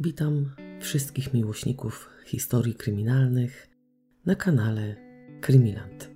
Witam 0.00 0.50
wszystkich 0.80 1.34
miłośników 1.34 2.10
historii 2.26 2.74
kryminalnych 2.74 3.68
na 4.26 4.34
kanale 4.34 4.96
Krymiland. 5.40 6.10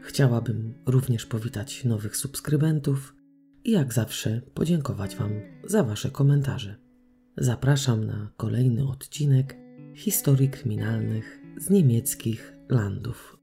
Chciałabym 0.00 0.74
również 0.86 1.26
powitać 1.26 1.84
nowych 1.84 2.16
subskrybentów 2.16 3.14
i 3.64 3.70
jak 3.70 3.92
zawsze 3.94 4.40
podziękować 4.54 5.16
Wam 5.16 5.30
za 5.64 5.84
Wasze 5.84 6.10
komentarze. 6.10 6.76
Zapraszam 7.36 8.04
na 8.04 8.30
kolejny 8.36 8.88
odcinek 8.88 9.56
historii 9.94 10.50
kryminalnych 10.50 11.40
z 11.56 11.70
niemieckich 11.70 12.52
landów. 12.68 13.41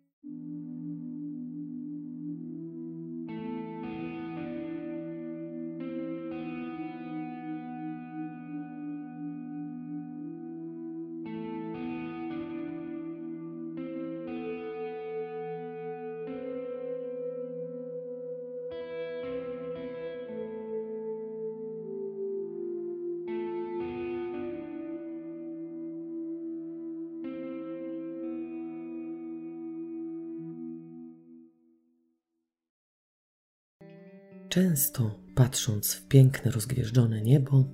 Często 34.49 35.19
patrząc 35.35 35.93
w 35.93 36.07
piękne, 36.07 36.51
rozgwieżdżone 36.51 37.21
niebo, 37.21 37.65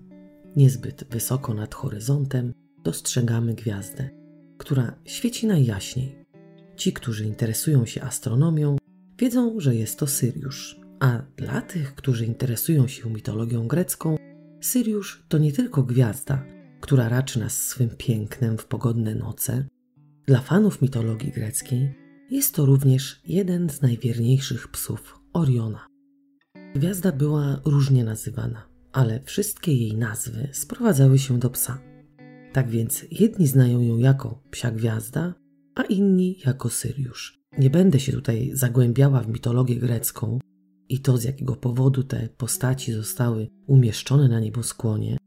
niezbyt 0.56 1.04
wysoko 1.10 1.54
nad 1.54 1.76
horyzontem, 1.76 2.54
dostrzegamy 2.84 3.54
gwiazdę, 3.54 4.10
która 4.58 4.96
świeci 5.06 5.48
najjaśniej. 5.48 6.26
Ci, 6.76 6.94
którzy 6.94 7.26
interesują 7.26 7.86
się 7.86 8.02
astronomią, 8.02 8.78
wiedzą, 9.20 9.60
że 9.60 9.76
jest 9.76 10.00
to 10.00 10.08
Syriusz, 10.08 10.80
a 11.00 11.22
dla 11.38 11.62
tych, 11.62 11.96
którzy 11.96 12.26
interesują 12.26 12.88
się 12.88 13.10
mitologią 13.10 13.68
grecką, 13.68 14.18
Syriusz 14.62 15.26
to 15.28 15.38
nie 15.38 15.52
tylko 15.52 15.84
gwiazda, 15.84 16.46
która 16.82 17.10
raczy 17.10 17.40
nas 17.40 17.64
swym 17.64 17.90
pięknem 17.90 18.58
w 18.58 18.66
pogodne 18.66 19.16
noce. 19.16 19.66
Dla 20.26 20.40
fanów 20.40 20.82
mitologii 20.82 21.32
greckiej 21.32 21.94
jest 22.32 22.56
to 22.56 22.66
również 22.66 23.22
jeden 23.26 23.70
z 23.70 23.82
najwierniejszych 23.82 24.68
psów 24.68 25.20
Oriona. 25.34 25.95
Gwiazda 26.76 27.12
była 27.12 27.62
różnie 27.66 28.04
nazywana, 28.04 28.70
ale 28.92 29.22
wszystkie 29.24 29.74
jej 29.74 29.98
nazwy 29.98 30.50
sprowadzały 30.52 31.20
się 31.20 31.40
do 31.40 31.50
psa. 31.50 31.82
Tak 32.54 32.70
więc 32.70 33.06
jedni 33.12 33.48
znają 33.48 33.82
ją 33.82 33.98
jako 33.98 34.44
psia 34.52 34.72
gwiazda, 34.72 35.34
a 35.76 35.84
inni 35.84 36.40
jako 36.46 36.70
Syriusz. 36.70 37.40
Nie 37.58 37.70
będę 37.70 38.00
się 38.00 38.12
tutaj 38.12 38.52
zagłębiała 38.54 39.22
w 39.22 39.28
mitologię 39.28 39.76
grecką 39.76 40.40
i 40.90 41.00
to 41.00 41.18
z 41.18 41.24
jakiego 41.24 41.56
powodu 41.56 42.04
te 42.04 42.30
postaci 42.38 42.94
zostały 42.94 43.48
umieszczone 43.68 44.28
na 44.28 44.40
nieboskłonie. 44.40 45.18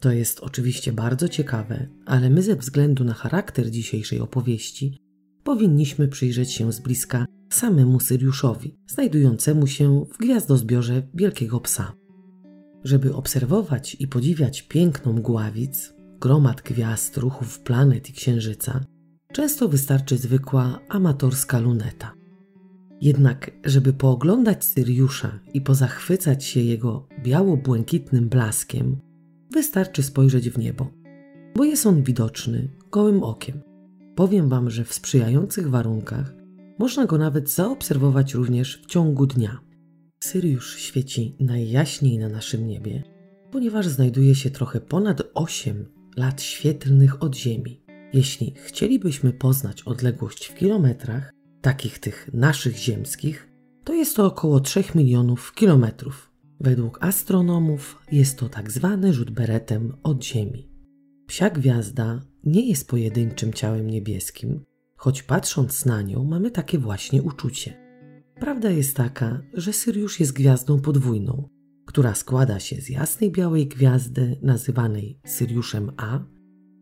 To 0.00 0.12
jest 0.12 0.40
oczywiście 0.40 0.92
bardzo 0.92 1.28
ciekawe, 1.28 1.88
ale 2.06 2.30
my 2.30 2.42
ze 2.42 2.56
względu 2.56 3.04
na 3.04 3.14
charakter 3.14 3.70
dzisiejszej 3.70 4.20
opowieści 4.20 4.98
powinniśmy 5.44 6.08
przyjrzeć 6.08 6.52
się 6.52 6.72
z 6.72 6.80
bliska 6.80 7.26
samemu 7.50 8.00
Syriuszowi, 8.00 8.78
znajdującemu 8.86 9.66
się 9.66 10.04
w 10.12 10.18
gwiazdozbiorze 10.18 11.02
Wielkiego 11.14 11.60
Psa. 11.60 11.92
Żeby 12.84 13.14
obserwować 13.14 13.96
i 14.00 14.08
podziwiać 14.08 14.62
piękną 14.62 15.12
mgławic, 15.12 15.94
gromad 16.20 16.62
gwiazd, 16.62 17.16
ruchów 17.16 17.60
planet 17.60 18.10
i 18.10 18.12
księżyca, 18.12 18.80
często 19.32 19.68
wystarczy 19.68 20.16
zwykła 20.16 20.78
amatorska 20.88 21.58
luneta. 21.58 22.14
Jednak, 23.00 23.50
żeby 23.64 23.92
pooglądać 23.92 24.64
Syriusza 24.64 25.40
i 25.54 25.60
pozachwycać 25.60 26.44
się 26.44 26.60
jego 26.60 27.08
biało-błękitnym 27.22 28.28
blaskiem, 28.28 28.96
wystarczy 29.50 30.02
spojrzeć 30.02 30.50
w 30.50 30.58
niebo, 30.58 30.90
bo 31.56 31.64
jest 31.64 31.86
on 31.86 32.02
widoczny 32.02 32.68
gołym 32.90 33.22
okiem. 33.22 33.60
Powiem 34.14 34.48
Wam, 34.48 34.70
że 34.70 34.84
w 34.84 34.94
sprzyjających 34.94 35.70
warunkach 35.70 36.37
można 36.78 37.06
go 37.06 37.18
nawet 37.18 37.50
zaobserwować 37.50 38.34
również 38.34 38.82
w 38.82 38.86
ciągu 38.86 39.26
dnia. 39.26 39.60
Syriusz 40.24 40.76
świeci 40.76 41.36
najjaśniej 41.40 42.18
na 42.18 42.28
naszym 42.28 42.66
niebie, 42.66 43.02
ponieważ 43.50 43.88
znajduje 43.88 44.34
się 44.34 44.50
trochę 44.50 44.80
ponad 44.80 45.22
8 45.34 45.86
lat 46.16 46.42
świetlnych 46.42 47.22
od 47.22 47.36
Ziemi. 47.36 47.82
Jeśli 48.12 48.54
chcielibyśmy 48.56 49.32
poznać 49.32 49.82
odległość 49.82 50.46
w 50.46 50.54
kilometrach, 50.54 51.32
takich 51.60 51.98
tych 51.98 52.30
naszych 52.32 52.76
ziemskich, 52.76 53.48
to 53.84 53.94
jest 53.94 54.16
to 54.16 54.26
około 54.26 54.60
3 54.60 54.84
milionów 54.94 55.52
kilometrów. 55.54 56.32
Według 56.60 56.98
astronomów 57.04 57.98
jest 58.12 58.38
to 58.38 58.48
tak 58.48 58.70
zwany 58.70 59.12
rzut 59.12 59.30
beretem 59.30 59.96
od 60.02 60.24
Ziemi. 60.24 60.68
Psia 61.26 61.50
gwiazda 61.50 62.20
nie 62.44 62.68
jest 62.68 62.88
pojedynczym 62.88 63.52
ciałem 63.52 63.90
niebieskim, 63.90 64.64
choć 64.98 65.22
patrząc 65.22 65.84
na 65.86 66.02
nią 66.02 66.24
mamy 66.24 66.50
takie 66.50 66.78
właśnie 66.78 67.22
uczucie. 67.22 67.88
Prawda 68.40 68.70
jest 68.70 68.96
taka, 68.96 69.42
że 69.54 69.72
Syriusz 69.72 70.20
jest 70.20 70.32
gwiazdą 70.32 70.80
podwójną, 70.80 71.48
która 71.86 72.14
składa 72.14 72.60
się 72.60 72.80
z 72.80 72.88
jasnej 72.88 73.32
białej 73.32 73.68
gwiazdy 73.68 74.36
nazywanej 74.42 75.20
Syriuszem 75.26 75.92
A, 75.96 76.20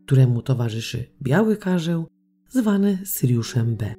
któremu 0.05 0.41
towarzyszy 0.41 1.05
biały 1.21 1.57
karzeł 1.57 2.07
zwany 2.49 2.97
Syriuszem 3.05 3.75
B. 3.75 3.95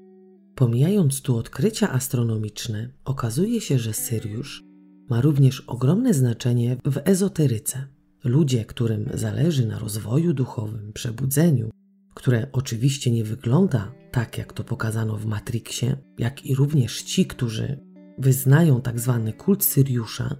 Pomijając 0.54 1.22
tu 1.22 1.36
odkrycia 1.36 1.90
astronomiczne, 1.90 2.90
okazuje 3.04 3.60
się, 3.60 3.78
że 3.78 3.92
Syriusz 3.92 4.64
ma 5.10 5.20
również 5.20 5.60
ogromne 5.60 6.14
znaczenie 6.14 6.76
w 6.84 7.00
ezoteryce. 7.04 7.86
Ludzie, 8.24 8.64
którym 8.64 9.10
zależy 9.14 9.66
na 9.66 9.78
rozwoju 9.78 10.32
duchowym, 10.32 10.92
przebudzeniu, 10.92 11.70
które 12.18 12.48
oczywiście 12.52 13.10
nie 13.10 13.24
wygląda 13.24 13.92
tak, 14.10 14.38
jak 14.38 14.52
to 14.52 14.64
pokazano 14.64 15.16
w 15.16 15.26
Matrixie, 15.26 15.96
jak 16.18 16.46
i 16.46 16.54
również 16.54 17.02
ci, 17.02 17.26
którzy 17.26 17.80
wyznają 18.18 18.80
tak 18.80 19.00
zwany 19.00 19.32
kult 19.32 19.64
Syriusza, 19.64 20.36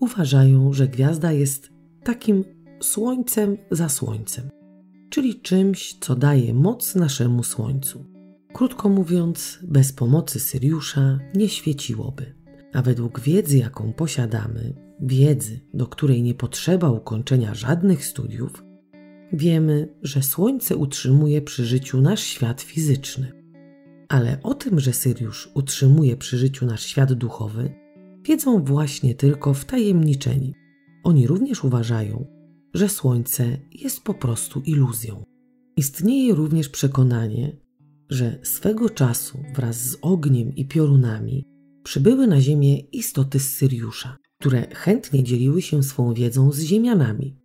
uważają, 0.00 0.72
że 0.72 0.88
gwiazda 0.88 1.32
jest 1.32 1.70
takim 2.04 2.44
słońcem 2.82 3.56
za 3.70 3.88
słońcem, 3.88 4.50
czyli 5.10 5.40
czymś, 5.40 5.98
co 6.00 6.16
daje 6.16 6.54
moc 6.54 6.94
naszemu 6.94 7.42
słońcu. 7.42 8.04
Krótko 8.52 8.88
mówiąc, 8.88 9.58
bez 9.62 9.92
pomocy 9.92 10.40
Syriusza 10.40 11.18
nie 11.34 11.48
świeciłoby. 11.48 12.34
A 12.72 12.82
według 12.82 13.20
wiedzy, 13.20 13.58
jaką 13.58 13.92
posiadamy, 13.92 14.74
wiedzy, 15.00 15.60
do 15.74 15.86
której 15.86 16.22
nie 16.22 16.34
potrzeba 16.34 16.90
ukończenia 16.90 17.54
żadnych 17.54 18.04
studiów, 18.04 18.67
wiemy, 19.32 19.88
że 20.02 20.22
Słońce 20.22 20.76
utrzymuje 20.76 21.42
przy 21.42 21.64
życiu 21.64 22.00
nasz 22.00 22.20
świat 22.22 22.60
fizyczny. 22.60 23.32
Ale 24.08 24.42
o 24.42 24.54
tym, 24.54 24.80
że 24.80 24.92
Syriusz 24.92 25.50
utrzymuje 25.54 26.16
przy 26.16 26.38
życiu 26.38 26.66
nasz 26.66 26.82
świat 26.82 27.12
duchowy, 27.12 27.74
wiedzą 28.22 28.64
właśnie 28.64 29.14
tylko 29.14 29.54
wtajemniczeni. 29.54 30.54
Oni 31.04 31.26
również 31.26 31.64
uważają, 31.64 32.26
że 32.74 32.88
Słońce 32.88 33.58
jest 33.72 34.02
po 34.02 34.14
prostu 34.14 34.60
iluzją. 34.60 35.24
Istnieje 35.76 36.34
również 36.34 36.68
przekonanie, 36.68 37.56
że 38.08 38.38
swego 38.42 38.90
czasu 38.90 39.38
wraz 39.54 39.76
z 39.76 39.98
ogniem 40.02 40.56
i 40.56 40.64
piorunami 40.64 41.44
przybyły 41.82 42.26
na 42.26 42.40
Ziemię 42.40 42.78
istoty 42.78 43.40
z 43.40 43.48
Syriusza, 43.54 44.16
które 44.40 44.66
chętnie 44.74 45.24
dzieliły 45.24 45.62
się 45.62 45.82
swą 45.82 46.14
wiedzą 46.14 46.52
z 46.52 46.60
Ziemianami. 46.60 47.36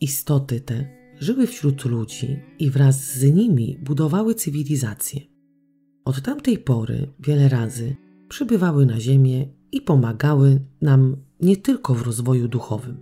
Istoty 0.00 0.60
te 0.60 1.03
żyły 1.20 1.46
wśród 1.46 1.84
ludzi 1.84 2.40
i 2.58 2.70
wraz 2.70 3.12
z 3.12 3.22
nimi 3.34 3.78
budowały 3.82 4.34
cywilizację. 4.34 5.20
Od 6.04 6.22
tamtej 6.22 6.58
pory 6.58 7.12
wiele 7.20 7.48
razy 7.48 7.96
przybywały 8.28 8.86
na 8.86 9.00
Ziemię 9.00 9.48
i 9.72 9.80
pomagały 9.80 10.60
nam 10.82 11.16
nie 11.40 11.56
tylko 11.56 11.94
w 11.94 12.02
rozwoju 12.02 12.48
duchowym. 12.48 12.96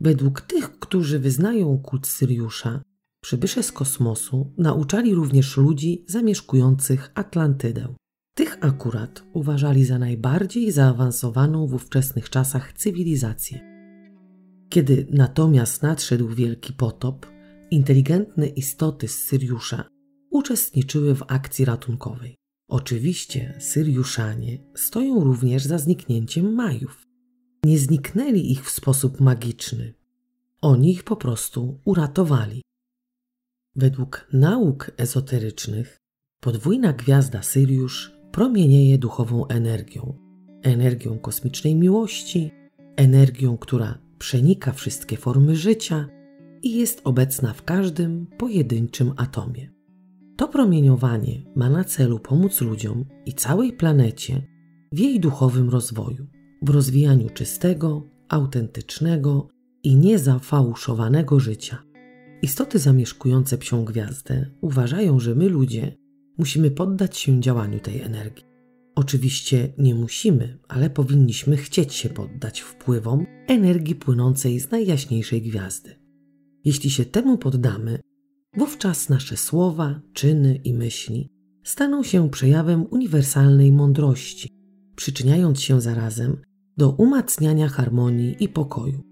Według 0.00 0.40
tych, 0.40 0.78
którzy 0.78 1.18
wyznają 1.18 1.78
kult 1.78 2.06
Syriusza, 2.06 2.82
przybysze 3.20 3.62
z 3.62 3.72
kosmosu 3.72 4.52
nauczali 4.58 5.14
również 5.14 5.56
ludzi 5.56 6.04
zamieszkujących 6.08 7.10
Atlantydę. 7.14 7.94
Tych 8.34 8.58
akurat 8.60 9.22
uważali 9.32 9.84
za 9.84 9.98
najbardziej 9.98 10.72
zaawansowaną 10.72 11.66
w 11.66 11.74
ówczesnych 11.74 12.30
czasach 12.30 12.72
cywilizację. 12.72 13.60
Kiedy 14.68 15.06
natomiast 15.10 15.82
nadszedł 15.82 16.28
wielki 16.28 16.72
potop, 16.72 17.26
inteligentne 17.70 18.46
istoty 18.46 19.08
z 19.08 19.18
Syriusza 19.24 19.84
uczestniczyły 20.30 21.14
w 21.14 21.22
akcji 21.28 21.64
ratunkowej. 21.64 22.36
Oczywiście 22.68 23.56
Syriuszanie 23.60 24.58
stoją 24.74 25.24
również 25.24 25.64
za 25.64 25.78
zniknięciem 25.78 26.54
Majów. 26.54 27.06
Nie 27.64 27.78
zniknęli 27.78 28.52
ich 28.52 28.64
w 28.64 28.70
sposób 28.70 29.20
magiczny. 29.20 29.94
Oni 30.60 30.90
ich 30.90 31.04
po 31.04 31.16
prostu 31.16 31.80
uratowali. 31.84 32.62
Według 33.76 34.28
nauk 34.32 34.90
ezoterycznych 34.96 35.96
podwójna 36.40 36.92
gwiazda 36.92 37.42
Syriusz 37.42 38.12
promienieje 38.32 38.98
duchową 38.98 39.46
energią, 39.46 40.18
energią 40.62 41.18
kosmicznej 41.18 41.74
miłości, 41.74 42.50
energią, 42.96 43.58
która 43.58 43.98
przenika 44.18 44.72
wszystkie 44.72 45.16
formy 45.16 45.56
życia 45.56 46.08
i 46.66 46.72
jest 46.72 47.00
obecna 47.04 47.52
w 47.52 47.64
każdym 47.64 48.26
pojedynczym 48.38 49.12
atomie. 49.16 49.72
To 50.36 50.48
promieniowanie 50.48 51.42
ma 51.56 51.70
na 51.70 51.84
celu 51.84 52.18
pomóc 52.18 52.60
ludziom 52.60 53.04
i 53.26 53.32
całej 53.32 53.72
planecie 53.72 54.42
w 54.92 54.98
jej 54.98 55.20
duchowym 55.20 55.70
rozwoju, 55.70 56.26
w 56.62 56.70
rozwijaniu 56.70 57.30
czystego, 57.30 58.02
autentycznego 58.28 59.48
i 59.82 59.96
niezafałszowanego 59.96 61.40
życia. 61.40 61.82
Istoty 62.42 62.78
zamieszkujące 62.78 63.58
psią 63.58 63.84
gwiazdę 63.84 64.50
uważają, 64.60 65.20
że 65.20 65.34
my 65.34 65.48
ludzie 65.48 65.96
musimy 66.38 66.70
poddać 66.70 67.18
się 67.18 67.40
działaniu 67.40 67.80
tej 67.80 68.00
energii. 68.00 68.44
Oczywiście 68.94 69.72
nie 69.78 69.94
musimy, 69.94 70.58
ale 70.68 70.90
powinniśmy 70.90 71.56
chcieć 71.56 71.94
się 71.94 72.08
poddać 72.08 72.60
wpływom 72.60 73.26
energii 73.48 73.94
płynącej 73.94 74.60
z 74.60 74.70
najjaśniejszej 74.70 75.42
gwiazdy. 75.42 76.05
Jeśli 76.66 76.90
się 76.90 77.04
temu 77.04 77.38
poddamy, 77.38 77.98
wówczas 78.56 79.08
nasze 79.08 79.36
słowa, 79.36 80.00
czyny 80.12 80.60
i 80.64 80.74
myśli 80.74 81.32
staną 81.64 82.02
się 82.02 82.30
przejawem 82.30 82.86
uniwersalnej 82.90 83.72
mądrości, 83.72 84.48
przyczyniając 84.96 85.60
się 85.60 85.80
zarazem 85.80 86.36
do 86.76 86.90
umacniania 86.90 87.68
harmonii 87.68 88.36
i 88.40 88.48
pokoju. 88.48 89.02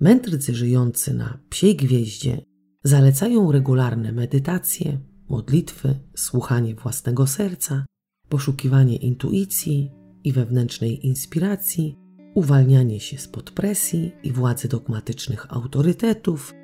Mędrcy 0.00 0.54
żyjący 0.54 1.14
na 1.14 1.38
psiej 1.48 1.76
gwieździe 1.76 2.44
zalecają 2.84 3.52
regularne 3.52 4.12
medytacje, 4.12 5.00
modlitwy, 5.28 5.94
słuchanie 6.16 6.74
własnego 6.74 7.26
serca, 7.26 7.86
poszukiwanie 8.28 8.96
intuicji 8.96 9.90
i 10.24 10.32
wewnętrznej 10.32 11.06
inspiracji, 11.06 11.96
uwalnianie 12.34 13.00
się 13.00 13.18
spod 13.18 13.50
presji 13.50 14.12
i 14.22 14.32
władzy 14.32 14.68
dogmatycznych 14.68 15.52
autorytetów, 15.52 16.54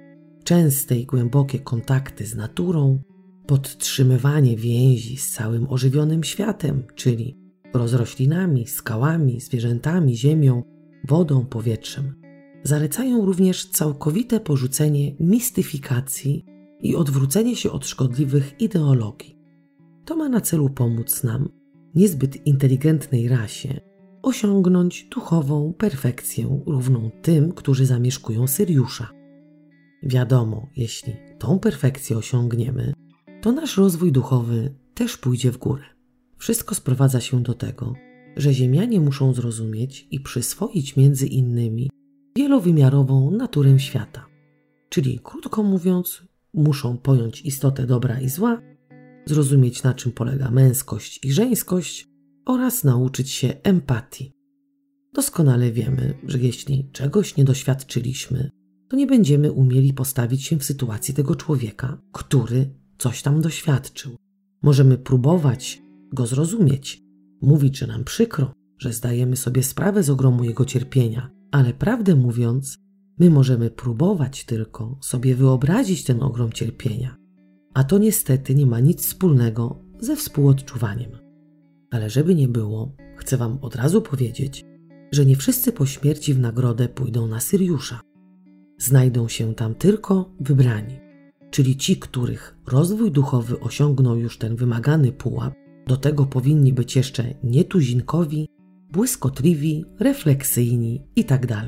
częste 0.45 0.99
i 0.99 1.07
głębokie 1.07 1.59
kontakty 1.59 2.27
z 2.27 2.35
naturą, 2.35 3.03
podtrzymywanie 3.47 4.57
więzi 4.57 5.17
z 5.17 5.31
całym 5.31 5.67
ożywionym 5.71 6.25
światem, 6.25 6.83
czyli 6.95 7.39
rozroślinami, 7.75 8.67
skałami, 8.67 9.41
zwierzętami, 9.41 10.17
ziemią, 10.17 10.63
wodą, 11.09 11.45
powietrzem. 11.45 12.15
Zalecają 12.63 13.27
również 13.27 13.67
całkowite 13.67 14.41
porzucenie 14.41 15.17
mistyfikacji 15.21 16.45
i 16.81 16.97
odwrócenie 16.97 17.57
się 17.57 17.71
od 17.71 17.87
szkodliwych 17.87 18.61
ideologii. 18.61 19.39
To 20.05 20.17
ma 20.17 20.29
na 20.29 20.41
celu 20.41 20.71
pomóc 20.71 21.25
nam, 21.25 21.49
niezbyt 21.95 22.47
inteligentnej 22.47 23.29
rasie, 23.29 23.81
osiągnąć 24.23 25.05
duchową 25.05 25.73
perfekcję 25.79 26.63
równą 26.67 27.11
tym, 27.23 27.53
którzy 27.53 27.87
zamieszkują 27.87 28.47
Syriusza. 28.47 29.22
Wiadomo, 30.03 30.69
jeśli 30.77 31.17
tą 31.39 31.59
perfekcję 31.59 32.17
osiągniemy, 32.17 32.93
to 33.43 33.53
nasz 33.53 33.77
rozwój 33.77 34.13
duchowy 34.13 34.75
też 34.95 35.17
pójdzie 35.17 35.53
w 35.53 35.59
górę. 35.59 35.83
Wszystko 36.39 36.75
sprowadza 36.75 37.21
się 37.21 37.43
do 37.43 37.55
tego, 37.55 37.95
że 38.37 38.55
Ziemianie 38.55 39.01
muszą 39.01 39.35
zrozumieć 39.35 40.09
i 40.11 40.21
przyswoić 40.21 40.97
między 40.97 41.27
innymi 41.27 41.91
wielowymiarową 42.37 43.31
naturę 43.31 43.79
świata. 43.79 44.27
Czyli, 44.89 45.21
krótko 45.23 45.63
mówiąc, 45.63 46.23
muszą 46.55 46.99
pojąć 46.99 47.43
istotę 47.43 47.87
dobra 47.87 48.21
i 48.21 48.29
zła, 48.29 48.63
zrozumieć 49.27 49.83
na 49.83 49.95
czym 49.95 50.13
polega 50.13 50.51
męskość 50.51 51.25
i 51.25 51.33
żeńskość 51.33 52.09
oraz 52.47 52.85
nauczyć 52.85 53.31
się 53.31 53.55
empatii. 53.63 54.33
Doskonale 55.13 55.73
wiemy, 55.73 56.15
że 56.27 56.39
jeśli 56.39 56.91
czegoś 56.93 57.37
nie 57.37 57.45
doświadczyliśmy, 57.45 58.51
to 58.93 58.97
nie 58.97 59.07
będziemy 59.07 59.53
umieli 59.53 59.93
postawić 59.93 60.43
się 60.43 60.59
w 60.59 60.65
sytuacji 60.65 61.15
tego 61.15 61.37
człowieka, 61.37 61.99
który 62.13 62.71
coś 62.99 63.23
tam 63.23 63.41
doświadczył. 63.41 64.17
Możemy 64.63 64.99
próbować 64.99 65.83
go 66.13 66.27
zrozumieć, 66.27 67.03
mówić, 67.43 67.79
że 67.79 67.87
nam 67.87 68.05
przykro, 68.05 68.53
że 68.79 68.93
zdajemy 68.93 69.37
sobie 69.37 69.63
sprawę 69.63 70.03
z 70.03 70.11
ogromu 70.11 70.45
jego 70.45 70.65
cierpienia, 70.65 71.31
ale 71.51 71.75
prawdę 71.75 72.15
mówiąc, 72.15 72.79
my 73.19 73.31
możemy 73.31 73.71
próbować 73.71 74.45
tylko 74.45 74.99
sobie 75.01 75.35
wyobrazić 75.35 76.05
ten 76.05 76.23
ogrom 76.23 76.53
cierpienia, 76.53 77.17
a 77.75 77.85
to 77.85 77.99
niestety 77.99 78.55
nie 78.55 78.67
ma 78.67 78.81
nic 78.81 79.01
wspólnego 79.01 79.85
ze 80.01 80.17
współodczuwaniem. 80.17 81.11
Ale 81.91 82.11
żeby 82.11 82.35
nie 82.35 82.49
było, 82.49 82.97
chcę 83.17 83.37
Wam 83.37 83.59
od 83.63 83.77
razu 83.77 84.03
powiedzieć, 84.03 84.65
że 85.13 85.27
nie 85.27 85.37
wszyscy 85.37 85.73
po 85.73 85.87
śmierci 85.87 86.35
w 86.35 86.39
nagrodę 86.39 86.89
pójdą 86.89 87.27
na 87.27 87.41
Syriusza. 87.41 88.12
Znajdą 88.83 89.29
się 89.29 89.55
tam 89.55 89.75
tylko 89.75 90.31
wybrani, 90.41 91.01
czyli 91.51 91.77
ci, 91.77 91.97
których 91.97 92.57
rozwój 92.67 93.11
duchowy 93.11 93.61
osiągnął 93.61 94.17
już 94.17 94.39
ten 94.39 94.57
wymagany 94.57 95.13
pułap, 95.13 95.55
do 95.87 95.97
tego 95.97 96.27
powinni 96.27 96.73
być 96.73 96.97
jeszcze 96.97 97.35
nietuzinkowi, 97.45 98.49
błyskotliwi, 98.93 99.85
refleksyjni 100.01 101.07
itd. 101.17 101.47
Tak 101.47 101.67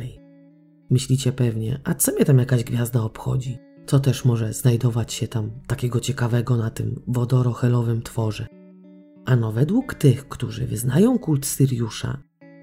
Myślicie 0.90 1.32
pewnie, 1.32 1.80
a 1.84 1.94
co 1.94 2.12
mnie 2.12 2.24
tam 2.24 2.38
jakaś 2.38 2.64
gwiazda 2.64 3.02
obchodzi? 3.02 3.58
Co 3.86 4.00
też 4.00 4.24
może 4.24 4.52
znajdować 4.52 5.12
się 5.12 5.28
tam 5.28 5.50
takiego 5.66 6.00
ciekawego 6.00 6.56
na 6.56 6.70
tym 6.70 7.02
wodorochelowym 7.06 8.02
tworze? 8.02 8.46
Ano 9.24 9.52
według 9.52 9.94
tych, 9.94 10.28
którzy 10.28 10.66
wyznają 10.66 11.18
kult 11.18 11.46
Syriusza, 11.46 12.22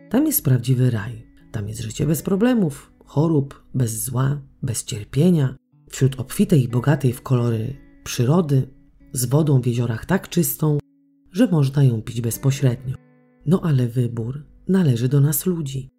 tam 0.09 0.25
jest 0.25 0.44
prawdziwy 0.44 0.89
raj. 0.89 1.27
Tam 1.51 1.68
jest 1.68 1.81
życie 1.81 2.06
bez 2.06 2.21
problemów, 2.21 2.90
chorób, 3.12 3.63
bez 3.74 4.04
zła, 4.04 4.42
bez 4.63 4.84
cierpienia, 4.84 5.56
wśród 5.90 6.19
obfitej 6.19 6.63
i 6.63 6.68
bogatej 6.68 7.13
w 7.13 7.22
kolory 7.22 7.75
przyrody, 8.04 8.68
z 9.13 9.25
wodą 9.25 9.62
w 9.62 9.66
jeziorach 9.68 10.06
tak 10.06 10.30
czystą, 10.30 10.78
że 11.31 11.48
można 11.48 11.84
ją 11.84 12.02
pić 12.02 12.22
bezpośrednio. 12.22 12.96
No 13.46 13.62
ale 13.62 13.88
wybór 13.88 14.46
należy 14.68 15.10
do 15.10 15.22
nas 15.22 15.46
ludzi. 15.46 15.90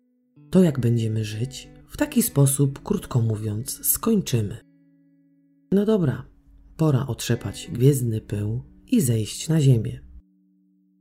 To 0.50 0.62
jak 0.62 0.80
będziemy 0.80 1.24
żyć, 1.24 1.68
w 1.86 1.96
taki 1.96 2.22
sposób, 2.22 2.82
krótko 2.82 3.20
mówiąc, 3.20 3.86
skończymy. 3.86 4.56
No 5.72 5.84
dobra, 5.84 6.26
pora 6.76 7.06
otrzepać 7.06 7.70
gwiezdny 7.72 8.20
pył 8.20 8.62
i 8.86 9.00
zejść 9.00 9.48
na 9.48 9.60
ziemię. 9.60 10.00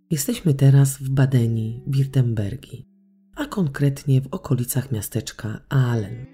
Jesteśmy 0.10 0.53
teraz 0.53 0.98
w 0.98 1.10
Badeni, 1.10 1.84
Wirtembergi, 1.88 2.90
a 3.35 3.45
konkretnie 3.45 4.21
w 4.21 4.27
okolicach 4.27 4.91
miasteczka 4.91 5.61
Aalen. 5.69 6.25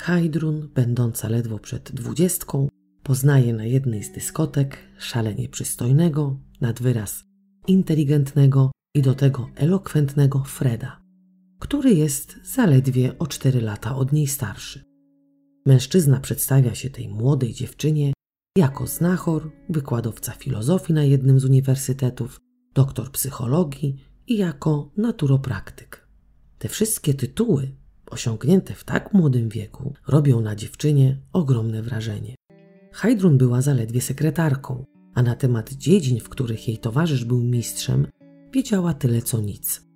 Hajdrun, 0.00 0.68
będąca 0.74 1.28
ledwo 1.28 1.58
przed 1.58 1.92
dwudziestką, 1.92 2.68
poznaje 3.02 3.52
na 3.52 3.64
jednej 3.64 4.02
z 4.02 4.12
dyskotek 4.12 4.78
szalenie 4.98 5.48
przystojnego, 5.48 6.40
nad 6.60 6.82
wyraz 6.82 7.24
inteligentnego 7.66 8.70
i 8.94 9.02
do 9.02 9.14
tego 9.14 9.50
elokwentnego 9.54 10.44
Freda, 10.44 11.00
który 11.58 11.94
jest 11.94 12.36
zaledwie 12.44 13.18
o 13.18 13.26
cztery 13.26 13.60
lata 13.60 13.96
od 13.96 14.12
niej 14.12 14.26
starszy. 14.26 14.84
Mężczyzna 15.66 16.20
przedstawia 16.20 16.74
się 16.74 16.90
tej 16.90 17.08
młodej 17.08 17.54
dziewczynie 17.54 18.12
jako 18.58 18.86
znachor, 18.86 19.50
wykładowca 19.68 20.32
filozofii 20.32 20.92
na 20.92 21.04
jednym 21.04 21.40
z 21.40 21.44
uniwersytetów, 21.44 22.38
doktor 22.74 23.10
psychologii 23.10 23.96
i 24.26 24.36
jako 24.36 24.90
naturopraktyk. 24.96 26.07
Te 26.58 26.68
wszystkie 26.68 27.14
tytuły, 27.14 27.70
osiągnięte 28.10 28.74
w 28.74 28.84
tak 28.84 29.14
młodym 29.14 29.48
wieku, 29.48 29.94
robią 30.08 30.40
na 30.40 30.56
dziewczynie 30.56 31.18
ogromne 31.32 31.82
wrażenie. 31.82 32.34
Heidrun 32.92 33.38
była 33.38 33.62
zaledwie 33.62 34.00
sekretarką, 34.00 34.84
a 35.14 35.22
na 35.22 35.34
temat 35.34 35.72
dziedzin, 35.72 36.20
w 36.20 36.28
których 36.28 36.68
jej 36.68 36.78
towarzysz 36.78 37.24
był 37.24 37.40
mistrzem, 37.40 38.06
wiedziała 38.52 38.94
tyle 38.94 39.22
co 39.22 39.40
nic. 39.40 39.86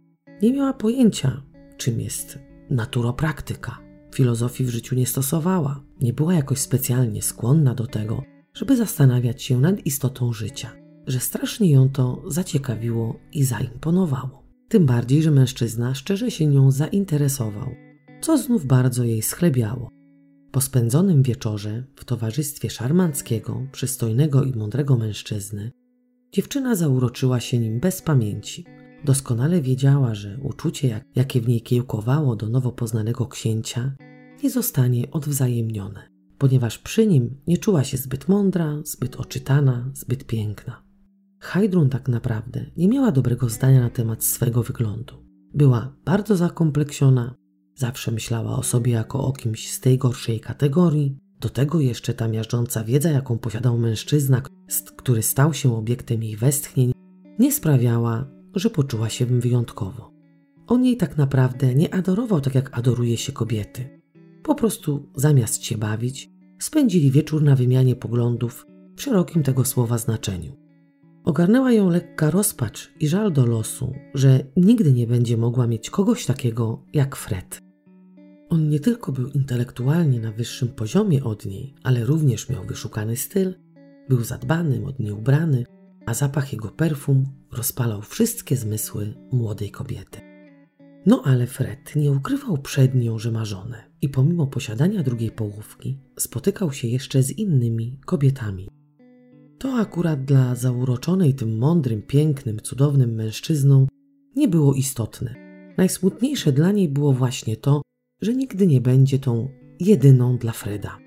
Nie 0.42 0.52
miała 0.52 0.72
pojęcia, 0.72 1.42
czym 1.76 2.00
jest 2.00 2.38
naturopraktyka. 2.70 3.78
Filozofii 4.14 4.64
w 4.64 4.70
życiu 4.70 4.94
nie 4.94 5.06
stosowała, 5.06 5.84
nie 6.00 6.12
była 6.12 6.34
jakoś 6.34 6.58
specjalnie 6.58 7.22
skłonna 7.22 7.74
do 7.74 7.86
tego, 7.86 8.22
żeby 8.54 8.76
zastanawiać 8.76 9.42
się 9.42 9.60
nad 9.60 9.86
istotą 9.86 10.32
życia, 10.32 10.72
że 11.06 11.20
strasznie 11.20 11.70
ją 11.70 11.88
to 11.88 12.22
zaciekawiło 12.26 13.16
i 13.32 13.44
zaimponowało. 13.44 14.41
Tym 14.72 14.86
bardziej, 14.86 15.22
że 15.22 15.30
mężczyzna 15.30 15.94
szczerze 15.94 16.30
się 16.30 16.46
nią 16.46 16.70
zainteresował, 16.70 17.74
co 18.20 18.38
znów 18.38 18.66
bardzo 18.66 19.04
jej 19.04 19.22
schlebiało. 19.22 19.88
Po 20.52 20.60
spędzonym 20.60 21.22
wieczorze 21.22 21.84
w 21.96 22.04
towarzystwie 22.04 22.70
szarmanckiego, 22.70 23.66
przystojnego 23.72 24.44
i 24.44 24.52
mądrego 24.52 24.96
mężczyzny, 24.96 25.70
dziewczyna 26.32 26.74
zauroczyła 26.74 27.40
się 27.40 27.58
nim 27.58 27.80
bez 27.80 28.02
pamięci. 28.02 28.64
Doskonale 29.04 29.60
wiedziała, 29.60 30.14
że 30.14 30.38
uczucie, 30.42 31.04
jakie 31.14 31.40
w 31.40 31.48
niej 31.48 31.62
kiełkowało 31.62 32.36
do 32.36 32.48
nowo 32.48 32.72
poznanego 32.72 33.26
księcia, 33.26 33.94
nie 34.42 34.50
zostanie 34.50 35.10
odwzajemnione. 35.10 36.08
ponieważ 36.38 36.78
przy 36.78 37.06
nim 37.06 37.36
nie 37.46 37.58
czuła 37.58 37.84
się 37.84 37.96
zbyt 37.96 38.28
mądra, 38.28 38.82
zbyt 38.84 39.16
oczytana, 39.16 39.90
zbyt 39.94 40.24
piękna. 40.24 40.81
Heidrun 41.42 41.88
tak 41.88 42.08
naprawdę 42.08 42.66
nie 42.76 42.88
miała 42.88 43.12
dobrego 43.12 43.48
zdania 43.48 43.80
na 43.80 43.90
temat 43.90 44.24
swego 44.24 44.62
wyglądu. 44.62 45.14
Była 45.54 45.96
bardzo 46.04 46.36
zakompleksiona, 46.36 47.34
zawsze 47.74 48.12
myślała 48.12 48.56
o 48.56 48.62
sobie 48.62 48.92
jako 48.92 49.24
o 49.24 49.32
kimś 49.32 49.70
z 49.70 49.80
tej 49.80 49.98
gorszej 49.98 50.40
kategorii, 50.40 51.16
do 51.40 51.48
tego 51.48 51.80
jeszcze 51.80 52.14
ta 52.14 52.28
miażdżąca 52.28 52.84
wiedza, 52.84 53.10
jaką 53.10 53.38
posiadał 53.38 53.78
mężczyzna, 53.78 54.42
który 54.96 55.22
stał 55.22 55.54
się 55.54 55.76
obiektem 55.76 56.22
jej 56.22 56.36
westchnień, 56.36 56.92
nie 57.38 57.52
sprawiała, 57.52 58.26
że 58.54 58.70
poczuła 58.70 59.08
się 59.08 59.26
wyjątkowo. 59.26 60.12
On 60.66 60.84
jej 60.84 60.96
tak 60.96 61.16
naprawdę 61.16 61.74
nie 61.74 61.94
adorował 61.94 62.40
tak, 62.40 62.54
jak 62.54 62.78
adoruje 62.78 63.16
się 63.16 63.32
kobiety. 63.32 64.00
Po 64.42 64.54
prostu 64.54 65.08
zamiast 65.16 65.64
się 65.64 65.78
bawić, 65.78 66.30
spędzili 66.58 67.10
wieczór 67.10 67.42
na 67.42 67.56
wymianie 67.56 67.96
poglądów 67.96 68.66
w 68.96 69.02
szerokim 69.02 69.42
tego 69.42 69.64
słowa 69.64 69.98
znaczeniu. 69.98 70.61
Ogarnęła 71.24 71.72
ją 71.72 71.90
lekka 71.90 72.30
rozpacz 72.30 72.92
i 73.00 73.08
żal 73.08 73.32
do 73.32 73.46
losu, 73.46 73.94
że 74.14 74.44
nigdy 74.56 74.92
nie 74.92 75.06
będzie 75.06 75.36
mogła 75.36 75.66
mieć 75.66 75.90
kogoś 75.90 76.26
takiego 76.26 76.82
jak 76.92 77.16
Fred. 77.16 77.58
On 78.48 78.68
nie 78.68 78.80
tylko 78.80 79.12
był 79.12 79.28
intelektualnie 79.28 80.20
na 80.20 80.32
wyższym 80.32 80.68
poziomie 80.68 81.24
od 81.24 81.46
niej, 81.46 81.74
ale 81.82 82.04
również 82.04 82.48
miał 82.48 82.64
wyszukany 82.64 83.16
styl, 83.16 83.54
był 84.08 84.24
zadbany, 84.24 84.80
modnie 84.80 85.14
ubrany, 85.14 85.64
a 86.06 86.14
zapach 86.14 86.52
jego 86.52 86.68
perfum 86.68 87.24
rozpalał 87.52 88.02
wszystkie 88.02 88.56
zmysły 88.56 89.14
młodej 89.32 89.70
kobiety. 89.70 90.20
No 91.06 91.22
ale 91.24 91.46
Fred 91.46 91.96
nie 91.96 92.12
ukrywał 92.12 92.58
przed 92.58 92.94
nią, 92.94 93.18
że 93.18 93.32
ma 93.32 93.44
żonę 93.44 93.84
i 94.02 94.08
pomimo 94.08 94.46
posiadania 94.46 95.02
drugiej 95.02 95.30
połówki 95.30 95.98
spotykał 96.18 96.72
się 96.72 96.88
jeszcze 96.88 97.22
z 97.22 97.30
innymi 97.30 97.98
kobietami. 98.06 98.68
To 99.62 99.74
akurat 99.74 100.24
dla 100.24 100.54
zauroczonej 100.54 101.34
tym 101.34 101.58
mądrym, 101.58 102.02
pięknym, 102.02 102.60
cudownym 102.60 103.14
mężczyzną 103.14 103.86
nie 104.36 104.48
było 104.48 104.74
istotne. 104.74 105.34
Najsmutniejsze 105.76 106.52
dla 106.52 106.72
niej 106.72 106.88
było 106.88 107.12
właśnie 107.12 107.56
to, 107.56 107.82
że 108.22 108.34
nigdy 108.34 108.66
nie 108.66 108.80
będzie 108.80 109.18
tą 109.18 109.48
jedyną 109.80 110.38
dla 110.38 110.52
Freda. 110.52 110.98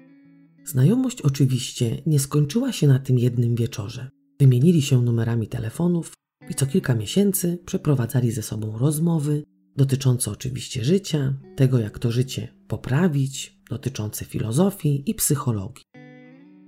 Znajomość 0.66 1.22
oczywiście 1.22 2.02
nie 2.06 2.20
skończyła 2.20 2.72
się 2.72 2.88
na 2.88 3.00
tym 3.00 3.20
jednym 3.20 3.56
wieczorze. 3.56 4.10
Wymienili 4.40 4.82
się 4.82 5.02
numerami 5.02 5.48
telefonów 5.48 6.14
i 6.50 6.54
co 6.54 6.66
kilka 6.66 6.96
miesięcy 6.96 7.60
przeprowadzali 7.66 8.32
ze 8.32 8.42
sobą 8.42 8.78
rozmowy 8.78 9.44
dotyczące 9.78 10.32
oczywiście 10.32 10.84
życia, 10.84 11.34
tego 11.56 11.80
jak 11.80 12.00
to 12.00 12.12
życie 12.12 12.54
poprawić, 12.68 13.60
dotyczące 13.70 14.26
filozofii 14.26 15.04
i 15.06 15.16
psychologii. 15.16 15.95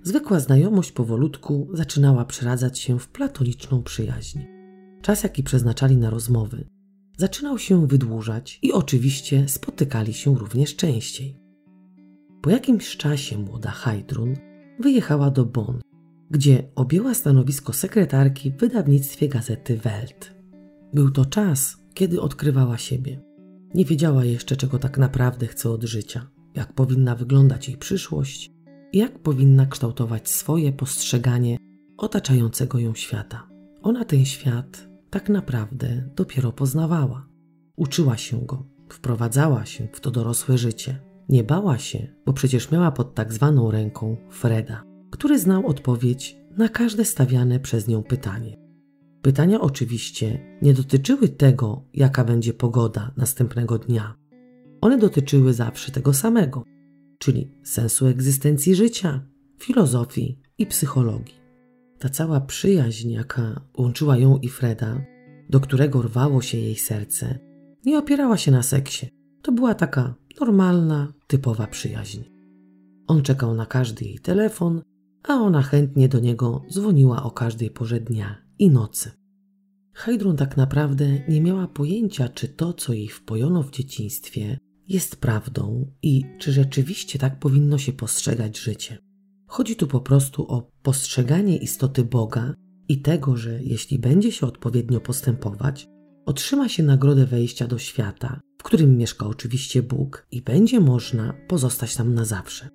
Zwykła 0.08 0.40
znajomość 0.40 0.92
powolutku 0.92 1.68
zaczynała 1.72 2.24
przeradzać 2.24 2.78
się 2.78 2.98
w 2.98 3.08
platoniczną 3.08 3.82
przyjaźń. 3.82 4.40
Czas, 5.02 5.22
jaki 5.22 5.42
przeznaczali 5.42 5.96
na 5.96 6.10
rozmowy, 6.10 6.64
zaczynał 7.16 7.58
się 7.58 7.86
wydłużać 7.86 8.58
i 8.62 8.72
oczywiście 8.72 9.48
spotykali 9.48 10.14
się 10.14 10.34
również 10.34 10.76
częściej. 10.76 11.36
Po 12.42 12.50
jakimś 12.50 12.96
czasie 12.96 13.38
młoda 13.38 13.70
Heidrun 13.70 14.34
wyjechała 14.80 15.30
do 15.30 15.44
Bonn, 15.44 15.80
gdzie 16.30 16.68
objęła 16.74 17.14
stanowisko 17.14 17.72
sekretarki 17.72 18.50
w 18.50 18.56
wydawnictwie 18.56 19.28
gazety 19.28 19.76
Welt. 19.76 20.34
Był 20.94 21.10
to 21.10 21.24
czas, 21.24 21.76
kiedy 21.94 22.20
odkrywała 22.20 22.78
siebie. 22.78 23.20
Nie 23.74 23.84
wiedziała 23.84 24.24
jeszcze, 24.24 24.56
czego 24.56 24.78
tak 24.78 24.98
naprawdę 24.98 25.46
chce 25.46 25.70
od 25.70 25.84
życia, 25.84 26.30
jak 26.54 26.72
powinna 26.72 27.14
wyglądać 27.14 27.68
jej 27.68 27.76
przyszłość 27.76 28.57
jak 28.92 29.18
powinna 29.18 29.66
kształtować 29.66 30.28
swoje 30.28 30.72
postrzeganie 30.72 31.56
otaczającego 31.96 32.78
ją 32.78 32.94
świata. 32.94 33.48
Ona 33.82 34.04
ten 34.04 34.24
świat 34.24 34.88
tak 35.10 35.28
naprawdę 35.28 36.10
dopiero 36.16 36.52
poznawała. 36.52 37.28
Uczyła 37.76 38.16
się 38.16 38.46
go, 38.46 38.66
wprowadzała 38.88 39.66
się 39.66 39.88
w 39.92 40.00
to 40.00 40.10
dorosłe 40.10 40.58
życie. 40.58 41.00
Nie 41.28 41.44
bała 41.44 41.78
się, 41.78 42.14
bo 42.26 42.32
przecież 42.32 42.70
miała 42.70 42.90
pod 42.90 43.14
tak 43.14 43.32
zwaną 43.32 43.70
ręką 43.70 44.16
Freda, 44.30 44.82
który 45.10 45.38
znał 45.38 45.66
odpowiedź 45.66 46.36
na 46.56 46.68
każde 46.68 47.04
stawiane 47.04 47.60
przez 47.60 47.88
nią 47.88 48.02
pytanie. 48.02 48.56
Pytania 49.22 49.60
oczywiście 49.60 50.58
nie 50.62 50.74
dotyczyły 50.74 51.28
tego, 51.28 51.84
jaka 51.94 52.24
będzie 52.24 52.52
pogoda 52.52 53.12
następnego 53.16 53.78
dnia. 53.78 54.14
One 54.80 54.98
dotyczyły 54.98 55.54
zawsze 55.54 55.92
tego 55.92 56.14
samego, 56.14 56.64
czyli 57.18 57.52
sensu 57.62 58.06
egzystencji 58.06 58.74
życia, 58.74 59.26
filozofii 59.58 60.40
i 60.58 60.66
psychologii. 60.66 61.34
Ta 61.98 62.08
cała 62.08 62.40
przyjaźń, 62.40 63.10
jaka 63.10 63.60
łączyła 63.78 64.18
ją 64.18 64.38
i 64.38 64.48
Freda, 64.48 65.00
do 65.50 65.60
którego 65.60 66.02
rwało 66.02 66.42
się 66.42 66.58
jej 66.58 66.76
serce, 66.76 67.38
nie 67.84 67.98
opierała 67.98 68.36
się 68.36 68.50
na 68.50 68.62
seksie. 68.62 69.08
To 69.42 69.52
była 69.52 69.74
taka 69.74 70.14
normalna, 70.40 71.12
typowa 71.26 71.66
przyjaźń. 71.66 72.20
On 73.06 73.22
czekał 73.22 73.54
na 73.54 73.66
każdy 73.66 74.04
jej 74.04 74.18
telefon, 74.18 74.82
a 75.22 75.34
ona 75.34 75.62
chętnie 75.62 76.08
do 76.08 76.20
niego 76.20 76.64
dzwoniła 76.70 77.22
o 77.22 77.30
każdej 77.30 77.70
porze 77.70 78.00
dnia 78.00 78.42
i 78.58 78.70
nocy. 78.70 79.10
Heidrun 79.92 80.36
tak 80.36 80.56
naprawdę 80.56 81.06
nie 81.28 81.40
miała 81.40 81.66
pojęcia, 81.68 82.28
czy 82.28 82.48
to, 82.48 82.72
co 82.72 82.92
jej 82.92 83.08
wpojono 83.08 83.62
w 83.62 83.70
dzieciństwie, 83.70 84.58
jest 84.88 85.16
prawdą 85.16 85.92
i 86.02 86.24
czy 86.38 86.52
rzeczywiście 86.52 87.18
tak 87.18 87.38
powinno 87.38 87.78
się 87.78 87.92
postrzegać 87.92 88.58
życie. 88.58 88.98
Chodzi 89.46 89.76
tu 89.76 89.86
po 89.86 90.00
prostu 90.00 90.52
o 90.52 90.70
postrzeganie 90.82 91.56
istoty 91.56 92.04
Boga 92.04 92.54
i 92.88 93.00
tego, 93.00 93.36
że 93.36 93.62
jeśli 93.62 93.98
będzie 93.98 94.32
się 94.32 94.46
odpowiednio 94.46 95.00
postępować, 95.00 95.88
otrzyma 96.26 96.68
się 96.68 96.82
nagrodę 96.82 97.26
wejścia 97.26 97.66
do 97.66 97.78
świata, 97.78 98.40
w 98.58 98.62
którym 98.62 98.96
mieszka 98.96 99.26
oczywiście 99.26 99.82
Bóg 99.82 100.26
i 100.30 100.42
będzie 100.42 100.80
można 100.80 101.34
pozostać 101.48 101.96
tam 101.96 102.14
na 102.14 102.24
zawsze. 102.24 102.68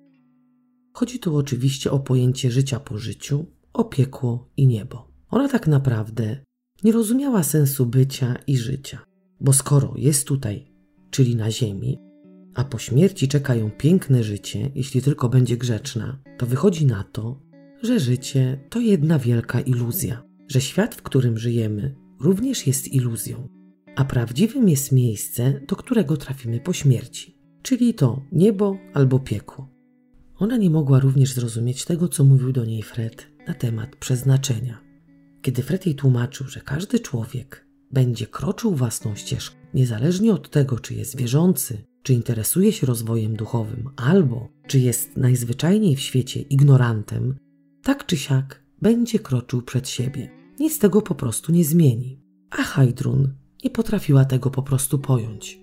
Chodzi 0.92 1.18
tu 1.18 1.36
oczywiście 1.36 1.90
o 1.90 1.98
pojęcie 1.98 2.50
życia 2.50 2.80
po 2.80 2.98
życiu, 2.98 3.46
o 3.72 3.84
piekło 3.84 4.50
i 4.56 4.66
niebo. 4.66 5.08
Ona 5.30 5.48
tak 5.48 5.66
naprawdę 5.66 6.44
nie 6.84 6.92
rozumiała 6.92 7.42
sensu 7.42 7.86
bycia 7.86 8.36
i 8.46 8.56
życia, 8.56 9.04
bo 9.40 9.52
skoro 9.52 9.94
jest 9.96 10.28
tutaj, 10.28 10.72
czyli 11.10 11.36
na 11.36 11.50
ziemi, 11.50 11.98
a 12.54 12.64
po 12.64 12.78
śmierci 12.78 13.28
czeka 13.28 13.54
ją 13.54 13.70
piękne 13.70 14.24
życie, 14.24 14.70
jeśli 14.74 15.02
tylko 15.02 15.28
będzie 15.28 15.56
grzeczna, 15.56 16.18
to 16.38 16.46
wychodzi 16.46 16.86
na 16.86 17.04
to, 17.04 17.40
że 17.82 18.00
życie 18.00 18.60
to 18.70 18.80
jedna 18.80 19.18
wielka 19.18 19.60
iluzja, 19.60 20.22
że 20.48 20.60
świat, 20.60 20.94
w 20.94 21.02
którym 21.02 21.38
żyjemy, 21.38 21.94
również 22.20 22.66
jest 22.66 22.92
iluzją, 22.92 23.48
a 23.96 24.04
prawdziwym 24.04 24.68
jest 24.68 24.92
miejsce, 24.92 25.60
do 25.68 25.76
którego 25.76 26.16
trafimy 26.16 26.60
po 26.60 26.72
śmierci, 26.72 27.38
czyli 27.62 27.94
to 27.94 28.22
niebo 28.32 28.78
albo 28.94 29.18
piekło. 29.18 29.74
Ona 30.36 30.56
nie 30.56 30.70
mogła 30.70 31.00
również 31.00 31.32
zrozumieć 31.32 31.84
tego, 31.84 32.08
co 32.08 32.24
mówił 32.24 32.52
do 32.52 32.64
niej 32.64 32.82
Fred 32.82 33.26
na 33.48 33.54
temat 33.54 33.96
przeznaczenia. 33.96 34.80
Kiedy 35.42 35.62
Fred 35.62 35.86
jej 35.86 35.94
tłumaczył, 35.94 36.48
że 36.48 36.60
każdy 36.60 37.00
człowiek 37.00 37.66
będzie 37.90 38.26
kroczył 38.26 38.74
własną 38.74 39.14
ścieżką, 39.14 39.56
niezależnie 39.74 40.32
od 40.32 40.50
tego, 40.50 40.78
czy 40.78 40.94
jest 40.94 41.16
wierzący, 41.16 41.84
czy 42.04 42.14
interesuje 42.14 42.72
się 42.72 42.86
rozwojem 42.86 43.36
duchowym, 43.36 43.90
albo 43.96 44.48
czy 44.66 44.78
jest 44.78 45.16
najzwyczajniej 45.16 45.96
w 45.96 46.00
świecie 46.00 46.40
ignorantem, 46.40 47.34
tak 47.82 48.06
czy 48.06 48.16
siak 48.16 48.62
będzie 48.82 49.18
kroczył 49.18 49.62
przed 49.62 49.88
siebie. 49.88 50.30
Nic 50.60 50.78
tego 50.78 51.02
po 51.02 51.14
prostu 51.14 51.52
nie 51.52 51.64
zmieni. 51.64 52.20
A 52.50 52.62
Hajdrun 52.62 53.34
nie 53.64 53.70
potrafiła 53.70 54.24
tego 54.24 54.50
po 54.50 54.62
prostu 54.62 54.98
pojąć. 54.98 55.60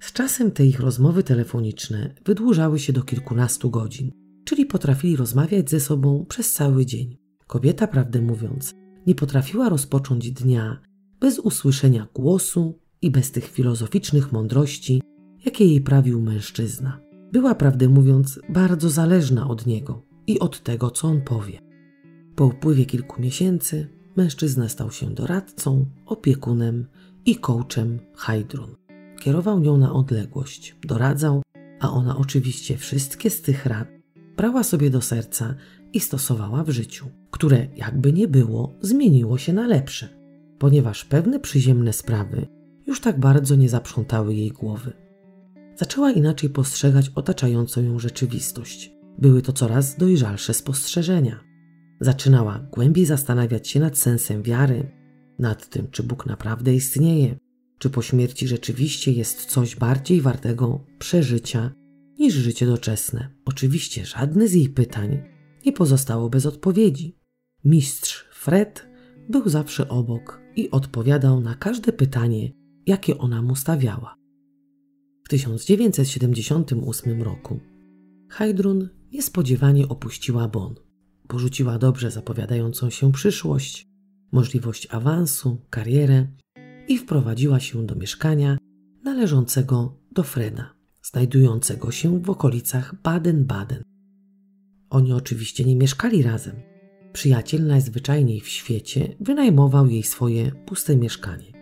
Z 0.00 0.12
czasem 0.12 0.50
te 0.50 0.66
ich 0.66 0.80
rozmowy 0.80 1.22
telefoniczne 1.22 2.14
wydłużały 2.24 2.78
się 2.78 2.92
do 2.92 3.02
kilkunastu 3.02 3.70
godzin, 3.70 4.12
czyli 4.44 4.66
potrafili 4.66 5.16
rozmawiać 5.16 5.70
ze 5.70 5.80
sobą 5.80 6.26
przez 6.28 6.52
cały 6.52 6.86
dzień. 6.86 7.16
Kobieta, 7.46 7.86
prawdę 7.86 8.22
mówiąc, 8.22 8.74
nie 9.06 9.14
potrafiła 9.14 9.68
rozpocząć 9.68 10.32
dnia 10.32 10.80
bez 11.20 11.38
usłyszenia 11.38 12.06
głosu 12.14 12.78
i 13.02 13.10
bez 13.10 13.30
tych 13.30 13.48
filozoficznych 13.48 14.32
mądrości, 14.32 15.02
jakie 15.44 15.64
jej 15.64 15.80
prawił 15.80 16.20
mężczyzna. 16.22 17.00
Była, 17.32 17.54
prawdę 17.54 17.88
mówiąc, 17.88 18.40
bardzo 18.48 18.90
zależna 18.90 19.48
od 19.48 19.66
niego 19.66 20.02
i 20.26 20.38
od 20.38 20.62
tego, 20.62 20.90
co 20.90 21.08
on 21.08 21.20
powie. 21.20 21.58
Po 22.36 22.46
upływie 22.46 22.86
kilku 22.86 23.22
miesięcy 23.22 23.88
mężczyzna 24.16 24.68
stał 24.68 24.90
się 24.90 25.06
doradcą, 25.06 25.86
opiekunem 26.06 26.86
i 27.26 27.36
coachem 27.36 27.98
Hydrun. 28.16 28.76
Kierował 29.20 29.60
nią 29.60 29.76
na 29.76 29.92
odległość, 29.92 30.76
doradzał, 30.82 31.42
a 31.80 31.90
ona 31.90 32.16
oczywiście 32.16 32.76
wszystkie 32.76 33.30
z 33.30 33.42
tych 33.42 33.66
rad 33.66 33.88
brała 34.36 34.62
sobie 34.62 34.90
do 34.90 35.00
serca 35.00 35.54
i 35.92 36.00
stosowała 36.00 36.64
w 36.64 36.70
życiu, 36.70 37.06
które 37.30 37.66
jakby 37.76 38.12
nie 38.12 38.28
było, 38.28 38.74
zmieniło 38.80 39.38
się 39.38 39.52
na 39.52 39.66
lepsze, 39.66 40.08
ponieważ 40.58 41.04
pewne 41.04 41.40
przyziemne 41.40 41.92
sprawy 41.92 42.46
już 42.86 43.00
tak 43.00 43.20
bardzo 43.20 43.56
nie 43.56 43.68
zaprzątały 43.68 44.34
jej 44.34 44.50
głowy 44.50 44.92
zaczęła 45.80 46.10
inaczej 46.10 46.50
postrzegać 46.50 47.10
otaczającą 47.14 47.82
ją 47.82 47.98
rzeczywistość. 47.98 48.92
były 49.18 49.42
to 49.42 49.52
coraz 49.52 49.96
dojrzalsze 49.96 50.54
spostrzeżenia. 50.54 51.44
Zaczynała 52.00 52.58
głębiej 52.58 53.06
zastanawiać 53.06 53.68
się 53.68 53.80
nad 53.80 53.98
sensem 53.98 54.42
wiary, 54.42 54.90
nad 55.38 55.68
tym, 55.68 55.90
czy 55.90 56.02
Bóg 56.02 56.26
naprawdę 56.26 56.74
istnieje, 56.74 57.38
czy 57.78 57.90
po 57.90 58.02
śmierci 58.02 58.48
rzeczywiście 58.48 59.12
jest 59.12 59.44
coś 59.44 59.76
bardziej 59.76 60.20
wartego 60.20 60.84
przeżycia 60.98 61.72
niż 62.18 62.34
życie 62.34 62.66
doczesne. 62.66 63.30
Oczywiście 63.44 64.06
żadne 64.06 64.48
z 64.48 64.52
jej 64.52 64.68
pytań 64.68 65.22
nie 65.66 65.72
pozostało 65.72 66.30
bez 66.30 66.46
odpowiedzi. 66.46 67.16
Mistrz 67.64 68.24
Fred 68.32 68.88
był 69.28 69.48
zawsze 69.48 69.88
obok 69.88 70.40
i 70.56 70.70
odpowiadał 70.70 71.40
na 71.40 71.54
każde 71.54 71.92
pytanie, 71.92 72.52
jakie 72.86 73.18
ona 73.18 73.42
mu 73.42 73.56
stawiała. 73.56 74.19
W 75.30 75.32
1978 75.32 77.22
roku 77.22 77.60
Heidrun 78.28 78.88
niespodziewanie 79.12 79.88
opuściła 79.88 80.48
Bonn. 80.48 80.74
Porzuciła 81.28 81.78
dobrze 81.78 82.10
zapowiadającą 82.10 82.90
się 82.90 83.12
przyszłość, 83.12 83.86
możliwość 84.32 84.88
awansu, 84.90 85.60
karierę 85.70 86.26
i 86.88 86.98
wprowadziła 86.98 87.60
się 87.60 87.86
do 87.86 87.94
mieszkania 87.94 88.58
należącego 89.04 89.98
do 90.12 90.22
Freda, 90.22 90.74
znajdującego 91.02 91.90
się 91.90 92.22
w 92.22 92.30
okolicach 92.30 92.94
Baden-Baden. 93.02 93.82
Oni 94.90 95.12
oczywiście 95.12 95.64
nie 95.64 95.76
mieszkali 95.76 96.22
razem. 96.22 96.56
Przyjaciel 97.12 97.66
najzwyczajniej 97.66 98.40
w 98.40 98.48
świecie 98.48 99.16
wynajmował 99.20 99.86
jej 99.86 100.02
swoje 100.02 100.52
puste 100.66 100.96
mieszkanie. 100.96 101.52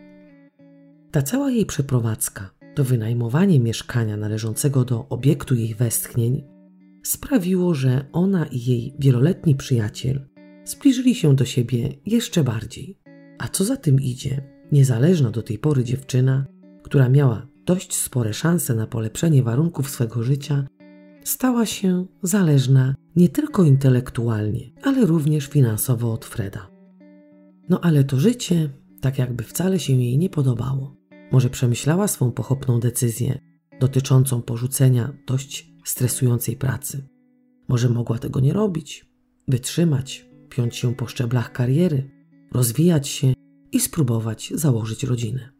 Ta 1.10 1.22
cała 1.22 1.50
jej 1.50 1.66
przeprowadzka, 1.66 2.57
to 2.74 2.84
wynajmowanie 2.84 3.60
mieszkania 3.60 4.16
należącego 4.16 4.84
do 4.84 5.08
obiektu 5.08 5.54
jej 5.54 5.74
westchnień, 5.74 6.44
sprawiło, 7.02 7.74
że 7.74 8.04
ona 8.12 8.46
i 8.46 8.60
jej 8.60 8.94
wieloletni 8.98 9.54
przyjaciel 9.54 10.28
zbliżyli 10.64 11.14
się 11.14 11.36
do 11.36 11.44
siebie 11.44 11.94
jeszcze 12.06 12.44
bardziej. 12.44 12.98
A 13.38 13.48
co 13.48 13.64
za 13.64 13.76
tym 13.76 14.00
idzie, 14.00 14.42
niezależna 14.72 15.30
do 15.30 15.42
tej 15.42 15.58
pory 15.58 15.84
dziewczyna, 15.84 16.46
która 16.82 17.08
miała 17.08 17.46
dość 17.66 17.94
spore 17.94 18.32
szanse 18.32 18.74
na 18.74 18.86
polepszenie 18.86 19.42
warunków 19.42 19.90
swego 19.90 20.22
życia, 20.22 20.66
stała 21.24 21.66
się 21.66 22.06
zależna 22.22 22.94
nie 23.16 23.28
tylko 23.28 23.64
intelektualnie, 23.64 24.70
ale 24.82 25.06
również 25.06 25.46
finansowo 25.46 26.12
od 26.12 26.24
Freda. 26.24 26.70
No 27.68 27.80
ale 27.80 28.04
to 28.04 28.20
życie 28.20 28.70
tak 29.00 29.18
jakby 29.18 29.44
wcale 29.44 29.78
się 29.78 29.92
jej 29.92 30.18
nie 30.18 30.30
podobało. 30.30 30.97
Może 31.32 31.50
przemyślała 31.50 32.08
swą 32.08 32.32
pochopną 32.32 32.80
decyzję 32.80 33.38
dotyczącą 33.80 34.42
porzucenia 34.42 35.12
dość 35.26 35.72
stresującej 35.84 36.56
pracy. 36.56 37.08
Może 37.68 37.88
mogła 37.88 38.18
tego 38.18 38.40
nie 38.40 38.52
robić, 38.52 39.06
wytrzymać, 39.48 40.28
piąć 40.48 40.76
się 40.76 40.94
po 40.94 41.06
szczeblach 41.06 41.52
kariery, 41.52 42.10
rozwijać 42.52 43.08
się 43.08 43.32
i 43.72 43.80
spróbować 43.80 44.52
założyć 44.54 45.04
rodzinę. 45.04 45.52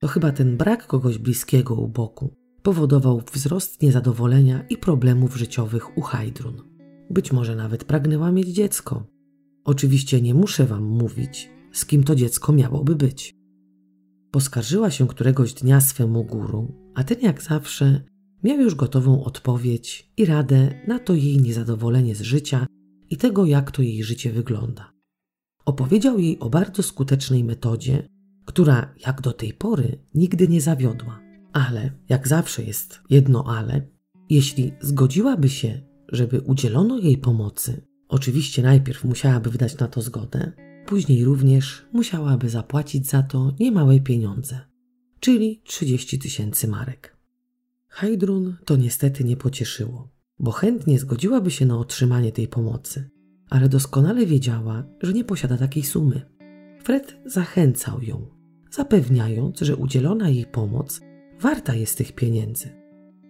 To 0.00 0.08
chyba 0.08 0.32
ten 0.32 0.56
brak 0.56 0.86
kogoś 0.86 1.18
bliskiego 1.18 1.74
u 1.74 1.88
boku 1.88 2.34
powodował 2.62 3.22
wzrost 3.32 3.82
niezadowolenia 3.82 4.62
i 4.70 4.76
problemów 4.76 5.36
życiowych 5.36 5.98
u 5.98 6.00
Hajdrun. 6.00 6.62
Być 7.10 7.32
może 7.32 7.56
nawet 7.56 7.84
pragnęła 7.84 8.32
mieć 8.32 8.48
dziecko. 8.48 9.06
Oczywiście 9.64 10.20
nie 10.20 10.34
muszę 10.34 10.66
wam 10.66 10.84
mówić, 10.84 11.50
z 11.72 11.86
kim 11.86 12.04
to 12.04 12.14
dziecko 12.14 12.52
miałoby 12.52 12.96
być. 12.96 13.37
Poskarżyła 14.30 14.90
się 14.90 15.08
któregoś 15.08 15.54
dnia 15.54 15.80
swemu 15.80 16.24
guru, 16.24 16.74
a 16.94 17.04
ten 17.04 17.20
jak 17.20 17.42
zawsze 17.42 18.00
miał 18.44 18.60
już 18.60 18.74
gotową 18.74 19.24
odpowiedź 19.24 20.12
i 20.16 20.24
radę 20.24 20.74
na 20.86 20.98
to 20.98 21.14
jej 21.14 21.40
niezadowolenie 21.40 22.14
z 22.14 22.20
życia 22.20 22.66
i 23.10 23.16
tego, 23.16 23.46
jak 23.46 23.70
to 23.70 23.82
jej 23.82 24.04
życie 24.04 24.32
wygląda. 24.32 24.92
Opowiedział 25.64 26.18
jej 26.18 26.38
o 26.38 26.50
bardzo 26.50 26.82
skutecznej 26.82 27.44
metodzie, 27.44 28.08
która 28.44 28.94
jak 29.06 29.20
do 29.20 29.32
tej 29.32 29.52
pory 29.52 29.98
nigdy 30.14 30.48
nie 30.48 30.60
zawiodła. 30.60 31.20
Ale, 31.52 31.90
jak 32.08 32.28
zawsze 32.28 32.62
jest 32.62 33.00
jedno 33.10 33.44
ale, 33.46 33.82
jeśli 34.30 34.72
zgodziłaby 34.80 35.48
się, 35.48 35.80
żeby 36.12 36.40
udzielono 36.40 36.98
jej 36.98 37.18
pomocy, 37.18 37.82
oczywiście 38.08 38.62
najpierw 38.62 39.04
musiałaby 39.04 39.50
wydać 39.50 39.78
na 39.78 39.88
to 39.88 40.02
zgodę, 40.02 40.52
później 40.88 41.24
również 41.24 41.84
musiałaby 41.92 42.48
zapłacić 42.48 43.06
za 43.06 43.22
to 43.22 43.52
niemałe 43.60 44.00
pieniądze, 44.00 44.60
czyli 45.20 45.62
30 45.64 46.18
tysięcy 46.18 46.68
marek. 46.68 47.16
Heidrun 47.88 48.56
to 48.64 48.76
niestety 48.76 49.24
nie 49.24 49.36
pocieszyło, 49.36 50.08
bo 50.38 50.50
chętnie 50.50 50.98
zgodziłaby 50.98 51.50
się 51.50 51.66
na 51.66 51.78
otrzymanie 51.78 52.32
tej 52.32 52.48
pomocy, 52.48 53.10
ale 53.50 53.68
doskonale 53.68 54.26
wiedziała, 54.26 54.84
że 55.02 55.12
nie 55.12 55.24
posiada 55.24 55.56
takiej 55.56 55.82
sumy. 55.82 56.22
Fred 56.84 57.16
zachęcał 57.26 58.02
ją, 58.02 58.26
zapewniając, 58.70 59.60
że 59.60 59.76
udzielona 59.76 60.28
jej 60.28 60.46
pomoc 60.46 61.00
warta 61.40 61.74
jest 61.74 61.98
tych 61.98 62.12
pieniędzy. 62.12 62.68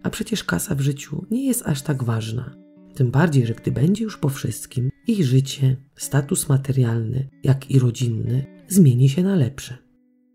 A 0.03 0.11
przecież 0.11 0.45
kasa 0.45 0.75
w 0.75 0.81
życiu 0.81 1.27
nie 1.31 1.47
jest 1.47 1.67
aż 1.67 1.83
tak 1.83 2.05
ważna. 2.05 2.55
Tym 2.95 3.11
bardziej, 3.11 3.47
że 3.47 3.55
gdy 3.55 3.73
będzie 3.73 4.05
już 4.05 4.19
po 4.19 4.29
wszystkim, 4.29 4.91
ich 5.09 5.25
życie, 5.25 5.77
status 5.97 6.49
materialny, 6.49 7.29
jak 7.43 7.71
i 7.71 7.79
rodzinny 7.79 8.47
zmieni 8.69 9.09
się 9.09 9.23
na 9.23 9.37
lepsze. 9.37 9.79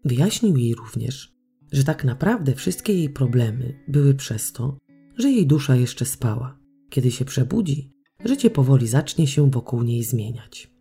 Wyjaśnił 0.06 0.58
jej 0.58 0.76
również, 0.76 1.34
że 1.72 1.84
tak 1.84 2.04
naprawdę 2.06 2.56
wszystkie 2.56 2.94
jej 2.94 3.10
problemy 3.10 3.84
były 3.88 4.14
przez 4.14 4.54
to, 4.54 4.78
że 5.18 5.32
jej 5.32 5.48
dusza 5.48 5.76
jeszcze 5.76 6.06
spała. 6.06 6.60
Kiedy 6.90 7.12
się 7.12 7.26
przebudzi, 7.26 7.92
życie 8.26 8.50
powoli 8.50 8.88
zacznie 8.88 9.28
się 9.28 9.52
wokół 9.52 9.84
niej 9.84 10.04
zmieniać. 10.04 10.72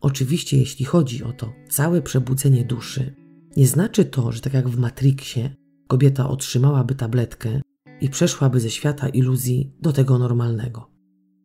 Oczywiście, 0.00 0.58
jeśli 0.58 0.84
chodzi 0.84 1.24
o 1.24 1.32
to 1.32 1.52
całe 1.68 2.02
przebudzenie 2.02 2.64
duszy, 2.64 3.14
nie 3.56 3.66
znaczy 3.66 4.04
to, 4.04 4.32
że 4.32 4.40
tak 4.40 4.54
jak 4.54 4.68
w 4.68 4.78
Matrixie, 4.78 5.54
kobieta 5.88 6.28
otrzymałaby 6.28 6.94
tabletkę 6.94 7.60
i 8.00 8.08
przeszłaby 8.08 8.60
ze 8.60 8.70
świata 8.70 9.08
iluzji 9.08 9.72
do 9.80 9.92
tego 9.92 10.18
normalnego. 10.18 10.91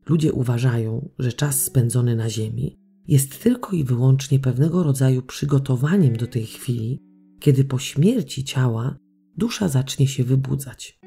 Ludzie 0.09 0.33
uważają, 0.33 1.09
że 1.19 1.33
czas 1.33 1.63
spędzony 1.63 2.15
na 2.15 2.29
Ziemi 2.29 2.79
jest 3.07 3.43
tylko 3.43 3.71
i 3.75 3.83
wyłącznie 3.83 4.39
pewnego 4.39 4.83
rodzaju 4.83 5.21
przygotowaniem 5.21 6.15
do 6.15 6.27
tej 6.27 6.45
chwili, 6.45 7.03
kiedy 7.39 7.63
po 7.63 7.79
śmierci 7.79 8.43
ciała 8.43 8.97
dusza 9.37 9.67
zacznie 9.67 10.07
się 10.07 10.23
wybudzać. 10.23 10.99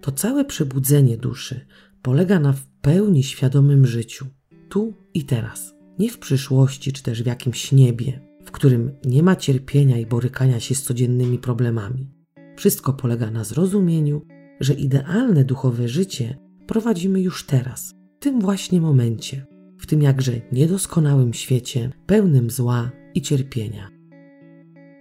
To 0.00 0.12
całe 0.12 0.44
przebudzenie 0.44 1.16
duszy 1.16 1.66
polega 2.02 2.40
na 2.40 2.52
w 2.52 2.66
pełni 2.66 3.22
świadomym 3.22 3.86
życiu, 3.86 4.26
tu 4.68 4.94
i 5.14 5.24
teraz, 5.24 5.74
nie 5.98 6.10
w 6.10 6.18
przyszłości 6.18 6.92
czy 6.92 7.02
też 7.02 7.22
w 7.22 7.26
jakimś 7.26 7.72
niebie, 7.72 8.20
w 8.44 8.50
którym 8.50 8.92
nie 9.04 9.22
ma 9.22 9.36
cierpienia 9.36 9.98
i 9.98 10.06
borykania 10.06 10.60
się 10.60 10.74
z 10.74 10.82
codziennymi 10.82 11.38
problemami. 11.38 12.10
Wszystko 12.56 12.92
polega 12.92 13.30
na 13.30 13.44
zrozumieniu, 13.44 14.26
że 14.60 14.74
idealne 14.74 15.44
duchowe 15.44 15.88
życie 15.88 16.38
prowadzimy 16.66 17.20
już 17.20 17.46
teraz, 17.46 17.97
tym 18.18 18.40
właśnie 18.40 18.80
momencie, 18.80 19.46
w 19.78 19.86
tym 19.86 20.02
jakże 20.02 20.40
niedoskonałym 20.52 21.34
świecie, 21.34 21.90
pełnym 22.06 22.50
zła 22.50 22.90
i 23.14 23.22
cierpienia. 23.22 23.90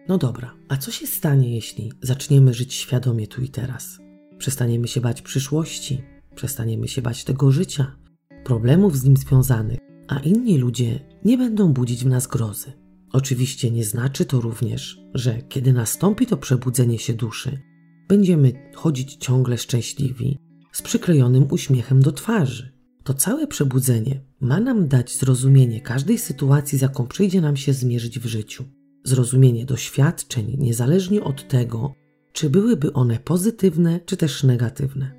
No 0.08 0.17
dobra, 0.17 0.53
a 0.69 0.77
co 0.77 0.91
się 0.91 1.08
stanie, 1.08 1.56
jeśli 1.56 1.91
zaczniemy 2.01 2.53
żyć 2.53 2.73
świadomie 2.73 3.27
tu 3.27 3.43
i 3.43 3.49
teraz? 3.49 3.99
Przestaniemy 4.38 4.88
się 4.88 5.01
bać 5.01 5.21
przyszłości, 5.21 6.01
przestaniemy 6.36 6.88
się 6.88 7.01
bać 7.01 7.23
tego 7.23 7.51
życia, 7.51 7.95
problemów 8.43 8.97
z 8.97 9.03
nim 9.03 9.17
związanych, 9.17 9.80
a 10.08 10.19
inni 10.19 10.58
ludzie 10.58 10.99
nie 11.25 11.38
będą 11.38 11.73
budzić 11.73 12.03
w 12.03 12.08
nas 12.08 12.27
grozy. 12.27 12.73
Oczywiście 13.13 13.71
nie 13.71 13.86
znaczy 13.86 14.25
to 14.25 14.41
również, 14.41 14.99
że 15.13 15.41
kiedy 15.41 15.73
nastąpi 15.73 16.25
to 16.25 16.38
przebudzenie 16.38 16.99
się 16.99 17.13
duszy, 17.13 17.62
będziemy 18.08 18.71
chodzić 18.75 19.15
ciągle 19.15 19.58
szczęśliwi, 19.58 20.38
z 20.71 20.82
przyklejonym 20.82 21.47
uśmiechem 21.51 21.99
do 21.99 22.12
twarzy. 22.12 22.77
To 23.08 23.13
całe 23.13 23.48
przebudzenie 23.48 24.22
ma 24.39 24.60
nam 24.60 24.88
dać 24.88 25.17
zrozumienie 25.17 25.82
każdej 25.82 26.17
sytuacji, 26.17 26.78
z 26.78 26.82
jaką 26.82 27.08
przyjdzie 27.08 27.41
nam 27.41 27.58
się 27.58 27.74
zmierzyć 27.74 28.20
w 28.20 28.26
życiu. 28.26 28.65
Zrozumienie 29.04 29.65
doświadczeń, 29.65 30.56
niezależnie 30.60 31.24
od 31.24 31.48
tego, 31.48 31.93
czy 32.34 32.50
byłyby 32.50 32.93
one 32.93 33.20
pozytywne, 33.20 34.00
czy 34.06 34.17
też 34.17 34.43
negatywne. 34.43 35.12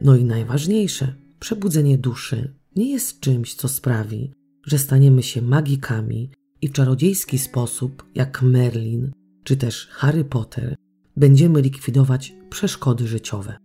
No 0.00 0.16
i 0.16 0.24
najważniejsze, 0.24 1.14
przebudzenie 1.40 1.98
duszy 1.98 2.54
nie 2.76 2.90
jest 2.90 3.20
czymś, 3.20 3.54
co 3.54 3.68
sprawi, 3.68 4.32
że 4.66 4.78
staniemy 4.78 5.22
się 5.22 5.42
magikami 5.42 6.30
i 6.62 6.68
w 6.68 6.72
czarodziejski 6.72 7.38
sposób, 7.38 8.04
jak 8.14 8.42
Merlin 8.42 9.12
czy 9.42 9.56
też 9.56 9.88
Harry 9.90 10.24
Potter, 10.24 10.76
będziemy 11.16 11.60
likwidować 11.60 12.34
przeszkody 12.50 13.08
życiowe. 13.08 13.56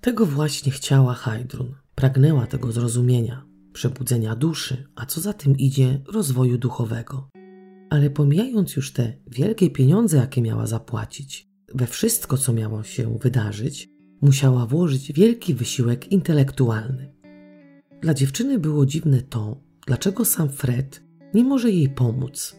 Tego 0.00 0.26
właśnie 0.26 0.72
chciała 0.72 1.14
Hydrun. 1.14 1.79
Pragnęła 2.00 2.46
tego 2.46 2.72
zrozumienia, 2.72 3.44
przebudzenia 3.72 4.36
duszy, 4.36 4.86
a 4.94 5.06
co 5.06 5.20
za 5.20 5.32
tym 5.32 5.58
idzie, 5.58 6.00
rozwoju 6.12 6.58
duchowego. 6.58 7.28
Ale 7.90 8.10
pomijając 8.10 8.76
już 8.76 8.92
te 8.92 9.12
wielkie 9.26 9.70
pieniądze, 9.70 10.16
jakie 10.16 10.42
miała 10.42 10.66
zapłacić, 10.66 11.48
we 11.74 11.86
wszystko, 11.86 12.36
co 12.36 12.52
miało 12.52 12.82
się 12.82 13.18
wydarzyć, 13.18 13.88
musiała 14.22 14.66
włożyć 14.66 15.12
wielki 15.12 15.54
wysiłek 15.54 16.12
intelektualny. 16.12 17.12
dla 18.02 18.14
dziewczyny 18.14 18.58
było 18.58 18.86
dziwne 18.86 19.22
to, 19.22 19.60
dlaczego 19.86 20.24
sam 20.24 20.48
Fred 20.48 21.02
nie 21.34 21.44
może 21.44 21.70
jej 21.70 21.88
pomóc. 21.88 22.56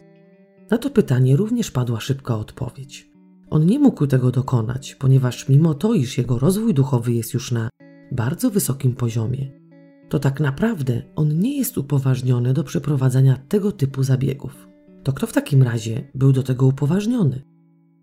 Na 0.70 0.78
to 0.78 0.90
pytanie 0.90 1.36
również 1.36 1.70
padła 1.70 2.00
szybka 2.00 2.36
odpowiedź. 2.36 3.10
On 3.50 3.66
nie 3.66 3.78
mógł 3.78 4.06
tego 4.06 4.30
dokonać, 4.30 4.94
ponieważ 4.94 5.48
mimo 5.48 5.74
to, 5.74 5.94
iż 5.94 6.18
jego 6.18 6.38
rozwój 6.38 6.74
duchowy 6.74 7.12
jest 7.12 7.34
już 7.34 7.52
na 7.52 7.68
bardzo 8.12 8.50
wysokim 8.50 8.94
poziomie, 8.94 9.62
to 10.08 10.18
tak 10.18 10.40
naprawdę 10.40 11.02
on 11.16 11.38
nie 11.38 11.58
jest 11.58 11.78
upoważniony 11.78 12.52
do 12.52 12.64
przeprowadzania 12.64 13.36
tego 13.48 13.72
typu 13.72 14.02
zabiegów. 14.02 14.68
To 15.02 15.12
kto 15.12 15.26
w 15.26 15.32
takim 15.32 15.62
razie 15.62 16.10
był 16.14 16.32
do 16.32 16.42
tego 16.42 16.66
upoważniony? 16.66 17.42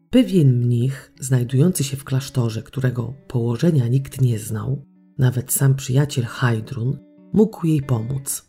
Pewien 0.10 0.58
mnich, 0.58 1.14
znajdujący 1.20 1.84
się 1.84 1.98
w 1.98 2.04
klasztorze, 2.04 2.64
którego 2.64 3.14
położenia 3.28 3.88
nikt 3.88 4.22
nie 4.22 4.40
znał, 4.40 4.86
nawet 5.18 5.52
sam 5.52 5.76
przyjaciel 5.76 6.26
Hajdrun, 6.26 6.98
mógł 7.34 7.68
jej 7.68 7.82
pomóc. 7.82 8.48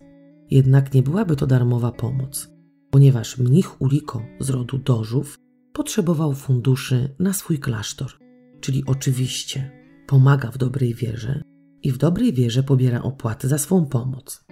Jednak 0.50 0.94
nie 0.94 1.02
byłaby 1.02 1.36
to 1.36 1.46
darmowa 1.46 1.92
pomoc, 1.92 2.50
ponieważ 2.90 3.38
mnich 3.38 3.82
Uliko 3.82 4.22
z 4.40 4.50
rodu 4.50 4.78
Dożów 4.78 5.38
potrzebował 5.72 6.34
funduszy 6.34 7.14
na 7.18 7.32
swój 7.32 7.58
klasztor, 7.58 8.12
czyli 8.60 8.82
oczywiście 8.86 9.70
pomaga 10.06 10.50
w 10.50 10.58
dobrej 10.58 10.94
wierze 10.94 11.42
i 11.82 11.92
w 11.92 11.98
dobrej 11.98 12.32
wierze 12.32 12.62
pobiera 12.62 13.02
opłaty 13.02 13.48
za 13.48 13.58
swą 13.58 13.86
pomoc. 13.86 14.44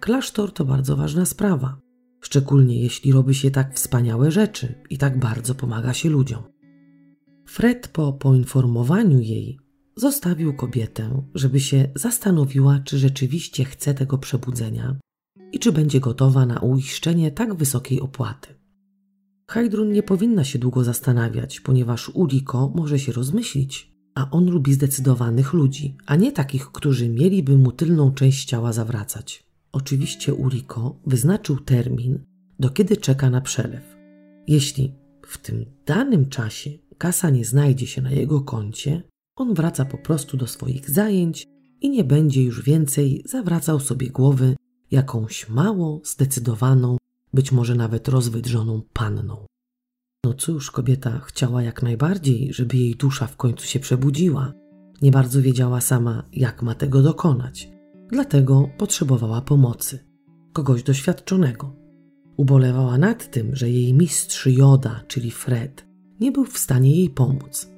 Klasztor 0.00 0.52
to 0.52 0.64
bardzo 0.64 0.96
ważna 0.96 1.24
sprawa, 1.24 1.80
szczególnie 2.20 2.82
jeśli 2.82 3.12
robi 3.12 3.34
się 3.34 3.50
tak 3.50 3.74
wspaniałe 3.74 4.30
rzeczy 4.30 4.74
i 4.90 4.98
tak 4.98 5.18
bardzo 5.18 5.54
pomaga 5.54 5.94
się 5.94 6.10
ludziom. 6.10 6.42
Fred 7.46 7.88
po 7.88 8.12
poinformowaniu 8.12 9.20
jej 9.20 9.58
zostawił 9.96 10.54
kobietę, 10.54 11.22
żeby 11.34 11.60
się 11.60 11.88
zastanowiła, 11.94 12.80
czy 12.84 12.98
rzeczywiście 12.98 13.64
chce 13.64 13.94
tego 13.94 14.18
przebudzenia 14.18 14.98
i 15.52 15.58
czy 15.58 15.72
będzie 15.72 16.00
gotowa 16.00 16.46
na 16.46 16.60
uiszczenie 16.60 17.30
tak 17.30 17.54
wysokiej 17.54 18.00
opłaty. 18.00 18.58
Hajdrun 19.50 19.92
nie 19.92 20.02
powinna 20.02 20.44
się 20.44 20.58
długo 20.58 20.84
zastanawiać, 20.84 21.60
ponieważ 21.60 22.08
Uliko 22.08 22.72
może 22.74 22.98
się 22.98 23.12
rozmyślić, 23.12 23.87
a 24.18 24.30
on 24.30 24.50
lubi 24.50 24.74
zdecydowanych 24.74 25.52
ludzi, 25.52 25.96
a 26.06 26.16
nie 26.16 26.32
takich, 26.32 26.72
którzy 26.72 27.08
mieliby 27.08 27.58
mu 27.58 27.72
tylną 27.72 28.12
część 28.12 28.44
ciała 28.44 28.72
zawracać. 28.72 29.44
Oczywiście 29.72 30.34
Uliko 30.34 31.00
wyznaczył 31.06 31.60
termin, 31.60 32.18
do 32.58 32.70
kiedy 32.70 32.96
czeka 32.96 33.30
na 33.30 33.40
przelew. 33.40 33.96
Jeśli 34.46 34.94
w 35.26 35.38
tym 35.38 35.64
danym 35.86 36.28
czasie 36.28 36.70
kasa 36.98 37.30
nie 37.30 37.44
znajdzie 37.44 37.86
się 37.86 38.02
na 38.02 38.10
jego 38.10 38.40
koncie, 38.40 39.02
on 39.36 39.54
wraca 39.54 39.84
po 39.84 39.98
prostu 39.98 40.36
do 40.36 40.46
swoich 40.46 40.90
zajęć 40.90 41.46
i 41.80 41.90
nie 41.90 42.04
będzie 42.04 42.42
już 42.42 42.62
więcej 42.62 43.22
zawracał 43.26 43.80
sobie 43.80 44.10
głowy 44.10 44.56
jakąś 44.90 45.48
mało 45.48 46.00
zdecydowaną, 46.04 46.96
być 47.34 47.52
może 47.52 47.74
nawet 47.74 48.08
rozwydrzoną 48.08 48.82
panną. 48.92 49.46
No 50.28 50.34
cóż, 50.34 50.70
kobieta 50.70 51.18
chciała 51.18 51.62
jak 51.62 51.82
najbardziej, 51.82 52.52
żeby 52.52 52.76
jej 52.76 52.94
dusza 52.94 53.26
w 53.26 53.36
końcu 53.36 53.66
się 53.66 53.80
przebudziła. 53.80 54.52
Nie 55.02 55.10
bardzo 55.10 55.42
wiedziała 55.42 55.80
sama, 55.80 56.22
jak 56.32 56.62
ma 56.62 56.74
tego 56.74 57.02
dokonać. 57.02 57.68
Dlatego 58.08 58.68
potrzebowała 58.78 59.40
pomocy. 59.40 59.98
Kogoś 60.52 60.82
doświadczonego. 60.82 61.76
Ubolewała 62.36 62.98
nad 62.98 63.30
tym, 63.30 63.56
że 63.56 63.70
jej 63.70 63.94
mistrz 63.94 64.46
Joda, 64.46 65.00
czyli 65.06 65.30
Fred, 65.30 65.86
nie 66.20 66.32
był 66.32 66.44
w 66.44 66.58
stanie 66.58 66.96
jej 66.96 67.10
pomóc. 67.10 67.70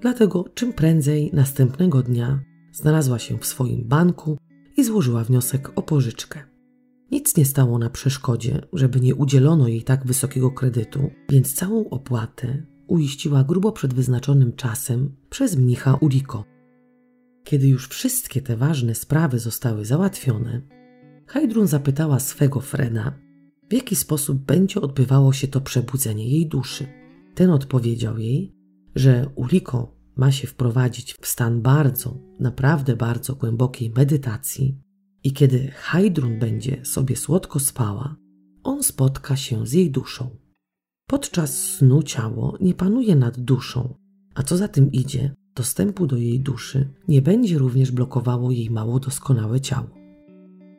Dlatego 0.00 0.44
czym 0.54 0.72
prędzej 0.72 1.30
następnego 1.32 2.02
dnia 2.02 2.40
znalazła 2.72 3.18
się 3.18 3.38
w 3.38 3.46
swoim 3.46 3.88
banku 3.88 4.38
i 4.76 4.84
złożyła 4.84 5.24
wniosek 5.24 5.72
o 5.76 5.82
pożyczkę. 5.82 6.55
Nic 7.10 7.36
nie 7.36 7.44
stało 7.44 7.78
na 7.78 7.90
przeszkodzie, 7.90 8.66
żeby 8.72 9.00
nie 9.00 9.14
udzielono 9.14 9.68
jej 9.68 9.82
tak 9.82 10.06
wysokiego 10.06 10.50
kredytu, 10.50 11.10
więc 11.30 11.54
całą 11.54 11.88
opłatę 11.88 12.62
uiściła 12.86 13.44
grubo 13.44 13.72
przed 13.72 13.94
wyznaczonym 13.94 14.52
czasem 14.52 15.16
przez 15.30 15.56
mnicha 15.56 15.94
Uriko. 15.94 16.44
Kiedy 17.44 17.68
już 17.68 17.88
wszystkie 17.88 18.42
te 18.42 18.56
ważne 18.56 18.94
sprawy 18.94 19.38
zostały 19.38 19.84
załatwione, 19.84 20.62
Hajdrun 21.26 21.66
zapytała 21.66 22.18
swego 22.18 22.60
Freda, 22.60 23.18
w 23.70 23.72
jaki 23.72 23.96
sposób 23.96 24.38
będzie 24.38 24.80
odbywało 24.80 25.32
się 25.32 25.48
to 25.48 25.60
przebudzenie 25.60 26.28
jej 26.28 26.46
duszy. 26.46 26.86
Ten 27.34 27.50
odpowiedział 27.50 28.18
jej, 28.18 28.54
że 28.94 29.30
Uriko 29.34 29.96
ma 30.16 30.32
się 30.32 30.46
wprowadzić 30.46 31.14
w 31.20 31.26
stan 31.26 31.62
bardzo, 31.62 32.18
naprawdę 32.40 32.96
bardzo 32.96 33.34
głębokiej 33.34 33.90
medytacji 33.90 34.85
i 35.26 35.32
kiedy 35.32 35.70
Hajdrun 35.70 36.38
będzie 36.38 36.84
sobie 36.84 37.16
słodko 37.16 37.60
spała, 37.60 38.16
on 38.62 38.82
spotka 38.82 39.36
się 39.36 39.66
z 39.66 39.72
jej 39.72 39.90
duszą. 39.90 40.36
Podczas 41.08 41.64
snu 41.64 42.02
ciało 42.02 42.58
nie 42.60 42.74
panuje 42.74 43.16
nad 43.16 43.40
duszą, 43.40 43.94
a 44.34 44.42
co 44.42 44.56
za 44.56 44.68
tym 44.68 44.92
idzie, 44.92 45.34
dostępu 45.54 46.06
do 46.06 46.16
jej 46.16 46.40
duszy 46.40 46.88
nie 47.08 47.22
będzie 47.22 47.58
również 47.58 47.90
blokowało 47.92 48.50
jej 48.50 48.70
mało 48.70 49.00
doskonałe 49.00 49.60
ciało. 49.60 49.88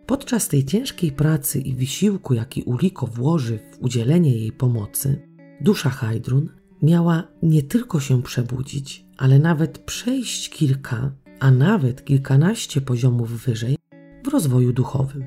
Podczas 0.06 0.48
tej 0.48 0.66
ciężkiej 0.66 1.12
pracy 1.12 1.60
i 1.60 1.74
wysiłku, 1.74 2.34
jaki 2.34 2.64
Uliko 2.64 3.08
włoży 3.08 3.60
w 3.60 3.84
udzielenie 3.84 4.38
jej 4.38 4.52
pomocy, 4.52 5.28
dusza 5.62 5.90
Hajdrun 5.90 6.50
miała 6.82 7.28
nie 7.44 7.64
tylko 7.64 8.00
się 8.00 8.24
przebudzić, 8.24 9.06
ale 9.18 9.40
nawet 9.40 9.78
przejść 9.78 10.50
kilka, 10.50 11.12
a 11.40 11.52
nawet 11.52 12.06
kilkanaście 12.06 12.82
poziomów 12.82 13.46
wyżej 13.46 13.78
w 14.28 14.34
rozwoju 14.34 14.74
duchowym. 14.74 15.24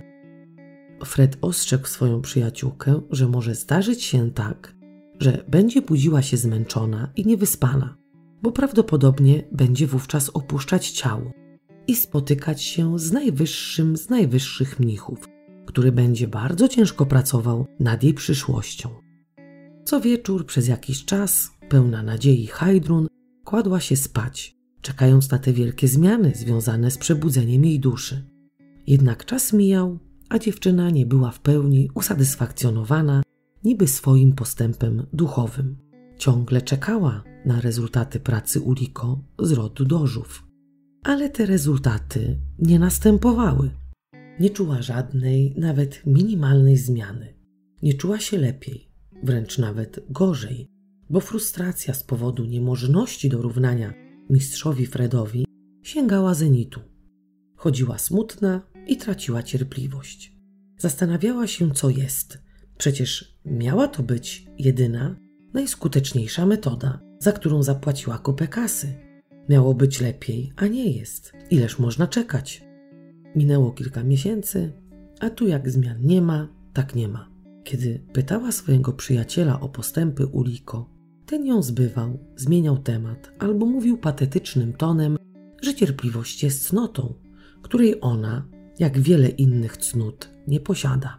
Fred 1.05 1.39
ostrzegł 1.41 1.87
swoją 1.87 2.21
przyjaciółkę, 2.21 3.01
że 3.11 3.29
może 3.29 3.55
zdarzyć 3.55 4.03
się 4.03 4.31
tak, 4.31 4.75
że 5.21 5.45
będzie 5.49 5.83
budziła 5.83 6.23
się 6.23 6.37
zmęczona 6.37 7.13
i 7.17 7.27
niewyspana, 7.27 7.97
bo 8.43 8.53
prawdopodobnie 8.53 9.43
będzie 9.53 9.87
wówczas 9.87 10.31
opuszczać 10.31 10.91
ciało 10.91 11.33
i 11.87 11.97
spotykać 11.97 12.63
się 12.63 12.99
z 12.99 13.13
najwyższym 13.13 13.97
z 13.97 14.09
najwyższych 14.11 14.81
mnichów, 14.81 15.29
który 15.67 15.93
będzie 15.93 16.29
bardzo 16.29 16.69
ciężko 16.69 17.07
pracował 17.07 17.67
nad 17.81 18.03
jej 18.03 18.15
przyszłością. 18.15 18.89
Co 19.85 20.01
wieczór 20.01 20.47
przez 20.47 20.69
jakiś 20.69 21.05
czas, 21.05 21.51
pełna 21.69 22.03
nadziei 22.03 22.47
Hajdrun, 22.47 23.07
kładła 23.45 23.81
się 23.81 23.97
spać, 23.97 24.57
czekając 24.81 25.31
na 25.31 25.39
te 25.39 25.53
wielkie 25.53 25.89
zmiany 25.89 26.33
związane 26.35 26.91
z 26.91 26.99
przebudzeniem 26.99 27.65
jej 27.65 27.81
duszy. 27.81 28.30
Jednak 28.91 29.25
czas 29.25 29.53
mijał, 29.53 29.99
a 30.29 30.39
dziewczyna 30.39 30.91
nie 30.91 31.07
była 31.07 31.31
w 31.31 31.41
pełni 31.41 31.91
usatysfakcjonowana 31.95 33.23
niby 33.65 33.89
swoim 33.89 34.33
postępem 34.33 35.07
duchowym. 35.13 35.77
Ciągle 36.19 36.63
czekała 36.63 37.25
na 37.47 37.61
rezultaty 37.61 38.21
pracy 38.21 38.61
Uliko 38.61 39.25
z 39.39 39.53
rodu 39.53 39.85
Dożów. 39.85 40.47
Ale 41.05 41.29
te 41.29 41.47
rezultaty 41.47 42.39
nie 42.59 42.79
następowały. 42.79 43.71
Nie 44.41 44.51
czuła 44.51 44.83
żadnej, 44.83 45.55
nawet 45.59 46.07
minimalnej 46.07 46.77
zmiany. 46.77 47.35
Nie 47.83 47.95
czuła 47.95 48.21
się 48.21 48.39
lepiej, 48.39 48.91
wręcz 49.23 49.59
nawet 49.59 50.01
gorzej, 50.09 50.69
bo 51.11 51.21
frustracja 51.21 51.95
z 51.95 52.05
powodu 52.05 52.45
niemożności 52.45 53.29
dorównania 53.29 53.95
mistrzowi 54.31 54.87
Fredowi 54.87 55.47
sięgała 55.83 56.35
zenitu. 56.35 56.81
Chodziła 57.57 57.99
smutna 57.99 58.70
i 58.91 58.97
traciła 58.97 59.43
cierpliwość. 59.43 60.33
Zastanawiała 60.79 61.47
się, 61.47 61.71
co 61.71 61.91
jest. 61.91 62.39
Przecież 62.79 63.39
miała 63.45 63.89
to 63.89 64.03
być 64.03 64.47
jedyna, 64.59 65.17
najskuteczniejsza 65.55 66.47
metoda, 66.47 67.01
za 67.19 67.33
którą 67.33 67.63
zapłaciła 67.63 68.19
kupę 68.19 68.49
kasy. 68.49 68.95
Miało 69.49 69.75
być 69.75 70.01
lepiej, 70.01 70.53
a 70.57 70.67
nie 70.67 70.93
jest. 70.93 71.33
Ileż 71.51 71.79
można 71.79 72.07
czekać? 72.07 72.65
Minęło 73.37 73.73
kilka 73.73 74.05
miesięcy, 74.05 74.73
a 75.21 75.31
tu 75.31 75.49
jak 75.49 75.71
zmian 75.71 76.03
nie 76.03 76.23
ma, 76.23 76.49
tak 76.73 76.95
nie 76.95 77.09
ma. 77.09 77.31
Kiedy 77.65 78.05
pytała 78.13 78.53
swojego 78.53 78.93
przyjaciela 78.93 79.61
o 79.61 79.69
postępy 79.69 80.27
Uliko, 80.27 80.91
ten 81.27 81.47
ją 81.47 81.63
zbywał, 81.63 82.19
zmieniał 82.37 82.79
temat 82.79 83.33
albo 83.39 83.67
mówił 83.67 83.99
patetycznym 83.99 84.73
tonem, 84.73 85.17
że 85.63 85.75
cierpliwość 85.75 86.43
jest 86.43 86.67
cnotą, 86.69 87.15
której 87.63 87.95
ona, 88.01 88.49
jak 88.81 88.99
wiele 88.99 89.29
innych 89.29 89.77
cnót, 89.77 90.31
nie 90.47 90.61
posiada. 90.61 91.19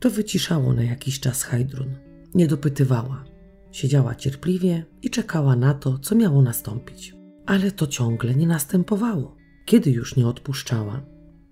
To 0.00 0.10
wyciszało 0.10 0.72
na 0.72 0.82
jakiś 0.82 1.20
czas 1.20 1.42
Hajdrun. 1.42 1.94
Nie 2.34 2.46
dopytywała. 2.46 3.24
Siedziała 3.72 4.14
cierpliwie 4.14 4.84
i 5.02 5.10
czekała 5.10 5.56
na 5.56 5.74
to, 5.74 5.98
co 5.98 6.14
miało 6.14 6.42
nastąpić. 6.42 7.14
Ale 7.46 7.70
to 7.70 7.86
ciągle 7.86 8.34
nie 8.34 8.46
następowało. 8.46 9.36
Kiedy 9.64 9.90
już 9.90 10.16
nie 10.16 10.26
odpuszczała, 10.26 11.06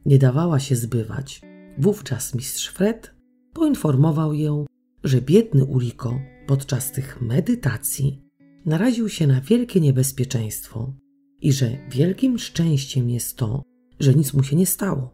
nie 0.06 0.18
dawała 0.18 0.58
się 0.60 0.76
zbywać, 0.76 1.40
wówczas 1.78 2.34
mistrz 2.34 2.68
Fred 2.68 3.14
poinformował 3.52 4.34
ją, 4.34 4.66
że 5.04 5.20
biedny 5.20 5.64
Uriko 5.64 6.20
podczas 6.46 6.92
tych 6.92 7.22
medytacji 7.22 8.22
naraził 8.66 9.08
się 9.08 9.26
na 9.26 9.40
wielkie 9.40 9.80
niebezpieczeństwo 9.80 10.94
i 11.40 11.52
że 11.52 11.70
wielkim 11.90 12.38
szczęściem 12.38 13.10
jest 13.10 13.36
to, 13.36 13.62
że 14.00 14.14
nic 14.14 14.34
mu 14.34 14.42
się 14.42 14.56
nie 14.56 14.66
stało. 14.66 15.13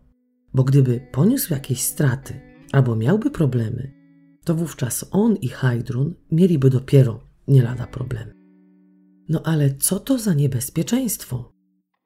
Bo 0.54 0.64
gdyby 0.64 1.00
poniósł 1.12 1.52
jakieś 1.52 1.80
straty 1.80 2.40
albo 2.72 2.96
miałby 2.96 3.30
problemy, 3.30 3.92
to 4.44 4.54
wówczas 4.54 5.04
on 5.10 5.36
i 5.36 5.48
Hajdrun 5.48 6.14
mieliby 6.30 6.70
dopiero 6.70 7.20
nie 7.48 7.62
lada 7.62 7.86
problemy. 7.86 8.34
No 9.28 9.42
ale 9.44 9.74
co 9.74 10.00
to 10.00 10.18
za 10.18 10.34
niebezpieczeństwo? 10.34 11.52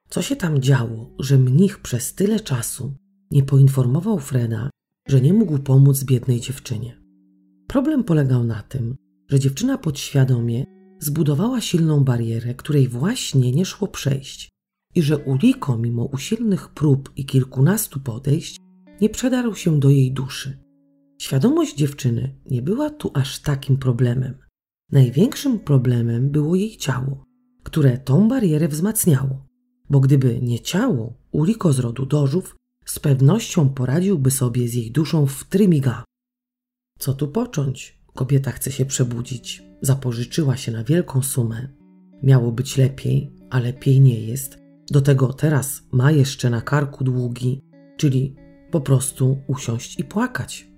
Co 0.08 0.22
się 0.22 0.36
tam 0.36 0.60
działo, 0.60 1.10
że 1.18 1.38
mnich 1.38 1.78
przez 1.78 2.14
tyle 2.14 2.40
czasu 2.40 2.94
nie 3.30 3.42
poinformował 3.42 4.18
Freda, 4.18 4.70
że 5.08 5.20
nie 5.20 5.32
mógł 5.32 5.58
pomóc 5.58 6.04
biednej 6.04 6.40
dziewczynie? 6.40 7.00
Problem 7.66 8.04
polegał 8.04 8.44
na 8.44 8.62
tym, 8.62 8.96
że 9.28 9.40
dziewczyna 9.40 9.78
podświadomie 9.78 10.64
zbudowała 11.00 11.60
silną 11.60 12.04
barierę, 12.04 12.54
której 12.54 12.88
właśnie 12.88 13.52
nie 13.52 13.64
szło 13.64 13.88
przejść 13.88 14.53
i 14.94 15.02
że 15.02 15.18
Uriko, 15.18 15.78
mimo 15.78 16.04
usilnych 16.04 16.68
prób 16.68 17.12
i 17.16 17.26
kilkunastu 17.26 18.00
podejść, 18.00 18.56
nie 19.00 19.08
przedarł 19.08 19.54
się 19.54 19.80
do 19.80 19.90
jej 19.90 20.12
duszy. 20.12 20.58
Świadomość 21.18 21.74
dziewczyny 21.74 22.34
nie 22.50 22.62
była 22.62 22.90
tu 22.90 23.10
aż 23.14 23.40
takim 23.40 23.76
problemem. 23.76 24.34
Największym 24.92 25.58
problemem 25.58 26.30
było 26.30 26.54
jej 26.54 26.76
ciało, 26.76 27.24
które 27.62 27.98
tą 27.98 28.28
barierę 28.28 28.68
wzmacniało, 28.68 29.46
bo 29.90 30.00
gdyby 30.00 30.40
nie 30.42 30.60
ciało 30.60 31.14
Uriko 31.32 31.72
z 31.72 31.78
rodu 31.78 32.06
Dożów, 32.06 32.56
z 32.84 32.98
pewnością 32.98 33.68
poradziłby 33.68 34.30
sobie 34.30 34.68
z 34.68 34.74
jej 34.74 34.90
duszą 34.90 35.26
w 35.26 35.44
trymiga. 35.44 36.04
Co 36.98 37.14
tu 37.14 37.28
począć? 37.28 37.98
Kobieta 38.14 38.50
chce 38.50 38.72
się 38.72 38.86
przebudzić, 38.86 39.62
zapożyczyła 39.82 40.56
się 40.56 40.72
na 40.72 40.84
wielką 40.84 41.22
sumę. 41.22 41.68
Miało 42.22 42.52
być 42.52 42.76
lepiej, 42.76 43.32
a 43.50 43.58
lepiej 43.60 44.00
nie 44.00 44.20
jest. 44.20 44.63
Do 44.90 45.00
tego 45.00 45.32
teraz 45.32 45.82
ma 45.92 46.10
jeszcze 46.10 46.50
na 46.50 46.60
karku 46.60 47.04
długi, 47.04 47.60
czyli 47.96 48.34
po 48.70 48.80
prostu 48.80 49.38
usiąść 49.46 50.00
i 50.00 50.04
płakać. 50.04 50.70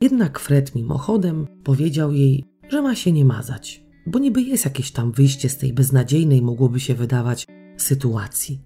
Jednak 0.00 0.38
Fred 0.38 0.74
mimochodem 0.74 1.46
powiedział 1.64 2.12
jej, 2.12 2.44
że 2.68 2.82
ma 2.82 2.94
się 2.94 3.12
nie 3.12 3.24
mazać, 3.24 3.84
bo 4.06 4.18
niby 4.18 4.42
jest 4.42 4.64
jakieś 4.64 4.92
tam 4.92 5.12
wyjście 5.12 5.48
z 5.48 5.58
tej 5.58 5.72
beznadziejnej, 5.72 6.42
mogłoby 6.42 6.80
się 6.80 6.94
wydawać, 6.94 7.46
sytuacji. 7.76 8.62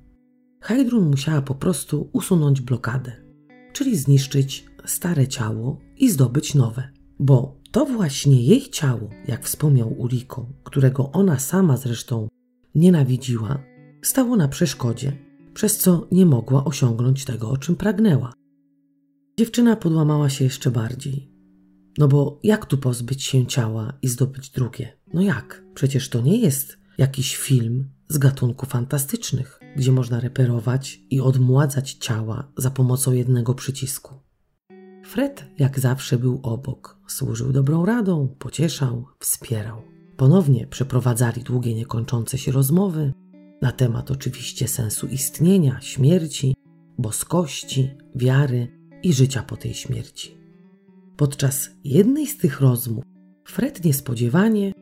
Heidrun 0.61 1.11
musiała 1.11 1.43
po 1.43 1.55
prostu 1.55 2.11
usunąć 2.13 2.61
blokadę, 2.61 3.13
czyli 3.73 3.97
zniszczyć 3.97 4.67
stare 4.85 5.29
ciało 5.29 5.79
i 5.97 6.11
zdobyć 6.11 6.55
nowe, 6.55 6.89
bo 7.19 7.61
to 7.71 7.87
właśnie 7.87 8.43
jej 8.43 8.71
ciało, 8.71 9.11
jak 9.29 9.45
wspomniał 9.45 10.01
Uriko, 10.01 10.49
którego 10.65 11.13
ona 11.13 11.39
sama 11.39 11.77
zresztą 11.77 12.29
nienawidziła, 12.75 13.59
stało 14.07 14.37
na 14.37 14.49
przeszkodzie, 14.49 15.13
przez 15.55 15.79
co 15.79 16.09
nie 16.13 16.27
mogła 16.27 16.65
osiągnąć 16.65 17.25
tego, 17.25 17.51
o 17.51 17.57
czym 17.57 17.77
pragnęła. 17.77 18.33
Dziewczyna 19.39 19.77
podłamała 19.77 20.29
się 20.29 20.45
jeszcze 20.45 20.71
bardziej. 20.71 21.31
No 21.99 22.09
bo 22.09 22.41
jak 22.43 22.67
tu 22.67 22.79
pozbyć 22.79 23.25
się 23.25 23.47
ciała 23.47 23.93
i 24.03 24.09
zdobyć 24.09 24.51
drugie? 24.51 24.99
No 25.15 25.23
jak? 25.23 25.65
Przecież 25.75 26.09
to 26.09 26.21
nie 26.21 26.39
jest 26.39 26.79
jakiś 26.99 27.37
film 27.37 27.89
z 28.09 28.19
gatunku 28.19 28.67
fantastycznych, 28.67 29.61
gdzie 29.77 29.93
można 29.93 30.21
reperować 30.21 31.01
i 31.11 31.21
odmładzać 31.21 31.93
ciała 31.93 32.53
za 32.57 32.71
pomocą 32.71 33.13
jednego 33.13 33.55
przycisku. 33.55 34.15
Fred, 35.05 35.45
jak 35.59 35.81
zawsze, 35.81 36.19
był 36.19 36.41
obok, 36.43 36.99
służył 37.07 37.53
dobrą 37.53 37.87
radą, 37.87 38.35
pocieszał, 38.39 39.07
wspierał. 39.19 39.83
Ponownie 40.17 40.67
przeprowadzali 40.67 41.43
długie, 41.43 41.75
niekończące 41.75 42.39
się 42.39 42.53
rozmowy 42.53 43.13
na 43.65 43.73
temat 43.73 44.11
oczywiście 44.11 44.69
sensu 44.69 45.07
istnienia, 45.07 45.81
śmierci, 45.81 46.55
boskości, 46.99 47.91
wiary 48.15 48.69
i 49.03 49.13
życia 49.13 49.43
po 49.43 49.57
tej 49.57 49.75
śmierci. 49.75 50.39
Podczas 51.17 51.71
jednej 51.85 52.27
z 52.27 52.39
tych 52.39 52.61
rozmów 52.61 53.05
Fred 53.47 53.85
niespodziewanie 53.85 54.73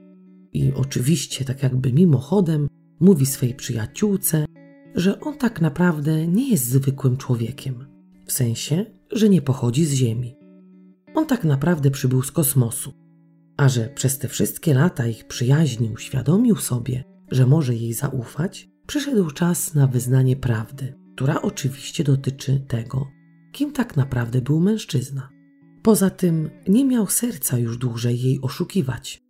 i 0.53 0.73
oczywiście 0.75 1.45
tak 1.45 1.62
jakby 1.62 1.92
mimochodem 1.92 2.68
mówi 3.01 3.27
swej 3.27 3.55
przyjaciółce, 3.55 4.45
że 4.95 5.21
on 5.21 5.38
tak 5.38 5.61
naprawdę 5.61 6.27
nie 6.27 6.51
jest 6.51 6.66
zwykłym 6.66 7.16
człowiekiem. 7.16 7.87
W 8.27 8.33
sensie, 8.33 8.87
że 9.12 9.29
nie 9.29 9.42
pochodzi 9.42 9.85
z 9.85 9.92
Ziemi. 9.92 10.37
On 11.14 11.27
tak 11.27 11.45
naprawdę 11.45 11.90
przybył 11.90 12.23
z 12.23 12.33
kosmosu, 12.33 12.92
a 13.57 13.68
że 13.68 13.88
przez 13.88 14.18
te 14.18 14.29
wszystkie 14.29 14.75
lata 14.75 15.07
ich 15.07 15.27
przyjaźni 15.27 15.90
uświadomił 15.90 16.57
sobie, 16.57 17.05
że 17.31 17.47
może 17.47 17.75
jej 17.75 17.92
zaufać, 17.92 18.72
przyszedł 18.87 19.31
czas 19.31 19.75
na 19.75 19.87
wyznanie 19.87 20.37
prawdy, 20.37 20.99
która 21.14 21.42
oczywiście 21.42 22.05
dotyczy 22.05 22.64
tego, 22.68 23.11
kim 23.53 23.73
tak 23.73 23.97
naprawdę 23.97 24.40
był 24.40 24.61
mężczyzna. 24.61 25.29
Poza 25.83 26.11
tym 26.11 26.51
nie 26.68 26.85
miał 26.85 27.07
serca 27.07 27.59
już 27.59 27.79
dłużej 27.79 28.21
jej 28.21 28.40
oszukiwać. 28.40 29.23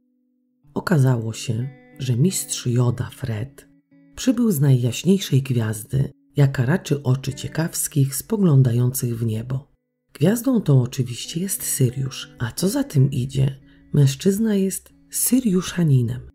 Okazało 0.74 1.32
się, 1.32 1.68
że 1.98 2.16
mistrz 2.16 2.66
Joda 2.66 3.10
Fred 3.10 3.68
przybył 4.16 4.50
z 4.50 4.60
najjaśniejszej 4.60 5.42
gwiazdy, 5.42 6.12
jaka 6.36 6.66
raczy 6.66 7.02
oczy 7.02 7.34
ciekawskich 7.34 8.14
spoglądających 8.14 9.18
w 9.18 9.26
niebo. 9.26 9.72
Gwiazdą 10.12 10.60
tą 10.60 10.82
oczywiście 10.82 11.40
jest 11.40 11.62
Syriusz, 11.62 12.34
a 12.38 12.52
co 12.52 12.68
za 12.68 12.84
tym 12.84 13.10
idzie, 13.10 13.60
mężczyzna 13.92 14.54
jest 14.54 14.92
Syriuszaninem. 15.10 16.31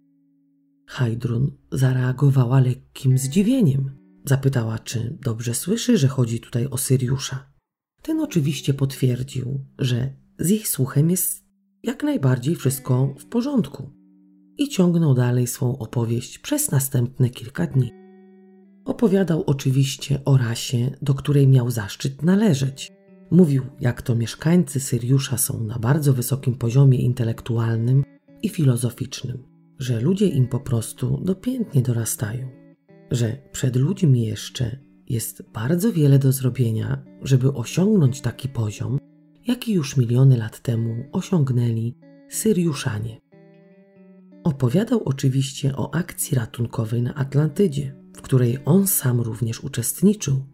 Hajdrun 0.87 1.51
zareagowała 1.71 2.59
lekkim 2.59 3.17
zdziwieniem. 3.17 3.91
Zapytała, 4.25 4.79
czy 4.79 5.17
dobrze 5.21 5.53
słyszy, 5.53 5.97
że 5.97 6.07
chodzi 6.07 6.39
tutaj 6.39 6.67
o 6.67 6.77
Syriusza. 6.77 7.51
Ten 8.01 8.19
oczywiście 8.19 8.73
potwierdził, 8.73 9.65
że 9.79 10.13
z 10.39 10.51
ich 10.51 10.67
słuchem 10.67 11.09
jest 11.09 11.45
jak 11.83 12.03
najbardziej 12.03 12.55
wszystko 12.55 13.15
w 13.19 13.25
porządku 13.25 13.89
i 14.57 14.69
ciągnął 14.69 15.13
dalej 15.13 15.47
swą 15.47 15.77
opowieść 15.77 16.39
przez 16.39 16.71
następne 16.71 17.29
kilka 17.29 17.67
dni. 17.67 17.91
Opowiadał 18.85 19.43
oczywiście 19.47 20.25
o 20.25 20.37
rasie, 20.37 20.91
do 21.01 21.13
której 21.13 21.47
miał 21.47 21.71
zaszczyt 21.71 22.23
należeć, 22.23 22.97
Mówił, 23.31 23.63
jak 23.79 24.01
to 24.01 24.15
mieszkańcy 24.15 24.79
Syriusza 24.79 25.37
są 25.37 25.63
na 25.63 25.79
bardzo 25.79 26.13
wysokim 26.13 26.55
poziomie 26.55 26.97
intelektualnym 26.97 28.03
i 28.43 28.49
filozoficznym, 28.49 29.43
że 29.79 30.01
ludzie 30.01 30.27
im 30.27 30.47
po 30.47 30.59
prostu 30.59 31.21
dopiętnie 31.23 31.81
dorastają, 31.81 32.49
że 33.11 33.37
przed 33.51 33.75
ludźmi 33.75 34.25
jeszcze 34.25 34.79
jest 35.09 35.43
bardzo 35.53 35.93
wiele 35.93 36.19
do 36.19 36.31
zrobienia, 36.31 37.03
żeby 37.21 37.53
osiągnąć 37.53 38.21
taki 38.21 38.49
poziom, 38.49 38.99
jaki 39.47 39.73
już 39.73 39.97
miliony 39.97 40.37
lat 40.37 40.59
temu 40.59 40.95
osiągnęli 41.11 41.95
Syriuszanie. 42.29 43.19
Opowiadał 44.43 45.01
oczywiście 45.05 45.75
o 45.75 45.95
akcji 45.95 46.35
ratunkowej 46.37 47.01
na 47.01 47.15
Atlantydzie, 47.15 47.95
w 48.15 48.21
której 48.21 48.57
on 48.65 48.87
sam 48.87 49.21
również 49.21 49.63
uczestniczył. 49.63 50.45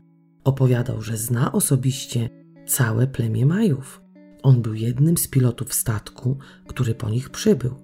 Opowiadał, 0.44 1.02
że 1.02 1.18
zna 1.18 1.52
osobiście 1.52 2.30
całe 2.66 3.08
plemię 3.08 3.46
Majów. 3.46 4.02
On 4.44 4.62
był 4.62 4.74
jednym 4.74 5.18
z 5.18 5.28
pilotów 5.28 5.74
statku, 5.74 6.38
który 6.68 6.96
po 6.96 7.10
nich 7.10 7.30
przybył. 7.30 7.76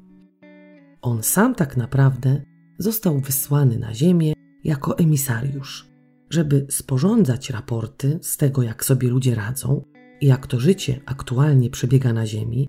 On 1.02 1.24
sam 1.24 1.56
tak 1.56 1.78
naprawdę 1.78 2.42
został 2.78 3.20
wysłany 3.20 3.80
na 3.80 3.94
Ziemię 3.94 4.34
jako 4.64 4.98
emisariusz, 4.98 5.90
żeby 6.30 6.66
sporządzać 6.70 7.50
raporty 7.50 8.20
z 8.22 8.38
tego, 8.38 8.64
jak 8.64 8.86
sobie 8.86 9.10
ludzie 9.10 9.36
radzą 9.36 9.86
i 10.22 10.26
jak 10.26 10.48
to 10.48 10.60
życie 10.60 11.02
aktualnie 11.06 11.70
przebiega 11.70 12.14
na 12.14 12.26
Ziemi. 12.26 12.68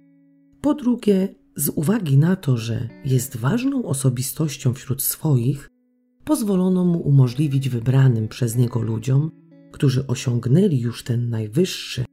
Po 0.60 0.74
drugie, 0.74 1.34
z 1.56 1.68
uwagi 1.68 2.18
na 2.18 2.36
to, 2.36 2.56
że 2.56 2.88
jest 3.04 3.36
ważną 3.36 3.84
osobistością 3.84 4.74
wśród 4.74 5.02
swoich, 5.02 5.68
pozwolono 6.24 6.84
mu 6.84 7.00
umożliwić 7.00 7.68
wybranym 7.68 8.28
przez 8.28 8.56
niego 8.56 8.82
ludziom 8.82 9.30
którzy 9.70 10.06
osiągnęli 10.06 10.80
już 10.80 11.02
ten 11.02 11.30
najwyższy 11.30 12.04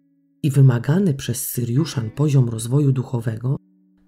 i 0.43 0.51
wymagany 0.51 1.13
przez 1.13 1.49
Syriuszan 1.49 2.11
poziom 2.11 2.49
rozwoju 2.49 2.91
duchowego, 2.91 3.55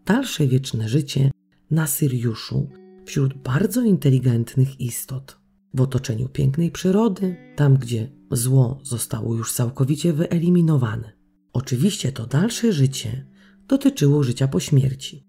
dalsze 0.05 0.47
wieczne 0.47 0.89
życie 0.89 1.31
na 1.71 1.87
Syriuszu 1.87 2.69
wśród 3.05 3.33
bardzo 3.33 3.81
inteligentnych 3.81 4.81
istot, 4.81 5.39
w 5.73 5.81
otoczeniu 5.81 6.29
pięknej 6.29 6.71
przyrody, 6.71 7.35
tam 7.55 7.77
gdzie 7.77 8.11
zło 8.31 8.79
zostało 8.83 9.35
już 9.35 9.53
całkowicie 9.53 10.13
wyeliminowane. 10.13 11.11
Oczywiście 11.53 12.11
to 12.11 12.27
dalsze 12.27 12.73
życie 12.73 13.25
dotyczyło 13.67 14.23
życia 14.23 14.47
po 14.47 14.59
śmierci. 14.59 15.23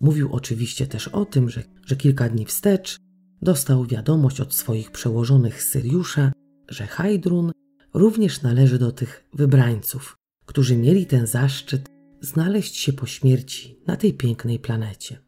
Mówił 0.00 0.32
oczywiście 0.32 0.86
też 0.86 1.08
o 1.08 1.24
tym, 1.24 1.50
że, 1.50 1.62
że 1.86 1.96
kilka 1.96 2.28
dni 2.28 2.44
wstecz 2.44 2.96
dostał 3.42 3.84
wiadomość 3.84 4.40
od 4.40 4.54
swoich 4.54 4.90
przełożonych 4.90 5.62
z 5.62 5.68
Syriusza, 5.68 6.32
że 6.68 6.86
Hajdrun 6.86 7.52
również 7.94 8.42
należy 8.42 8.78
do 8.78 8.92
tych 8.92 9.24
wybrańców, 9.34 10.16
którzy 10.46 10.76
mieli 10.76 11.06
ten 11.06 11.26
zaszczyt 11.26 11.95
znaleźć 12.26 12.76
się 12.76 12.92
po 12.92 13.06
śmierci 13.06 13.80
na 13.86 13.96
tej 13.96 14.14
pięknej 14.14 14.58
planecie. 14.58 15.18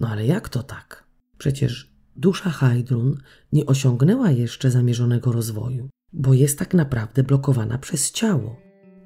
No 0.00 0.08
ale 0.08 0.26
jak 0.26 0.48
to 0.48 0.62
tak? 0.62 1.06
Przecież 1.38 1.94
dusza 2.16 2.50
Hajdrun 2.50 3.18
nie 3.52 3.66
osiągnęła 3.66 4.30
jeszcze 4.30 4.70
zamierzonego 4.70 5.32
rozwoju. 5.32 5.88
bo 6.16 6.34
jest 6.34 6.58
tak 6.58 6.74
naprawdę 6.74 7.22
blokowana 7.22 7.78
przez 7.78 8.12
ciało 8.12 8.56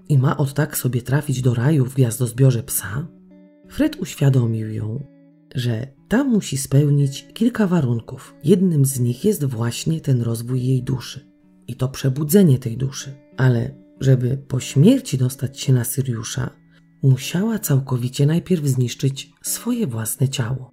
i 0.09 0.19
ma 0.19 0.37
od 0.37 0.55
tak 0.55 0.77
sobie 0.77 1.03
trafić 1.03 1.43
do 1.43 1.55
raju 1.55 1.85
w 1.85 1.95
gwiazdozbiorze 1.95 2.63
psa? 2.63 3.09
Fred 3.69 3.97
uświadomił 3.97 4.71
ją, 4.71 5.07
że 5.55 5.87
ta 6.09 6.25
musi 6.25 6.57
spełnić 6.59 7.27
kilka 7.35 7.67
warunków. 7.67 8.35
Jednym 8.45 8.85
z 8.85 9.01
nich 9.01 9.25
jest 9.25 9.45
właśnie 9.45 10.01
ten 10.01 10.23
rozwój 10.23 10.65
jej 10.65 10.83
duszy 10.83 11.31
i 11.67 11.75
to 11.77 11.89
przebudzenie 11.89 12.59
tej 12.59 12.77
duszy. 12.77 13.15
Ale 13.37 13.75
żeby 14.01 14.37
po 14.37 14.61
śmierci 14.61 15.19
dostać 15.19 15.61
się 15.61 15.73
na 15.73 15.85
Syriusza, 15.85 16.51
musiała 17.03 17.59
całkowicie 17.59 18.27
najpierw 18.27 18.67
zniszczyć 18.67 19.33
swoje 19.43 19.87
własne 19.87 20.29
ciało. 20.29 20.71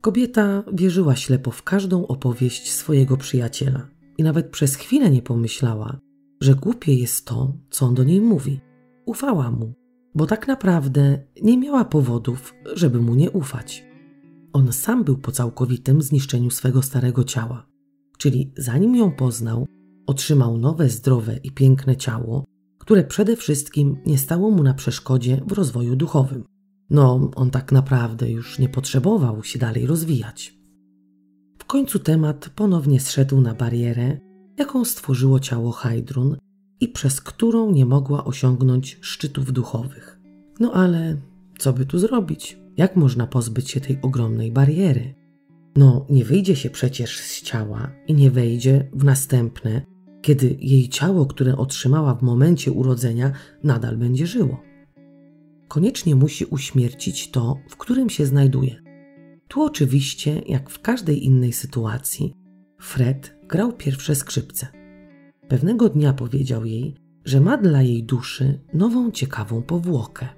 Kobieta 0.00 0.64
wierzyła 0.72 1.16
ślepo 1.16 1.50
w 1.50 1.62
każdą 1.62 2.06
opowieść 2.06 2.72
swojego 2.72 3.16
przyjaciela 3.16 3.88
i 4.18 4.22
nawet 4.22 4.50
przez 4.50 4.74
chwilę 4.74 5.10
nie 5.10 5.22
pomyślała, 5.22 6.00
że 6.40 6.54
głupie 6.54 6.94
jest 6.94 7.26
to, 7.26 7.56
co 7.70 7.86
on 7.86 7.94
do 7.94 8.04
niej 8.04 8.20
mówi. 8.20 8.60
Ufała 9.06 9.50
mu, 9.50 9.72
bo 10.14 10.26
tak 10.26 10.48
naprawdę 10.48 11.24
nie 11.42 11.58
miała 11.58 11.84
powodów, 11.84 12.54
żeby 12.74 13.00
mu 13.00 13.14
nie 13.14 13.30
ufać. 13.30 13.84
On 14.52 14.72
sam 14.72 15.04
był 15.04 15.18
po 15.18 15.32
całkowitym 15.32 16.02
zniszczeniu 16.02 16.50
swego 16.50 16.82
starego 16.82 17.24
ciała, 17.24 17.66
czyli 18.18 18.52
zanim 18.56 18.96
ją 18.96 19.12
poznał, 19.12 19.66
otrzymał 20.06 20.58
nowe, 20.58 20.88
zdrowe 20.88 21.36
i 21.42 21.50
piękne 21.50 21.96
ciało, 21.96 22.44
które 22.88 23.04
przede 23.04 23.36
wszystkim 23.36 23.96
nie 24.06 24.18
stało 24.18 24.50
mu 24.50 24.62
na 24.62 24.74
przeszkodzie 24.74 25.40
w 25.46 25.52
rozwoju 25.52 25.96
duchowym. 25.96 26.44
No, 26.90 27.30
on 27.36 27.50
tak 27.50 27.72
naprawdę 27.72 28.30
już 28.30 28.58
nie 28.58 28.68
potrzebował 28.68 29.44
się 29.44 29.58
dalej 29.58 29.86
rozwijać. 29.86 30.58
W 31.58 31.64
końcu 31.64 31.98
temat 31.98 32.50
ponownie 32.54 33.00
zszedł 33.00 33.40
na 33.40 33.54
barierę, 33.54 34.18
jaką 34.58 34.84
stworzyło 34.84 35.40
ciało 35.40 35.72
Hydrun 35.72 36.36
i 36.80 36.88
przez 36.88 37.20
którą 37.20 37.70
nie 37.70 37.86
mogła 37.86 38.24
osiągnąć 38.24 38.98
szczytów 39.00 39.52
duchowych. 39.52 40.20
No 40.60 40.72
ale 40.72 41.16
co 41.58 41.72
by 41.72 41.86
tu 41.86 41.98
zrobić? 41.98 42.58
Jak 42.76 42.96
można 42.96 43.26
pozbyć 43.26 43.70
się 43.70 43.80
tej 43.80 43.98
ogromnej 44.02 44.52
bariery? 44.52 45.14
No, 45.76 46.06
nie 46.10 46.24
wyjdzie 46.24 46.56
się 46.56 46.70
przecież 46.70 47.20
z 47.20 47.42
ciała 47.42 47.90
i 48.06 48.14
nie 48.14 48.30
wejdzie 48.30 48.90
w 48.92 49.04
następne, 49.04 49.82
kiedy 50.28 50.56
jej 50.60 50.88
ciało, 50.88 51.26
które 51.26 51.56
otrzymała 51.56 52.14
w 52.14 52.22
momencie 52.22 52.72
urodzenia, 52.72 53.32
nadal 53.64 53.96
będzie 53.96 54.26
żyło. 54.26 54.62
Koniecznie 55.68 56.14
musi 56.14 56.44
uśmiercić 56.44 57.30
to, 57.30 57.56
w 57.68 57.76
którym 57.76 58.10
się 58.10 58.26
znajduje. 58.26 58.82
Tu 59.48 59.62
oczywiście, 59.62 60.42
jak 60.46 60.70
w 60.70 60.80
każdej 60.80 61.24
innej 61.24 61.52
sytuacji, 61.52 62.34
Fred 62.80 63.38
grał 63.46 63.72
pierwsze 63.72 64.14
skrzypce. 64.14 64.66
Pewnego 65.48 65.88
dnia 65.88 66.12
powiedział 66.12 66.64
jej, 66.64 66.94
że 67.24 67.40
ma 67.40 67.56
dla 67.56 67.82
jej 67.82 68.04
duszy 68.04 68.60
nową 68.74 69.10
ciekawą 69.10 69.62
powłokę, 69.62 70.28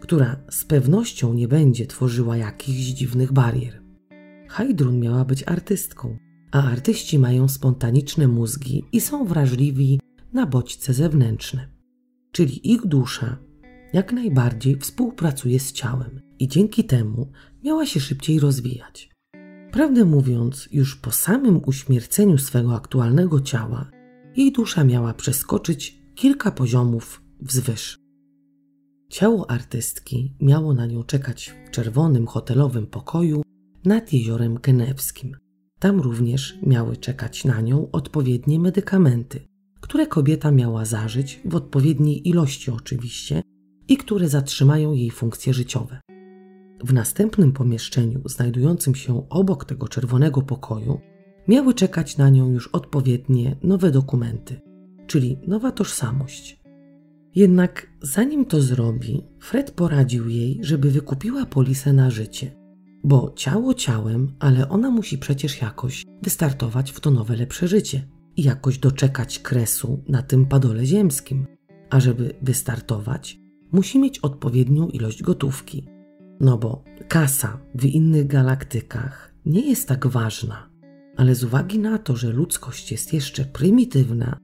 która 0.00 0.36
z 0.50 0.64
pewnością 0.64 1.34
nie 1.34 1.48
będzie 1.48 1.86
tworzyła 1.86 2.36
jakichś 2.36 2.80
dziwnych 2.80 3.32
barier. 3.32 3.82
Hajdrun 4.48 5.00
miała 5.00 5.24
być 5.24 5.42
artystką, 5.46 6.16
a 6.54 6.62
artyści 6.62 7.18
mają 7.18 7.48
spontaniczne 7.48 8.28
mózgi 8.28 8.84
i 8.92 9.00
są 9.00 9.24
wrażliwi 9.24 10.00
na 10.32 10.46
bodźce 10.46 10.94
zewnętrzne. 10.94 11.68
Czyli 12.32 12.72
ich 12.72 12.86
dusza 12.86 13.36
jak 13.92 14.12
najbardziej 14.12 14.78
współpracuje 14.78 15.60
z 15.60 15.72
ciałem 15.72 16.20
i 16.38 16.48
dzięki 16.48 16.84
temu 16.84 17.32
miała 17.64 17.86
się 17.86 18.00
szybciej 18.00 18.40
rozwijać. 18.40 19.10
Prawdę 19.72 20.04
mówiąc, 20.04 20.68
już 20.72 20.96
po 20.96 21.10
samym 21.10 21.60
uśmierceniu 21.66 22.38
swego 22.38 22.74
aktualnego 22.74 23.40
ciała, 23.40 23.90
jej 24.36 24.52
dusza 24.52 24.84
miała 24.84 25.14
przeskoczyć 25.14 26.02
kilka 26.14 26.50
poziomów 26.50 27.22
wzwyż. 27.40 27.98
Ciało 29.08 29.50
artystki 29.50 30.34
miało 30.40 30.74
na 30.74 30.86
nią 30.86 31.04
czekać 31.04 31.54
w 31.66 31.70
czerwonym 31.70 32.26
hotelowym 32.26 32.86
pokoju 32.86 33.42
nad 33.84 34.12
jeziorem 34.12 34.58
Genewskim. 34.62 35.43
Tam 35.84 36.00
również 36.00 36.58
miały 36.62 36.96
czekać 36.96 37.44
na 37.44 37.60
nią 37.60 37.90
odpowiednie 37.92 38.58
medykamenty, 38.58 39.40
które 39.80 40.06
kobieta 40.06 40.50
miała 40.50 40.84
zażyć 40.84 41.40
w 41.44 41.54
odpowiedniej 41.54 42.28
ilości 42.28 42.70
oczywiście 42.70 43.42
i 43.88 43.96
które 43.96 44.28
zatrzymają 44.28 44.92
jej 44.92 45.10
funkcje 45.10 45.54
życiowe. 45.54 46.00
W 46.84 46.92
następnym 46.92 47.52
pomieszczeniu, 47.52 48.20
znajdującym 48.24 48.94
się 48.94 49.28
obok 49.28 49.64
tego 49.64 49.88
czerwonego 49.88 50.42
pokoju, 50.42 51.00
miały 51.48 51.74
czekać 51.74 52.16
na 52.16 52.30
nią 52.30 52.50
już 52.50 52.68
odpowiednie 52.68 53.56
nowe 53.62 53.90
dokumenty, 53.90 54.60
czyli 55.06 55.38
nowa 55.46 55.72
tożsamość. 55.72 56.60
Jednak 57.34 57.86
zanim 58.02 58.44
to 58.44 58.60
zrobi, 58.60 59.22
Fred 59.40 59.70
poradził 59.70 60.28
jej, 60.28 60.58
żeby 60.62 60.90
wykupiła 60.90 61.46
polisę 61.46 61.92
na 61.92 62.10
życie, 62.10 62.63
bo 63.04 63.32
ciało 63.36 63.74
ciałem, 63.74 64.34
ale 64.38 64.68
ona 64.68 64.90
musi 64.90 65.18
przecież 65.18 65.62
jakoś 65.62 66.04
wystartować 66.22 66.92
w 66.92 67.00
to 67.00 67.10
nowe 67.10 67.36
lepsze 67.36 67.68
życie 67.68 68.08
i 68.36 68.42
jakoś 68.42 68.78
doczekać 68.78 69.38
kresu 69.38 70.04
na 70.08 70.22
tym 70.22 70.46
padole 70.46 70.86
ziemskim. 70.86 71.46
A 71.90 72.00
żeby 72.00 72.34
wystartować, 72.42 73.40
musi 73.72 73.98
mieć 73.98 74.18
odpowiednią 74.18 74.88
ilość 74.88 75.22
gotówki. 75.22 75.88
No 76.40 76.58
bo 76.58 76.84
kasa 77.08 77.60
w 77.74 77.84
innych 77.84 78.26
galaktykach 78.26 79.34
nie 79.46 79.68
jest 79.68 79.88
tak 79.88 80.06
ważna, 80.06 80.70
ale 81.16 81.34
z 81.34 81.44
uwagi 81.44 81.78
na 81.78 81.98
to, 81.98 82.16
że 82.16 82.32
ludzkość 82.32 82.92
jest 82.92 83.12
jeszcze 83.12 83.44
prymitywna, 83.44 84.38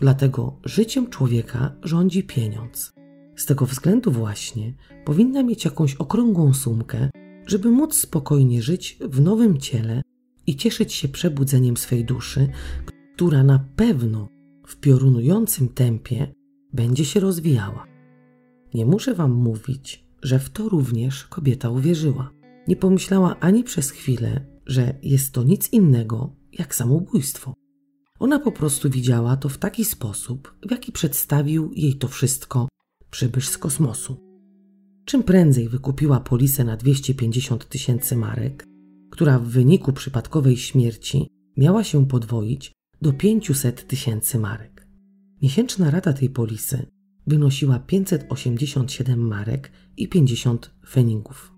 dlatego 0.00 0.60
życiem 0.64 1.10
człowieka 1.10 1.76
rządzi 1.82 2.24
pieniądz. 2.24 2.92
Z 3.36 3.46
tego 3.46 3.66
względu 3.66 4.10
właśnie 4.10 4.74
powinna 5.04 5.42
mieć 5.42 5.64
jakąś 5.64 5.94
okrągłą 5.94 6.54
sumkę, 6.54 7.10
żeby 7.46 7.70
móc 7.70 7.94
spokojnie 7.94 8.62
żyć 8.62 8.98
w 9.00 9.20
nowym 9.20 9.58
ciele 9.58 10.02
i 10.46 10.56
cieszyć 10.56 10.92
się 10.92 11.08
przebudzeniem 11.08 11.76
swej 11.76 12.04
duszy, 12.04 12.48
która 13.14 13.42
na 13.42 13.58
pewno 13.76 14.28
w 14.66 14.76
piorunującym 14.76 15.68
tempie 15.68 16.34
będzie 16.72 17.04
się 17.04 17.20
rozwijała. 17.20 17.86
Nie 18.74 18.86
muszę 18.86 19.14
wam 19.14 19.32
mówić, 19.32 20.06
że 20.22 20.38
w 20.38 20.50
to 20.50 20.68
również 20.68 21.24
kobieta 21.24 21.70
uwierzyła. 21.70 22.30
Nie 22.68 22.76
pomyślała 22.76 23.36
ani 23.40 23.64
przez 23.64 23.90
chwilę, 23.90 24.46
że 24.66 24.98
jest 25.02 25.32
to 25.32 25.42
nic 25.42 25.72
innego 25.72 26.36
jak 26.52 26.74
samobójstwo. 26.74 27.54
Ona 28.18 28.38
po 28.38 28.52
prostu 28.52 28.90
widziała 28.90 29.36
to 29.36 29.48
w 29.48 29.58
taki 29.58 29.84
sposób, 29.84 30.54
w 30.66 30.70
jaki 30.70 30.92
przedstawił 30.92 31.72
jej 31.72 31.94
to 31.94 32.08
wszystko 32.08 32.68
przybysz 33.10 33.48
z 33.48 33.58
kosmosu. 33.58 34.25
Czym 35.06 35.22
prędzej 35.22 35.68
wykupiła 35.68 36.20
polisę 36.20 36.64
na 36.64 36.76
250 36.76 37.68
tysięcy 37.68 38.16
marek, 38.16 38.64
która 39.10 39.38
w 39.38 39.44
wyniku 39.44 39.92
przypadkowej 39.92 40.56
śmierci 40.56 41.28
miała 41.56 41.84
się 41.84 42.06
podwoić 42.06 42.72
do 43.02 43.12
500 43.12 43.86
tysięcy 43.86 44.38
marek. 44.38 44.86
Miesięczna 45.42 45.90
rata 45.90 46.12
tej 46.12 46.30
polisy 46.30 46.86
wynosiła 47.26 47.78
587 47.78 49.20
marek 49.20 49.72
i 49.96 50.08
50 50.08 50.70
feningów. 50.88 51.52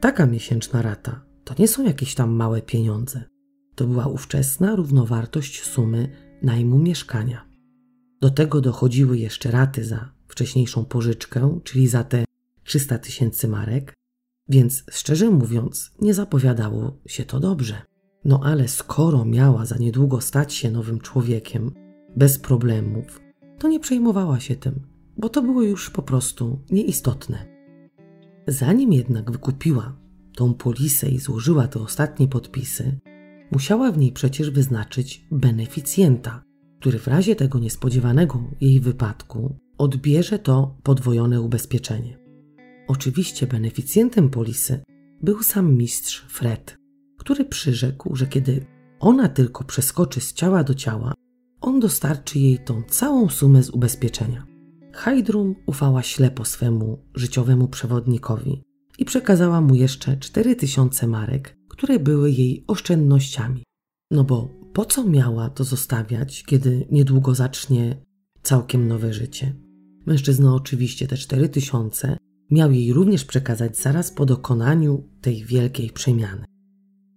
Taka 0.00 0.26
miesięczna 0.26 0.82
rata 0.82 1.24
to 1.44 1.54
nie 1.58 1.68
są 1.68 1.84
jakieś 1.84 2.14
tam 2.14 2.30
małe 2.30 2.62
pieniądze. 2.62 3.24
To 3.74 3.86
była 3.86 4.06
ówczesna 4.06 4.76
równowartość 4.76 5.62
sumy 5.62 6.08
najmu 6.42 6.78
mieszkania. 6.78 7.48
Do 8.20 8.30
tego 8.30 8.60
dochodziły 8.60 9.18
jeszcze 9.18 9.50
raty 9.50 9.84
za 9.84 10.12
wcześniejszą 10.28 10.84
pożyczkę, 10.84 11.60
czyli 11.64 11.88
za 11.88 12.04
te 12.04 12.25
300 12.66 12.98
tysięcy 12.98 13.48
marek, 13.48 13.94
więc 14.48 14.84
szczerze 14.90 15.30
mówiąc, 15.30 15.90
nie 16.00 16.14
zapowiadało 16.14 16.98
się 17.06 17.24
to 17.24 17.40
dobrze. 17.40 17.82
No 18.24 18.40
ale 18.44 18.68
skoro 18.68 19.24
miała 19.24 19.66
za 19.66 19.76
niedługo 19.76 20.20
stać 20.20 20.54
się 20.54 20.70
nowym 20.70 21.00
człowiekiem, 21.00 21.74
bez 22.16 22.38
problemów, 22.38 23.20
to 23.58 23.68
nie 23.68 23.80
przejmowała 23.80 24.40
się 24.40 24.56
tym 24.56 24.96
bo 25.16 25.28
to 25.28 25.42
było 25.42 25.62
już 25.62 25.90
po 25.90 26.02
prostu 26.02 26.58
nieistotne. 26.70 27.46
Zanim 28.46 28.92
jednak 28.92 29.30
wykupiła 29.30 29.96
tą 30.36 30.54
polisę 30.54 31.08
i 31.08 31.18
złożyła 31.18 31.68
te 31.68 31.80
ostatnie 31.80 32.28
podpisy, 32.28 32.98
musiała 33.50 33.92
w 33.92 33.98
niej 33.98 34.12
przecież 34.12 34.50
wyznaczyć 34.50 35.26
beneficjenta, 35.30 36.42
który 36.80 36.98
w 36.98 37.08
razie 37.08 37.36
tego 37.36 37.58
niespodziewanego 37.58 38.42
jej 38.60 38.80
wypadku 38.80 39.56
odbierze 39.78 40.38
to 40.38 40.76
podwojone 40.82 41.40
ubezpieczenie. 41.40 42.25
Oczywiście 42.88 43.46
beneficjentem 43.46 44.30
polisy 44.30 44.80
był 45.22 45.42
sam 45.42 45.74
mistrz 45.74 46.26
Fred, 46.28 46.76
który 47.18 47.44
przyrzekł, 47.44 48.16
że 48.16 48.26
kiedy 48.26 48.66
ona 49.00 49.28
tylko 49.28 49.64
przeskoczy 49.64 50.20
z 50.20 50.32
ciała 50.32 50.64
do 50.64 50.74
ciała, 50.74 51.14
on 51.60 51.80
dostarczy 51.80 52.38
jej 52.38 52.58
tą 52.58 52.82
całą 52.82 53.28
sumę 53.28 53.62
z 53.62 53.70
ubezpieczenia. 53.70 54.46
Hajdrum 54.92 55.54
ufała 55.66 56.02
ślepo 56.02 56.44
swemu 56.44 56.98
życiowemu 57.14 57.68
przewodnikowi 57.68 58.62
i 58.98 59.04
przekazała 59.04 59.60
mu 59.60 59.74
jeszcze 59.74 60.16
4000 60.16 61.06
marek, 61.06 61.56
które 61.68 61.98
były 61.98 62.30
jej 62.30 62.64
oszczędnościami. 62.66 63.62
No 64.10 64.24
bo 64.24 64.48
po 64.72 64.84
co 64.84 65.04
miała 65.04 65.50
to 65.50 65.64
zostawiać, 65.64 66.44
kiedy 66.44 66.86
niedługo 66.90 67.34
zacznie 67.34 67.96
całkiem 68.42 68.88
nowe 68.88 69.12
życie? 69.12 69.54
Mężczyzna 70.06 70.54
oczywiście 70.54 71.06
te 71.06 71.16
cztery 71.16 71.48
tysiące 71.48 72.16
miał 72.50 72.72
jej 72.72 72.92
również 72.92 73.24
przekazać 73.24 73.78
zaraz 73.78 74.10
po 74.10 74.26
dokonaniu 74.26 75.04
tej 75.20 75.44
wielkiej 75.44 75.90
przemiany. 75.90 76.44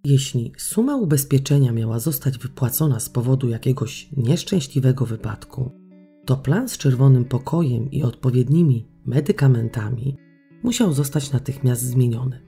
Jeśli 0.04 0.52
suma 0.58 0.96
ubezpieczenia 0.96 1.72
miała 1.72 1.98
zostać 1.98 2.38
wypłacona 2.38 3.00
z 3.00 3.08
powodu 3.08 3.48
jakiegoś 3.48 4.08
nieszczęśliwego 4.16 5.06
wypadku, 5.06 5.70
to 6.26 6.36
plan 6.36 6.68
z 6.68 6.78
czerwonym 6.78 7.24
pokojem 7.24 7.90
i 7.90 8.02
odpowiednimi 8.02 8.88
medykamentami 9.06 10.16
musiał 10.62 10.92
zostać 10.92 11.32
natychmiast 11.32 11.82
zmieniony. 11.82 12.40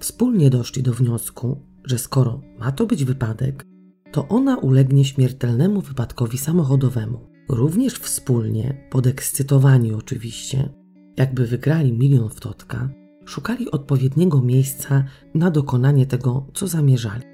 Wspólnie 0.00 0.50
doszli 0.50 0.82
do 0.82 0.94
wniosku, 0.94 1.60
że 1.84 1.98
skoro 1.98 2.40
ma 2.58 2.72
to 2.72 2.86
być 2.86 3.04
wypadek, 3.04 3.66
to 4.12 4.28
ona 4.28 4.56
ulegnie 4.56 5.04
śmiertelnemu 5.04 5.80
wypadkowi 5.80 6.38
samochodowemu. 6.38 7.30
Również 7.48 7.94
wspólnie, 7.94 8.88
podekscytowani 8.90 9.92
oczywiście, 9.92 10.68
jakby 11.16 11.46
wygrali 11.46 11.92
milion 11.92 12.28
w 12.28 12.40
totka, 12.40 12.88
szukali 13.24 13.70
odpowiedniego 13.70 14.42
miejsca 14.42 15.04
na 15.34 15.50
dokonanie 15.50 16.06
tego, 16.06 16.46
co 16.54 16.68
zamierzali. 16.68 17.24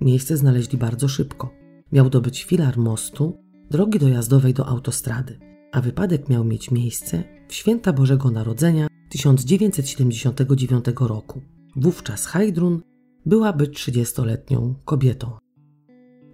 Miejsce 0.00 0.36
znaleźli 0.36 0.78
bardzo 0.78 1.08
szybko. 1.08 1.50
Miał 1.92 2.10
to 2.10 2.20
być 2.20 2.44
filar 2.44 2.78
mostu, 2.78 3.38
drogi 3.70 3.98
dojazdowej 3.98 4.54
do 4.54 4.66
autostrady, 4.66 5.38
a 5.72 5.80
wypadek 5.80 6.28
miał 6.28 6.44
mieć 6.44 6.70
miejsce 6.70 7.24
w 7.48 7.54
święta 7.54 7.92
Bożego 7.92 8.30
Narodzenia 8.30 8.86
1979 9.08 10.84
roku. 11.00 11.40
Wówczas 11.76 12.26
Heidrun 12.26 12.80
byłaby 13.26 13.66
30-letnią 13.66 14.74
kobietą. 14.84 15.38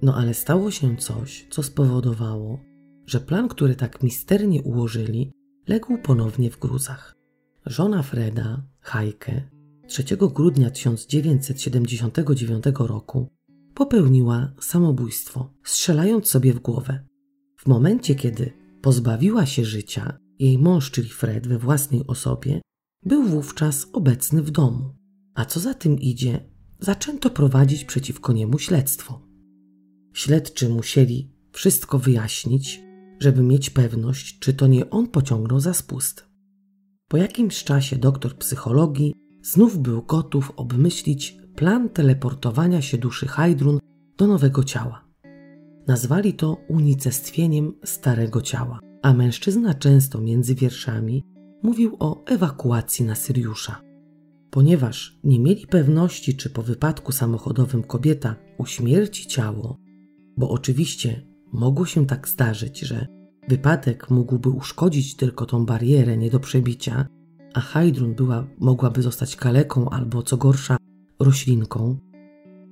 No 0.03 0.15
ale 0.17 0.35
stało 0.35 0.71
się 0.71 0.97
coś, 0.97 1.47
co 1.51 1.63
spowodowało, 1.63 2.61
że 3.07 3.21
plan, 3.21 3.49
który 3.49 3.75
tak 3.75 4.03
misternie 4.03 4.63
ułożyli, 4.63 5.33
legł 5.67 5.99
ponownie 5.99 6.51
w 6.51 6.59
gruzach. 6.59 7.15
Żona 7.67 8.03
Freda, 8.03 8.63
Heike, 8.81 9.49
3 9.87 10.05
grudnia 10.17 10.71
1979 10.71 12.65
roku 12.79 13.29
popełniła 13.75 14.53
samobójstwo, 14.61 15.55
strzelając 15.65 16.29
sobie 16.29 16.53
w 16.53 16.61
głowę. 16.61 17.05
W 17.57 17.67
momencie, 17.67 18.15
kiedy 18.15 18.53
pozbawiła 18.83 19.47
się 19.47 19.65
życia, 19.65 20.19
jej 20.39 20.59
mąż, 20.59 20.91
czyli 20.91 21.09
Fred, 21.09 21.47
we 21.47 21.59
własnej 21.59 22.07
osobie, 22.07 22.61
był 23.03 23.25
wówczas 23.25 23.87
obecny 23.93 24.43
w 24.43 24.51
domu. 24.51 24.95
A 25.35 25.45
co 25.45 25.61
za 25.61 25.75
tym 25.75 25.99
idzie, 25.99 26.41
zaczęto 26.81 27.31
prowadzić 27.31 27.85
przeciwko 27.85 28.33
niemu 28.33 28.59
śledztwo. 28.59 29.23
Śledczy 30.13 30.69
musieli 30.69 31.33
wszystko 31.53 31.99
wyjaśnić, 31.99 32.84
żeby 33.21 33.43
mieć 33.43 33.71
pewność, 33.71 34.39
czy 34.39 34.55
to 34.55 34.67
nie 34.67 34.91
on 34.91 35.07
pociągnął 35.07 35.61
za 35.61 35.75
spust. 35.75 36.29
Po 37.09 37.17
jakimś 37.17 37.65
czasie 37.65 37.97
doktor 37.97 38.37
psychologii 38.37 39.15
znów 39.43 39.79
był 39.79 40.03
gotów 40.03 40.53
obmyślić 40.57 41.39
plan 41.57 41.89
teleportowania 41.89 42.83
się 42.83 42.99
duszy 42.99 43.27
Hajdrun 43.27 43.79
do 44.19 44.27
nowego 44.27 44.65
ciała. 44.65 45.05
Nazwali 45.87 46.33
to 46.33 46.57
unicestwieniem 46.69 47.73
starego 47.85 48.41
ciała, 48.43 48.81
a 49.03 49.15
mężczyzna 49.15 49.75
często 49.75 50.21
między 50.21 50.55
wierszami 50.55 51.25
mówił 51.63 51.97
o 51.99 52.25
ewakuacji 52.25 53.05
na 53.05 53.15
Syriusza. 53.15 53.81
Ponieważ 54.51 55.19
nie 55.25 55.41
mieli 55.41 55.67
pewności, 55.67 56.37
czy 56.37 56.51
po 56.51 56.63
wypadku 56.63 57.13
samochodowym 57.13 57.83
kobieta 57.83 58.37
uśmierci 58.59 59.27
ciało, 59.27 59.77
bo 60.37 60.51
oczywiście 60.51 61.34
mogło 61.55 61.87
się 61.87 62.07
tak 62.07 62.29
zdarzyć, 62.29 62.81
że 62.81 63.07
wypadek 63.49 64.11
mógłby 64.11 64.49
uszkodzić 64.49 65.17
tylko 65.17 65.47
tą 65.47 65.67
barierę 65.67 66.17
nie 66.17 66.31
do 66.31 66.41
przebicia, 66.41 67.07
a 67.55 67.61
Hajdrun 67.61 68.15
była, 68.15 68.47
mogłaby 68.59 69.03
zostać 69.03 69.37
kaleką 69.37 69.91
albo 69.91 70.23
co 70.23 70.37
gorsza 70.37 70.77
roślinką. 71.21 71.99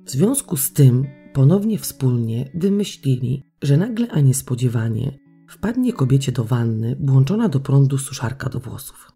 W 0.05 0.11
związku 0.11 0.57
z 0.57 0.73
tym 0.73 1.05
ponownie 1.33 1.79
wspólnie 1.79 2.49
wymyślili, 2.53 3.43
że 3.61 3.77
nagle, 3.77 4.07
a 4.11 4.19
niespodziewanie, 4.19 5.19
wpadnie 5.49 5.93
kobiecie 5.93 6.31
do 6.31 6.43
wanny 6.43 6.95
włączona 6.99 7.49
do 7.49 7.59
prądu 7.59 7.97
suszarka 7.97 8.49
do 8.49 8.59
włosów. 8.59 9.11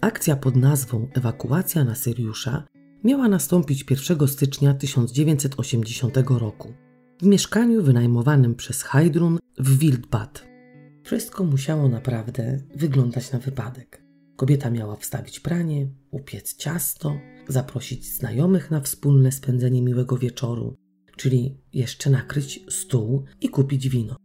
Akcja 0.00 0.36
pod 0.36 0.56
nazwą 0.56 1.08
Ewakuacja 1.14 1.84
na 1.84 1.94
Syriusza 1.94 2.64
miała 3.04 3.28
nastąpić 3.28 3.84
1 3.90 4.28
stycznia 4.28 4.74
1980 4.74 6.16
roku 6.28 6.72
w 7.22 7.26
mieszkaniu 7.26 7.82
wynajmowanym 7.82 8.54
przez 8.54 8.82
Heidrun 8.82 9.38
w 9.58 9.78
Wildbad. 9.78 10.46
Wszystko 11.02 11.44
musiało 11.44 11.88
naprawdę 11.88 12.62
wyglądać 12.76 13.32
na 13.32 13.38
wypadek. 13.38 14.04
Kobieta 14.36 14.70
miała 14.70 14.96
wstawić 14.96 15.40
pranie, 15.40 15.88
upiec 16.10 16.56
ciasto, 16.56 17.16
zaprosić 17.48 18.16
znajomych 18.16 18.70
na 18.70 18.80
wspólne 18.80 19.32
spędzenie 19.32 19.82
miłego 19.82 20.18
wieczoru, 20.18 20.76
czyli 21.16 21.58
jeszcze 21.72 22.10
nakryć 22.10 22.64
stół 22.68 23.24
i 23.40 23.48
kupić 23.48 23.88
wino. 23.88 24.16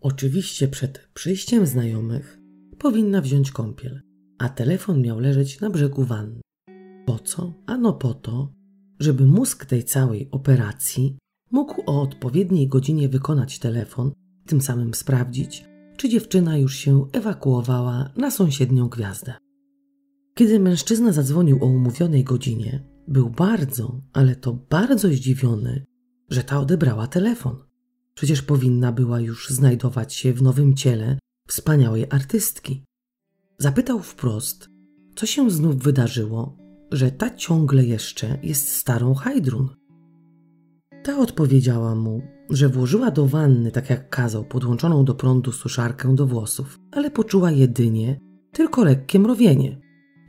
Oczywiście 0.00 0.68
przed 0.68 1.08
przyjściem 1.14 1.66
znajomych 1.66 2.38
powinna 2.78 3.20
wziąć 3.20 3.50
kąpiel, 3.50 4.00
a 4.38 4.48
telefon 4.48 5.02
miał 5.02 5.18
leżeć 5.18 5.60
na 5.60 5.70
brzegu 5.70 6.04
wanny. 6.04 6.40
Po 7.06 7.18
co? 7.18 7.54
Ano 7.66 7.92
po 7.92 8.14
to, 8.14 8.52
żeby 8.98 9.26
mózg 9.26 9.64
tej 9.64 9.84
całej 9.84 10.28
operacji 10.30 11.18
mógł 11.50 11.82
o 11.86 12.02
odpowiedniej 12.02 12.68
godzinie 12.68 13.08
wykonać 13.08 13.58
telefon, 13.58 14.12
tym 14.46 14.60
samym 14.60 14.94
sprawdzić, 14.94 15.64
czy 15.96 16.08
dziewczyna 16.08 16.56
już 16.56 16.76
się 16.76 17.06
ewakuowała 17.12 18.10
na 18.16 18.30
sąsiednią 18.30 18.88
gwiazdę. 18.88 19.34
Kiedy 20.34 20.60
mężczyzna 20.60 21.12
zadzwonił 21.12 21.64
o 21.64 21.66
umówionej 21.66 22.24
godzinie, 22.24 22.84
był 23.08 23.30
bardzo, 23.30 24.00
ale 24.12 24.36
to 24.36 24.52
bardzo 24.52 25.08
zdziwiony, 25.08 25.84
że 26.30 26.44
ta 26.44 26.60
odebrała 26.60 27.06
telefon. 27.06 27.56
Przecież 28.14 28.42
powinna 28.42 28.92
była 28.92 29.20
już 29.20 29.48
znajdować 29.48 30.14
się 30.14 30.32
w 30.32 30.42
nowym 30.42 30.74
ciele 30.74 31.18
wspaniałej 31.48 32.06
artystki. 32.10 32.84
Zapytał 33.58 34.00
wprost, 34.00 34.68
co 35.16 35.26
się 35.26 35.50
znów 35.50 35.76
wydarzyło, 35.76 36.56
że 36.92 37.10
ta 37.10 37.36
ciągle 37.36 37.84
jeszcze 37.84 38.38
jest 38.42 38.68
starą 38.68 39.14
Hajdrun. 39.14 39.68
Ta 41.02 41.18
odpowiedziała 41.18 41.94
mu, 41.94 42.22
że 42.50 42.68
włożyła 42.68 43.10
do 43.10 43.26
wanny, 43.26 43.70
tak 43.70 43.90
jak 43.90 44.10
kazał, 44.10 44.44
podłączoną 44.44 45.04
do 45.04 45.14
prądu 45.14 45.52
suszarkę 45.52 46.14
do 46.14 46.26
włosów, 46.26 46.78
ale 46.92 47.10
poczuła 47.10 47.50
jedynie 47.50 48.20
tylko 48.52 48.84
lekkie 48.84 49.18
mrowienie, 49.18 49.80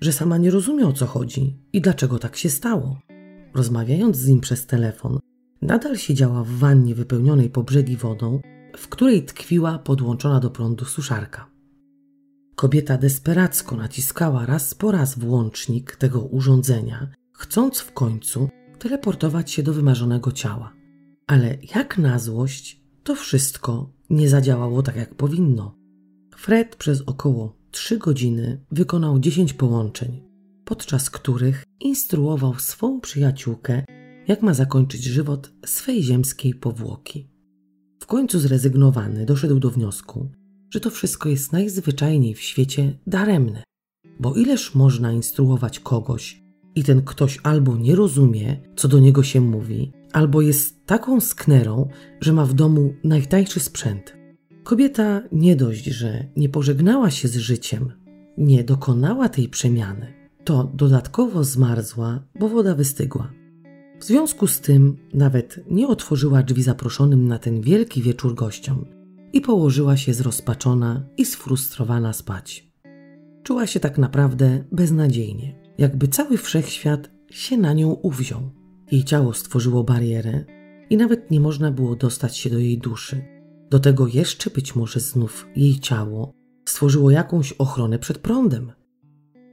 że 0.01 0.11
sama 0.11 0.37
nie 0.37 0.51
rozumie 0.51 0.87
o 0.87 0.93
co 0.93 1.05
chodzi 1.05 1.57
i 1.73 1.81
dlaczego 1.81 2.19
tak 2.19 2.35
się 2.35 2.49
stało. 2.49 2.99
Rozmawiając 3.53 4.17
z 4.17 4.27
nim 4.27 4.39
przez 4.39 4.65
telefon, 4.65 5.19
nadal 5.61 5.97
siedziała 5.97 6.43
w 6.43 6.49
wannie 6.49 6.95
wypełnionej 6.95 7.49
po 7.49 7.63
brzegi 7.63 7.97
wodą, 7.97 8.41
w 8.77 8.87
której 8.87 9.25
tkwiła 9.25 9.79
podłączona 9.79 10.39
do 10.39 10.49
prądu 10.49 10.85
suszarka. 10.85 11.51
Kobieta 12.55 12.97
desperacko 12.97 13.75
naciskała 13.75 14.45
raz 14.45 14.75
po 14.75 14.91
raz 14.91 15.19
włącznik 15.19 15.95
tego 15.95 16.21
urządzenia, 16.21 17.07
chcąc 17.33 17.79
w 17.79 17.93
końcu 17.93 18.49
teleportować 18.81 19.51
się 19.51 19.63
do 19.63 19.73
wymarzonego 19.73 20.31
ciała. 20.31 20.73
Ale 21.27 21.57
jak 21.75 21.97
na 21.97 22.19
złość, 22.19 22.81
to 23.03 23.15
wszystko 23.15 23.93
nie 24.09 24.29
zadziałało 24.29 24.83
tak 24.83 24.95
jak 24.95 25.15
powinno. 25.15 25.75
Fred 26.35 26.75
przez 26.75 27.01
około 27.01 27.55
3 27.71 27.97
godziny 27.97 28.65
wykonał 28.71 29.19
10 29.19 29.53
połączeń, 29.53 30.21
podczas 30.65 31.09
których 31.09 31.63
instruował 31.79 32.59
swą 32.59 33.01
przyjaciółkę, 33.01 33.83
jak 34.27 34.41
ma 34.41 34.53
zakończyć 34.53 35.03
żywot 35.03 35.51
swej 35.65 36.03
ziemskiej 36.03 36.55
powłoki. 36.55 37.27
W 37.99 38.05
końcu 38.05 38.39
zrezygnowany 38.39 39.25
doszedł 39.25 39.59
do 39.59 39.69
wniosku, 39.69 40.29
że 40.69 40.79
to 40.79 40.89
wszystko 40.89 41.29
jest 41.29 41.51
najzwyczajniej 41.51 42.35
w 42.35 42.41
świecie 42.41 42.99
daremne, 43.07 43.63
bo 44.19 44.33
ileż 44.33 44.75
można 44.75 45.11
instruować 45.11 45.79
kogoś 45.79 46.40
i 46.75 46.83
ten 46.83 47.01
ktoś 47.01 47.39
albo 47.43 47.77
nie 47.77 47.95
rozumie, 47.95 48.57
co 48.75 48.87
do 48.87 48.99
niego 48.99 49.23
się 49.23 49.41
mówi, 49.41 49.91
albo 50.13 50.41
jest 50.41 50.85
taką 50.85 51.21
sknerą, 51.21 51.89
że 52.21 52.33
ma 52.33 52.45
w 52.45 52.53
domu 52.53 52.93
najtańszy 53.03 53.59
sprzęt. 53.59 54.13
Kobieta 54.63 55.21
nie 55.31 55.55
dość, 55.55 55.85
że 55.85 56.25
nie 56.37 56.49
pożegnała 56.49 57.11
się 57.11 57.27
z 57.27 57.37
życiem, 57.37 57.91
nie 58.37 58.63
dokonała 58.63 59.29
tej 59.29 59.49
przemiany, 59.49 60.13
to 60.43 60.71
dodatkowo 60.73 61.43
zmarzła, 61.43 62.23
bo 62.39 62.49
woda 62.49 62.75
wystygła. 62.75 63.31
W 63.99 64.03
związku 64.03 64.47
z 64.47 64.59
tym 64.59 64.97
nawet 65.13 65.59
nie 65.69 65.87
otworzyła 65.87 66.43
drzwi 66.43 66.63
zaproszonym 66.63 67.27
na 67.27 67.39
ten 67.39 67.61
wielki 67.61 68.01
wieczór 68.01 68.35
gościom 68.35 68.85
i 69.33 69.41
położyła 69.41 69.97
się 69.97 70.13
zrozpaczona 70.13 71.05
i 71.17 71.25
sfrustrowana 71.25 72.13
spać. 72.13 72.71
Czuła 73.43 73.67
się 73.67 73.79
tak 73.79 73.97
naprawdę 73.97 74.63
beznadziejnie, 74.71 75.60
jakby 75.77 76.07
cały 76.07 76.37
wszechświat 76.37 77.09
się 77.31 77.57
na 77.57 77.73
nią 77.73 77.91
uwziął. 77.91 78.41
Jej 78.91 79.03
ciało 79.03 79.33
stworzyło 79.33 79.83
barierę, 79.83 80.45
i 80.91 80.97
nawet 80.97 81.31
nie 81.31 81.39
można 81.39 81.71
było 81.71 81.95
dostać 81.95 82.37
się 82.37 82.49
do 82.49 82.59
jej 82.59 82.77
duszy. 82.77 83.21
Do 83.69 83.79
tego 83.79 84.07
jeszcze 84.07 84.49
być 84.49 84.75
może 84.75 84.99
znów 84.99 85.47
jej 85.55 85.79
ciało 85.79 86.33
stworzyło 86.65 87.11
jakąś 87.11 87.53
ochronę 87.53 87.99
przed 87.99 88.17
prądem. 88.17 88.71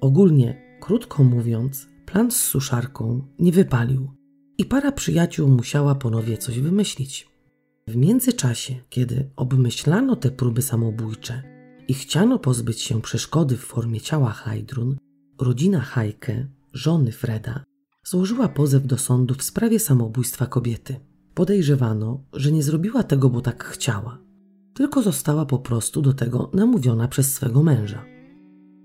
Ogólnie, 0.01 0.79
krótko 0.81 1.25
mówiąc, 1.25 1.89
plan 2.07 2.31
z 2.31 2.37
suszarką 2.37 3.27
nie 3.39 3.53
wypalił 3.53 4.11
i 4.59 4.65
para 4.65 4.93
przyjaciół 4.93 5.49
musiała 5.49 5.95
ponownie 5.95 6.39
coś 6.39 6.61
wymyślić. 6.61 7.29
W 7.89 7.97
międzyczasie, 7.97 8.75
kiedy 8.89 9.31
obmyślano 9.37 10.17
te 10.17 10.31
próby 10.31 10.63
samobójcze 10.63 11.43
i 11.89 11.95
chciano 11.95 12.39
pozbyć 12.39 12.81
się 12.81 13.03
przeszkody 13.03 13.57
w 13.57 13.65
formie 13.65 14.01
ciała 14.01 14.31
Hajdrun, 14.31 14.97
rodzina 15.39 15.81
Hajke, 15.81 16.49
żony 16.73 17.13
Freda, 17.13 17.65
złożyła 18.05 18.49
pozew 18.49 18.87
do 18.87 18.99
sądu 18.99 19.35
w 19.35 19.43
sprawie 19.43 19.81
samobójstwa 19.81 20.47
kobiety. 20.47 21.01
Podejrzewano, 21.35 22.25
że 22.33 22.53
nie 22.53 22.63
zrobiła 22.63 23.03
tego, 23.03 23.31
bo 23.31 23.41
tak 23.41 23.65
chciała, 23.65 24.19
tylko 24.75 25.03
została 25.03 25.47
po 25.47 25.59
prostu 25.59 26.03
do 26.03 26.13
tego 26.13 26.51
namówiona 26.55 27.09
przez 27.09 27.35
swego 27.35 27.63
męża. 27.63 28.05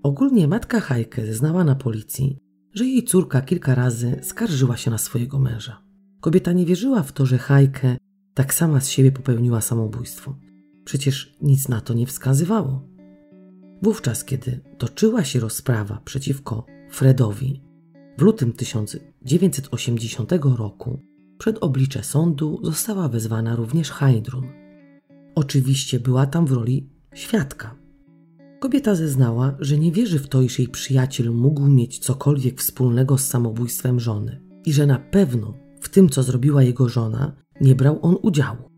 Ogólnie 0.02 0.48
matka 0.48 0.80
Hajke 0.80 1.26
zeznała 1.26 1.64
na 1.64 1.74
policji, 1.74 2.38
że 2.72 2.86
jej 2.86 3.04
córka 3.04 3.42
kilka 3.42 3.74
razy 3.74 4.20
skarżyła 4.22 4.76
się 4.76 4.90
na 4.90 4.98
swojego 4.98 5.38
męża. 5.38 5.82
Kobieta 6.20 6.52
nie 6.52 6.66
wierzyła 6.66 7.02
w 7.02 7.12
to, 7.12 7.26
że 7.26 7.38
Hajke 7.38 7.96
tak 8.34 8.54
sama 8.54 8.80
z 8.80 8.88
siebie 8.88 9.12
popełniła 9.12 9.60
samobójstwo. 9.60 10.36
Przecież 10.84 11.36
nic 11.42 11.68
na 11.68 11.80
to 11.80 11.94
nie 11.94 12.06
wskazywało. 12.06 12.93
Wówczas, 13.84 14.24
kiedy 14.24 14.60
toczyła 14.78 15.24
się 15.24 15.40
rozprawa 15.40 16.00
przeciwko 16.04 16.66
Fredowi, 16.90 17.62
w 18.18 18.22
lutym 18.22 18.52
1980 18.52 20.32
roku 20.56 20.98
przed 21.38 21.58
oblicze 21.58 22.04
sądu 22.04 22.60
została 22.62 23.08
wezwana 23.08 23.56
również 23.56 23.90
Heidrun. 23.90 24.48
Oczywiście 25.34 26.00
była 26.00 26.26
tam 26.26 26.46
w 26.46 26.52
roli 26.52 26.88
świadka. 27.14 27.74
Kobieta 28.60 28.94
zeznała, 28.94 29.56
że 29.60 29.78
nie 29.78 29.92
wierzy 29.92 30.18
w 30.18 30.28
to, 30.28 30.42
iż 30.42 30.58
jej 30.58 30.68
przyjaciel 30.68 31.30
mógł 31.30 31.66
mieć 31.66 31.98
cokolwiek 31.98 32.60
wspólnego 32.60 33.18
z 33.18 33.26
samobójstwem 33.26 34.00
żony 34.00 34.40
i 34.64 34.72
że 34.72 34.86
na 34.86 34.98
pewno 34.98 35.54
w 35.80 35.88
tym, 35.88 36.08
co 36.08 36.22
zrobiła 36.22 36.62
jego 36.62 36.88
żona, 36.88 37.36
nie 37.60 37.74
brał 37.74 37.98
on 38.02 38.16
udziału. 38.22 38.70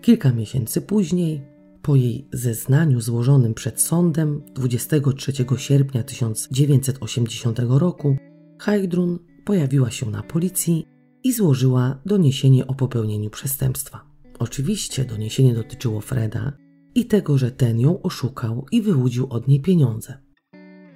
Kilka 0.00 0.32
miesięcy 0.32 0.82
później, 0.82 1.53
po 1.84 1.96
jej 1.96 2.28
zeznaniu 2.32 3.00
złożonym 3.00 3.54
przed 3.54 3.80
sądem 3.80 4.42
23 4.54 5.32
sierpnia 5.56 6.02
1980 6.02 7.58
roku, 7.68 8.16
Heidrun 8.60 9.18
pojawiła 9.44 9.90
się 9.90 10.10
na 10.10 10.22
policji 10.22 10.86
i 11.24 11.32
złożyła 11.32 12.00
doniesienie 12.06 12.66
o 12.66 12.74
popełnieniu 12.74 13.30
przestępstwa. 13.30 14.04
Oczywiście 14.38 15.04
doniesienie 15.04 15.54
dotyczyło 15.54 16.00
Freda 16.00 16.52
i 16.94 17.06
tego, 17.06 17.38
że 17.38 17.50
ten 17.50 17.80
ją 17.80 18.02
oszukał 18.02 18.66
i 18.72 18.82
wyłudził 18.82 19.26
od 19.30 19.48
niej 19.48 19.60
pieniądze. 19.60 20.18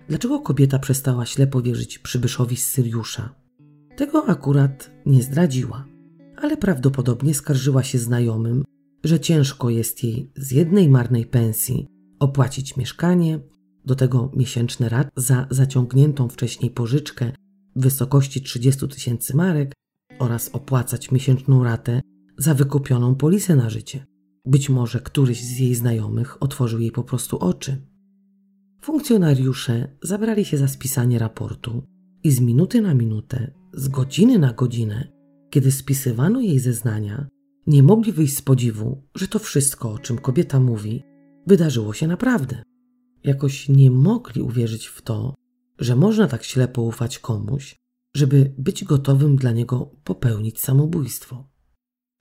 Dlaczego 0.09 0.41
kobieta 0.41 0.78
przestała 0.78 1.26
ślepo 1.26 1.62
wierzyć 1.62 1.99
przybyszowi 1.99 2.57
z 2.57 2.66
Syriusza? 2.66 3.34
Tego 3.97 4.28
akurat 4.28 4.91
nie 5.07 5.22
zdradziła, 5.22 5.84
ale 6.36 6.57
prawdopodobnie 6.57 7.34
skarżyła 7.34 7.82
się 7.82 7.99
znajomym, 7.99 8.64
że 9.05 9.20
ciężko 9.20 9.70
jest 9.70 10.05
jej 10.05 10.32
z 10.36 10.51
jednej 10.51 10.88
marnej 10.88 11.26
pensji 11.26 11.86
opłacić 12.18 12.76
mieszkanie, 12.76 13.40
do 13.84 13.94
tego 13.94 14.32
miesięczny 14.36 14.88
rat 14.88 15.09
za 15.16 15.46
zaciągniętą 15.51 16.28
wcześniej 16.28 16.70
pożyczkę 16.70 17.32
w 17.76 17.82
wysokości 17.82 18.42
30 18.42 18.88
tysięcy 18.88 19.36
marek 19.36 19.72
oraz 20.18 20.49
opłacać 20.49 21.11
miesięczną 21.11 21.64
ratę 21.64 22.01
za 22.38 22.55
wykupioną 22.55 23.14
polisę 23.14 23.57
na 23.57 23.70
życie. 23.70 24.07
Być 24.44 24.70
może 24.70 25.01
któryś 25.01 25.44
z 25.44 25.59
jej 25.59 25.74
znajomych 25.74 26.42
otworzył 26.42 26.80
jej 26.80 26.90
po 26.90 27.05
prostu 27.05 27.38
oczy. 27.38 27.86
Funkcjonariusze 28.80 29.96
zabrali 30.03 30.44
się 30.44 30.59
za 30.59 30.68
spisanie 30.68 31.18
raportu 31.18 31.82
i 32.24 32.30
z 32.30 32.40
minuty 32.40 32.80
na 32.80 32.94
minutę, 32.94 33.55
z 33.74 33.88
godziny 33.88 34.38
na 34.38 34.53
godzinę, 34.53 35.12
kiedy 35.51 35.72
spisywano 35.72 36.40
jej 36.40 36.59
zeznania, 36.59 37.28
nie 37.68 37.82
mogli 37.82 38.12
wyjść 38.12 38.36
z 38.36 38.42
podziwu, 38.42 39.02
że 39.14 39.28
to 39.28 39.38
wszystko, 39.38 39.92
o 39.92 39.98
czym 39.98 40.18
kobieta 40.18 40.60
mówi, 40.60 41.04
wydarzyło 41.46 41.92
się 41.92 42.06
naprawdę. 42.06 42.62
Jakoś 43.24 43.68
nie 43.68 43.90
mogli 43.90 44.42
uwierzyć 44.42 44.86
w 44.86 45.02
to, 45.02 45.34
że 45.78 45.96
można 45.96 46.26
tak 46.26 46.44
ślepo 46.44 46.82
ufać 46.82 47.18
komuś, 47.18 47.76
żeby 48.16 48.54
być 48.58 48.84
gotowym 48.84 49.36
dla 49.36 49.52
niego 49.52 49.90
popełnić 50.04 50.60
samobójstwo. 50.60 51.48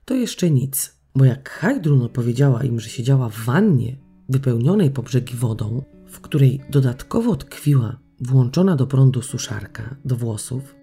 To 0.06 0.14
jeszcze 0.14 0.52
nic, 0.52 1.00
bo 1.16 1.26
jak 1.26 1.50
Hajdrun 1.50 2.02
opowiedziała 2.02 2.64
im, 2.64 2.80
że 2.80 2.90
siedziała 2.90 3.30
w 3.30 3.46
wannie 3.46 3.98
wypełnionej 4.30 4.92
po 4.92 5.04
brzegi 5.04 5.36
wodą, 5.36 5.84
w 6.08 6.22
której 6.22 6.62
dodatkowo 6.70 7.36
tkwiła 7.36 8.00
włączona 8.22 8.76
do 8.76 8.88
prądu 8.88 9.22
suszarka 9.22 9.96
do 10.06 10.16
włosów, 10.16 10.76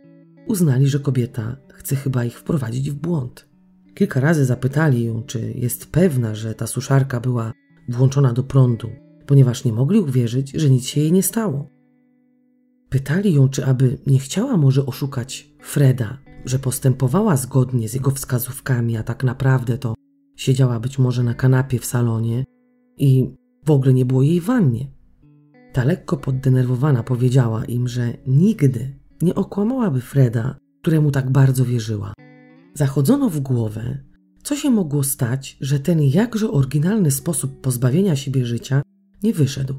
uznali, 0.46 0.88
że 0.88 1.00
kobieta 1.00 1.56
chce 1.74 1.96
chyba 1.96 2.24
ich 2.24 2.38
wprowadzić 2.38 2.90
w 2.90 2.94
błąd. 2.94 3.53
Kilka 3.94 4.20
razy 4.20 4.44
zapytali 4.44 5.04
ją, 5.04 5.22
czy 5.22 5.52
jest 5.52 5.92
pewna, 5.92 6.34
że 6.34 6.54
ta 6.54 6.66
suszarka 6.66 7.20
była 7.20 7.52
włączona 7.88 8.32
do 8.32 8.42
prądu, 8.42 8.90
ponieważ 9.26 9.64
nie 9.64 9.72
mogli 9.72 10.00
uwierzyć, 10.00 10.52
że 10.54 10.70
nic 10.70 10.86
się 10.86 11.00
jej 11.00 11.12
nie 11.12 11.22
stało. 11.22 11.68
Pytali 12.88 13.34
ją, 13.34 13.48
czy 13.48 13.66
aby 13.66 13.98
nie 14.06 14.18
chciała 14.18 14.56
może 14.56 14.86
oszukać 14.86 15.54
Freda, 15.62 16.18
że 16.44 16.58
postępowała 16.58 17.36
zgodnie 17.36 17.88
z 17.88 17.94
jego 17.94 18.10
wskazówkami, 18.10 18.96
a 18.96 19.02
tak 19.02 19.24
naprawdę 19.24 19.78
to 19.78 19.94
siedziała 20.36 20.80
być 20.80 20.98
może 20.98 21.22
na 21.22 21.34
kanapie 21.34 21.78
w 21.78 21.84
salonie 21.84 22.44
i 22.98 23.34
w 23.64 23.70
ogóle 23.70 23.94
nie 23.94 24.04
było 24.04 24.22
jej 24.22 24.40
w 24.40 24.44
wannie. 24.44 24.86
Ta 25.72 25.84
lekko 25.84 26.16
poddenerwowana 26.16 27.02
powiedziała 27.02 27.64
im, 27.64 27.88
że 27.88 28.12
nigdy 28.26 28.98
nie 29.22 29.34
okłamałaby 29.34 30.00
Freda, 30.00 30.56
któremu 30.82 31.10
tak 31.10 31.30
bardzo 31.30 31.64
wierzyła. 31.64 32.12
Zachodzono 32.74 33.30
w 33.30 33.40
głowę, 33.40 33.98
co 34.42 34.56
się 34.56 34.70
mogło 34.70 35.02
stać, 35.02 35.56
że 35.60 35.80
ten 35.80 36.02
jakże 36.02 36.50
oryginalny 36.50 37.10
sposób 37.10 37.60
pozbawienia 37.60 38.16
siebie 38.16 38.46
życia 38.46 38.82
nie 39.22 39.32
wyszedł. 39.32 39.74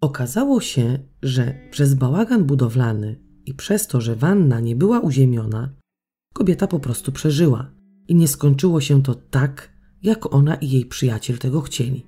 Okazało 0.00 0.60
się, 0.60 0.98
że 1.22 1.54
przez 1.70 1.94
bałagan 1.94 2.44
budowlany 2.44 3.20
i 3.46 3.54
przez 3.54 3.86
to, 3.86 4.00
że 4.00 4.16
wanna 4.16 4.60
nie 4.60 4.76
była 4.76 5.00
uziemiona, 5.00 5.74
kobieta 6.34 6.66
po 6.66 6.80
prostu 6.80 7.12
przeżyła 7.12 7.70
i 8.08 8.14
nie 8.14 8.28
skończyło 8.28 8.80
się 8.80 9.02
to 9.02 9.14
tak, 9.14 9.72
jak 10.02 10.34
ona 10.34 10.54
i 10.54 10.70
jej 10.70 10.86
przyjaciel 10.86 11.38
tego 11.38 11.60
chcieli. 11.60 12.06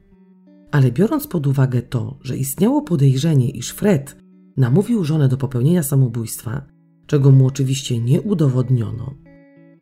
Ale 0.71 0.93
biorąc 0.93 1.27
pod 1.27 1.47
uwagę 1.47 1.83
to, 1.83 2.19
że 2.23 2.37
istniało 2.37 2.83
podejrzenie, 2.83 3.51
iż 3.51 3.71
Fred 3.71 4.17
namówił 4.57 5.05
żonę 5.05 5.29
do 5.29 5.37
popełnienia 5.37 5.83
samobójstwa, 5.83 6.67
czego 7.07 7.31
mu 7.31 7.47
oczywiście 7.47 7.99
nie 7.99 8.23
udowodniono, 8.23 9.15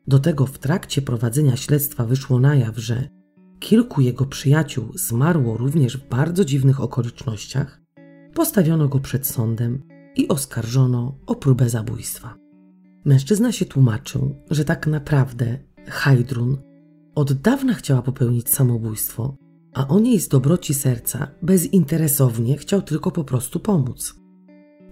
do 0.06 0.18
tego 0.18 0.46
w 0.46 0.58
trakcie 0.58 1.02
prowadzenia 1.02 1.56
śledztwa 1.56 2.04
wyszło 2.04 2.40
na 2.40 2.54
jaw, 2.54 2.78
że 2.78 3.08
kilku 3.60 4.00
jego 4.00 4.26
przyjaciół 4.26 4.98
zmarło 4.98 5.56
również 5.56 5.96
w 5.96 6.08
bardzo 6.08 6.44
dziwnych 6.44 6.80
okolicznościach, 6.80 7.82
postawiono 8.34 8.88
go 8.88 9.00
przed 9.00 9.26
sądem 9.26 9.82
i 10.16 10.28
oskarżono 10.28 11.18
o 11.26 11.34
próbę 11.34 11.68
zabójstwa. 11.68 12.34
Mężczyzna 13.04 13.52
się 13.52 13.64
tłumaczył, 13.64 14.34
że 14.50 14.64
tak 14.64 14.86
naprawdę 14.86 15.58
Hajdrun 15.88 16.56
od 17.14 17.32
dawna 17.32 17.74
chciała 17.74 18.02
popełnić 18.02 18.48
samobójstwo, 18.48 19.36
a 19.74 19.88
on 19.88 20.06
jej 20.06 20.20
z 20.20 20.28
dobroci 20.28 20.74
serca 20.74 21.28
bezinteresownie 21.42 22.56
chciał 22.56 22.82
tylko 22.82 23.10
po 23.10 23.24
prostu 23.24 23.60
pomóc. 23.60 24.14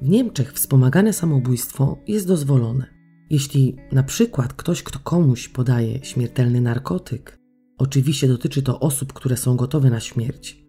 W 0.03 0.09
Niemczech 0.09 0.53
wspomagane 0.53 1.13
samobójstwo 1.13 1.99
jest 2.07 2.27
dozwolone. 2.29 3.00
Jeśli 3.31 3.77
na 3.93 4.03
przykład 4.03 4.53
ktoś, 4.53 4.83
kto 4.83 4.99
komuś 4.99 5.49
podaje 5.49 6.05
śmiertelny 6.05 6.61
narkotyk, 6.61 7.39
oczywiście 7.79 8.29
dotyczy 8.29 8.63
to 8.63 8.81
osób, 8.81 9.13
które 9.13 9.37
są 9.37 9.57
gotowe 9.57 9.91
na 9.91 10.01
śmierć, 10.01 10.65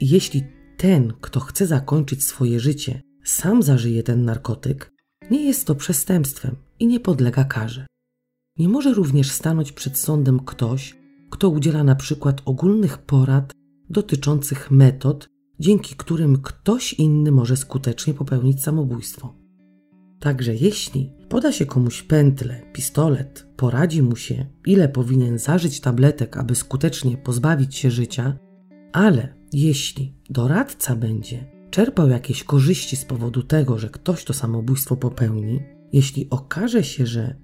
jeśli 0.00 0.42
ten, 0.76 1.12
kto 1.20 1.40
chce 1.40 1.66
zakończyć 1.66 2.24
swoje 2.24 2.60
życie, 2.60 3.02
sam 3.24 3.62
zażyje 3.62 4.02
ten 4.02 4.24
narkotyk, 4.24 4.92
nie 5.30 5.44
jest 5.44 5.66
to 5.66 5.74
przestępstwem 5.74 6.56
i 6.78 6.86
nie 6.86 7.00
podlega 7.00 7.44
karze. 7.44 7.86
Nie 8.58 8.68
może 8.68 8.94
również 8.94 9.30
stanąć 9.30 9.72
przed 9.72 9.98
sądem 9.98 10.40
ktoś, 10.40 10.96
kto 11.30 11.48
udziela 11.48 11.84
na 11.84 11.94
przykład 11.94 12.42
ogólnych 12.44 12.98
porad 12.98 13.52
dotyczących 13.90 14.70
metod, 14.70 15.28
dzięki 15.60 15.96
którym 15.96 16.42
ktoś 16.42 16.92
inny 16.92 17.32
może 17.32 17.56
skutecznie 17.56 18.14
popełnić 18.14 18.62
samobójstwo. 18.62 19.41
Także 20.22 20.54
jeśli 20.54 21.12
poda 21.28 21.52
się 21.52 21.66
komuś 21.66 22.02
pętlę, 22.02 22.62
pistolet, 22.72 23.46
poradzi 23.56 24.02
mu 24.02 24.16
się, 24.16 24.46
ile 24.66 24.88
powinien 24.88 25.38
zażyć 25.38 25.80
tabletek, 25.80 26.36
aby 26.36 26.54
skutecznie 26.54 27.16
pozbawić 27.16 27.76
się 27.76 27.90
życia, 27.90 28.38
ale 28.92 29.34
jeśli 29.52 30.14
doradca 30.30 30.96
będzie 30.96 31.44
czerpał 31.70 32.08
jakieś 32.08 32.44
korzyści 32.44 32.96
z 32.96 33.04
powodu 33.04 33.42
tego, 33.42 33.78
że 33.78 33.88
ktoś 33.88 34.24
to 34.24 34.32
samobójstwo 34.32 34.96
popełni, 34.96 35.60
jeśli 35.92 36.30
okaże 36.30 36.84
się, 36.84 37.06
że 37.06 37.36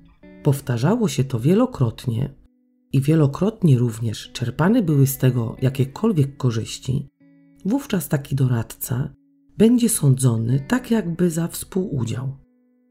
powtarzało 0.42 1.08
się 1.08 1.24
to 1.24 1.40
wielokrotnie, 1.40 2.34
i 2.92 3.00
wielokrotnie 3.00 3.78
również 3.78 4.30
czerpane 4.32 4.82
były 4.82 5.06
z 5.06 5.18
tego 5.18 5.56
jakiekolwiek 5.62 6.36
korzyści, 6.36 7.08
wówczas 7.64 8.08
taki 8.08 8.34
doradca 8.34 9.14
będzie 9.56 9.88
sądzony 9.88 10.64
tak 10.68 10.90
jakby 10.90 11.30
za 11.30 11.48
współudział 11.48 12.47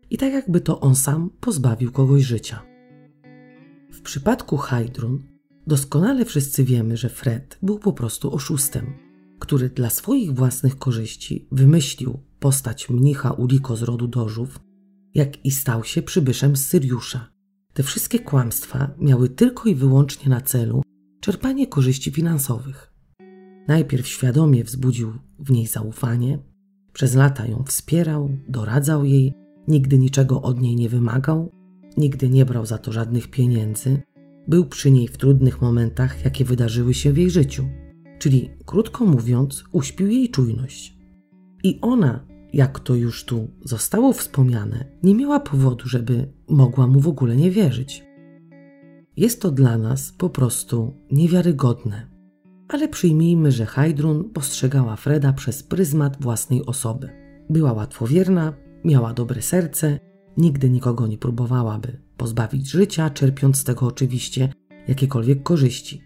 i 0.10 0.18
tak 0.18 0.34
jakby 0.34 0.62
to 0.62 0.80
on 0.80 0.96
sam 0.96 1.30
pozbawił 1.40 1.92
kogoś 1.92 2.24
życia. 2.24 2.64
W 3.92 4.02
przypadku 4.02 4.58
Hydrun 4.58 5.24
doskonale 5.68 6.26
wszyscy 6.26 6.64
wiemy, 6.64 6.98
że 6.98 7.10
Fred 7.10 7.58
był 7.62 7.80
po 7.80 7.94
prostu 7.94 8.34
oszustem, 8.34 8.94
który 9.40 9.70
dla 9.70 9.90
swoich 9.90 10.34
własnych 10.34 10.78
korzyści 10.78 11.48
wymyślił 11.52 12.20
postać 12.40 12.90
mnicha 12.90 13.32
Uliko 13.32 13.76
z 13.76 13.84
rodu 13.84 14.08
Dożów, 14.08 14.60
jak 15.14 15.46
i 15.46 15.52
stał 15.52 15.84
się 15.84 16.02
przybyszem 16.02 16.56
z 16.56 16.68
Syriusza. 16.68 17.30
Te 17.74 17.84
wszystkie 17.84 18.20
kłamstwa 18.20 18.90
miały 19.00 19.30
tylko 19.30 19.70
i 19.70 19.76
wyłącznie 19.76 20.30
na 20.30 20.42
celu 20.42 20.82
czerpanie 21.22 21.68
korzyści 21.68 22.12
finansowych. 22.12 22.94
Najpierw 23.68 24.08
świadomie 24.08 24.64
wzbudził 24.64 25.14
w 25.40 25.52
niej 25.52 25.68
zaufanie, 25.68 26.40
przez 26.94 27.16
lata 27.16 27.48
ją 27.48 27.64
wspierał, 27.64 28.30
doradzał 28.48 29.06
jej, 29.06 29.34
nigdy 29.68 29.98
niczego 29.98 30.42
od 30.42 30.62
niej 30.62 30.76
nie 30.76 30.90
wymagał, 30.90 31.52
nigdy 31.98 32.30
nie 32.30 32.46
brał 32.46 32.66
za 32.66 32.78
to 32.78 32.92
żadnych 32.92 33.28
pieniędzy, 33.28 34.02
był 34.48 34.66
przy 34.66 34.92
niej 34.92 35.08
w 35.08 35.18
trudnych 35.18 35.62
momentach, 35.62 36.26
jakie 36.26 36.46
wydarzyły 36.46 36.94
się 36.94 37.14
w 37.14 37.18
jej 37.18 37.30
życiu. 37.30 37.68
Czyli, 38.20 38.50
krótko 38.66 39.06
mówiąc, 39.06 39.64
uśpił 39.72 40.08
jej 40.08 40.30
czujność. 40.30 40.98
I 41.64 41.80
ona, 41.82 42.26
jak 42.54 42.80
to 42.80 42.96
już 42.96 43.26
tu 43.26 43.48
zostało 43.66 44.14
wspomniane, 44.14 44.86
nie 45.04 45.16
miała 45.16 45.40
powodu, 45.40 45.88
żeby 45.88 46.34
mogła 46.50 46.88
mu 46.88 47.00
w 47.00 47.08
ogóle 47.08 47.36
nie 47.36 47.52
wierzyć. 47.52 48.04
Jest 49.18 49.42
to 49.42 49.52
dla 49.52 49.78
nas 49.78 50.12
po 50.18 50.30
prostu 50.30 50.94
niewiarygodne 51.12 52.18
ale 52.68 52.88
przyjmijmy, 52.88 53.52
że 53.52 53.66
Heidrun 53.66 54.30
postrzegała 54.30 54.96
Freda 54.96 55.34
przez 55.34 55.64
pryzmat 55.64 56.18
własnej 56.22 56.66
osoby. 56.66 57.10
Była 57.50 57.74
łatwowierna, 57.74 58.54
miała 58.88 59.14
dobre 59.14 59.42
serce, 59.42 60.00
nigdy 60.38 60.70
nikogo 60.70 61.08
nie 61.08 61.18
próbowałaby 61.18 62.08
pozbawić 62.18 62.70
życia, 62.70 63.10
czerpiąc 63.10 63.58
z 63.58 63.64
tego 63.64 63.86
oczywiście 63.86 64.54
jakiekolwiek 64.88 65.44
korzyści. 65.44 66.02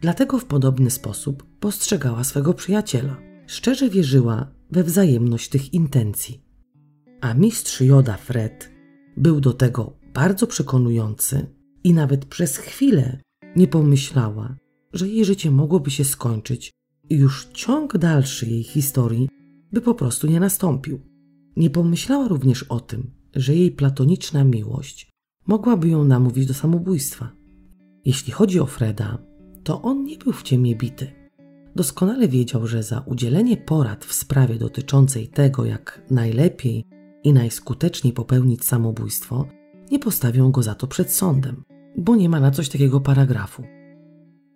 Dlatego 0.00 0.38
w 0.38 0.44
podobny 0.44 0.90
sposób 0.90 1.46
postrzegała 1.60 2.24
swego 2.24 2.54
przyjaciela. 2.54 3.16
Szczerze 3.46 3.90
wierzyła 3.90 4.50
we 4.70 4.84
wzajemność 4.84 5.48
tych 5.48 5.74
intencji. 5.74 6.44
A 7.20 7.34
mistrz 7.34 7.80
Joda 7.80 8.16
Fred 8.16 8.70
był 9.16 9.40
do 9.40 9.52
tego 9.52 9.96
bardzo 10.14 10.46
przekonujący 10.46 11.46
i 11.84 11.94
nawet 11.94 12.24
przez 12.24 12.56
chwilę 12.56 13.20
nie 13.56 13.68
pomyślała, 13.68 14.56
że 14.92 15.08
jej 15.08 15.24
życie 15.24 15.50
mogłoby 15.50 15.90
się 15.90 16.04
skończyć 16.04 16.72
i 17.10 17.14
już 17.14 17.48
ciąg 17.52 17.98
dalszy 17.98 18.46
jej 18.46 18.62
historii 18.62 19.28
by 19.72 19.80
po 19.80 19.94
prostu 19.94 20.26
nie 20.26 20.40
nastąpił. 20.40 21.15
Nie 21.56 21.70
pomyślała 21.70 22.28
również 22.28 22.62
o 22.62 22.80
tym, 22.80 23.10
że 23.34 23.54
jej 23.54 23.70
platoniczna 23.70 24.44
miłość 24.44 25.10
mogłaby 25.46 25.88
ją 25.88 26.04
namówić 26.04 26.46
do 26.46 26.54
samobójstwa. 26.54 27.32
Jeśli 28.04 28.32
chodzi 28.32 28.60
o 28.60 28.66
Freda, 28.66 29.18
to 29.64 29.82
on 29.82 30.04
nie 30.04 30.18
był 30.18 30.32
w 30.32 30.42
ciemię 30.42 30.76
bity. 30.76 31.12
Doskonale 31.76 32.28
wiedział, 32.28 32.66
że 32.66 32.82
za 32.82 33.00
udzielenie 33.00 33.56
porad 33.56 34.04
w 34.04 34.12
sprawie 34.12 34.54
dotyczącej 34.54 35.28
tego, 35.28 35.64
jak 35.64 36.02
najlepiej 36.10 36.84
i 37.24 37.32
najskuteczniej 37.32 38.12
popełnić 38.12 38.64
samobójstwo, 38.64 39.46
nie 39.90 39.98
postawią 39.98 40.50
go 40.50 40.62
za 40.62 40.74
to 40.74 40.86
przed 40.86 41.12
sądem, 41.12 41.64
bo 41.96 42.16
nie 42.16 42.28
ma 42.28 42.40
na 42.40 42.50
coś 42.50 42.68
takiego 42.68 43.00
paragrafu. 43.00 43.62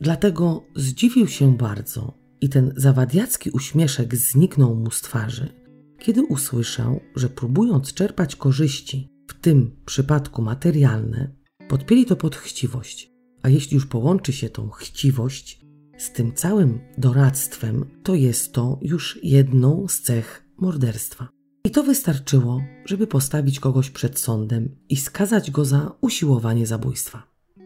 Dlatego 0.00 0.64
zdziwił 0.76 1.28
się 1.28 1.56
bardzo 1.56 2.14
i 2.40 2.48
ten 2.48 2.72
zawadiacki 2.76 3.50
uśmieszek 3.50 4.16
zniknął 4.16 4.74
mu 4.74 4.90
z 4.90 5.00
twarzy, 5.00 5.59
kiedy 6.00 6.22
usłyszał, 6.22 7.00
że 7.16 7.28
próbując 7.28 7.94
czerpać 7.94 8.36
korzyści, 8.36 9.08
w 9.28 9.40
tym 9.40 9.76
przypadku 9.86 10.42
materialne, 10.42 11.34
podpięli 11.68 12.04
to 12.04 12.16
pod 12.16 12.36
chciwość. 12.36 13.10
A 13.42 13.48
jeśli 13.48 13.74
już 13.74 13.86
połączy 13.86 14.32
się 14.32 14.48
tą 14.48 14.70
chciwość 14.70 15.60
z 15.98 16.12
tym 16.12 16.34
całym 16.34 16.80
doradztwem, 16.98 17.84
to 18.02 18.14
jest 18.14 18.52
to 18.52 18.78
już 18.82 19.18
jedną 19.22 19.88
z 19.88 20.00
cech 20.00 20.44
morderstwa. 20.58 21.28
I 21.64 21.70
to 21.70 21.82
wystarczyło, 21.82 22.62
żeby 22.84 23.06
postawić 23.06 23.60
kogoś 23.60 23.90
przed 23.90 24.18
sądem 24.18 24.76
i 24.88 24.96
skazać 24.96 25.50
go 25.50 25.64
za 25.64 25.92
usiłowanie 26.00 26.66
zabójstwa. 26.66 27.22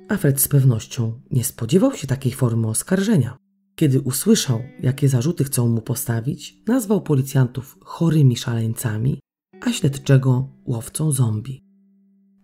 Alfred 0.09 0.41
z 0.41 0.49
pewnością 0.49 1.21
nie 1.31 1.45
spodziewał 1.45 1.97
się 1.97 2.07
takiej 2.07 2.33
formy 2.33 2.69
oskarżenia. 2.69 3.37
Kiedy 3.77 4.01
usłyszał, 4.01 4.63
jakie 4.83 5.09
zarzuty 5.09 5.45
chcą 5.45 5.69
mu 5.69 5.81
postawić, 5.81 6.63
nazwał 6.67 7.03
policjantów 7.03 7.79
chorymi 7.81 8.37
szaleńcami, 8.37 9.21
a 9.61 9.73
śledczego 9.73 10.49
łowcą 10.67 11.13
zombie. 11.13 11.65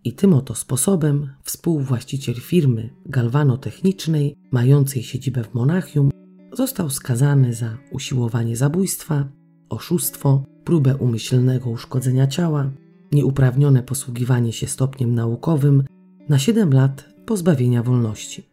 I 0.03 0.13
tym 0.13 0.33
oto 0.33 0.55
sposobem 0.55 1.29
współwłaściciel 1.43 2.35
firmy 2.35 2.89
galwanotechnicznej, 3.05 4.35
mającej 4.51 5.03
siedzibę 5.03 5.43
w 5.43 5.53
Monachium, 5.53 6.11
został 6.53 6.89
skazany 6.89 7.53
za 7.53 7.77
usiłowanie 7.91 8.55
zabójstwa, 8.55 9.27
oszustwo, 9.69 10.43
próbę 10.63 10.95
umyślnego 10.97 11.69
uszkodzenia 11.69 12.27
ciała, 12.27 12.71
nieuprawnione 13.11 13.83
posługiwanie 13.83 14.53
się 14.53 14.67
stopniem 14.67 15.15
naukowym 15.15 15.83
na 16.29 16.39
7 16.39 16.73
lat 16.73 17.05
pozbawienia 17.25 17.83
wolności. 17.83 18.50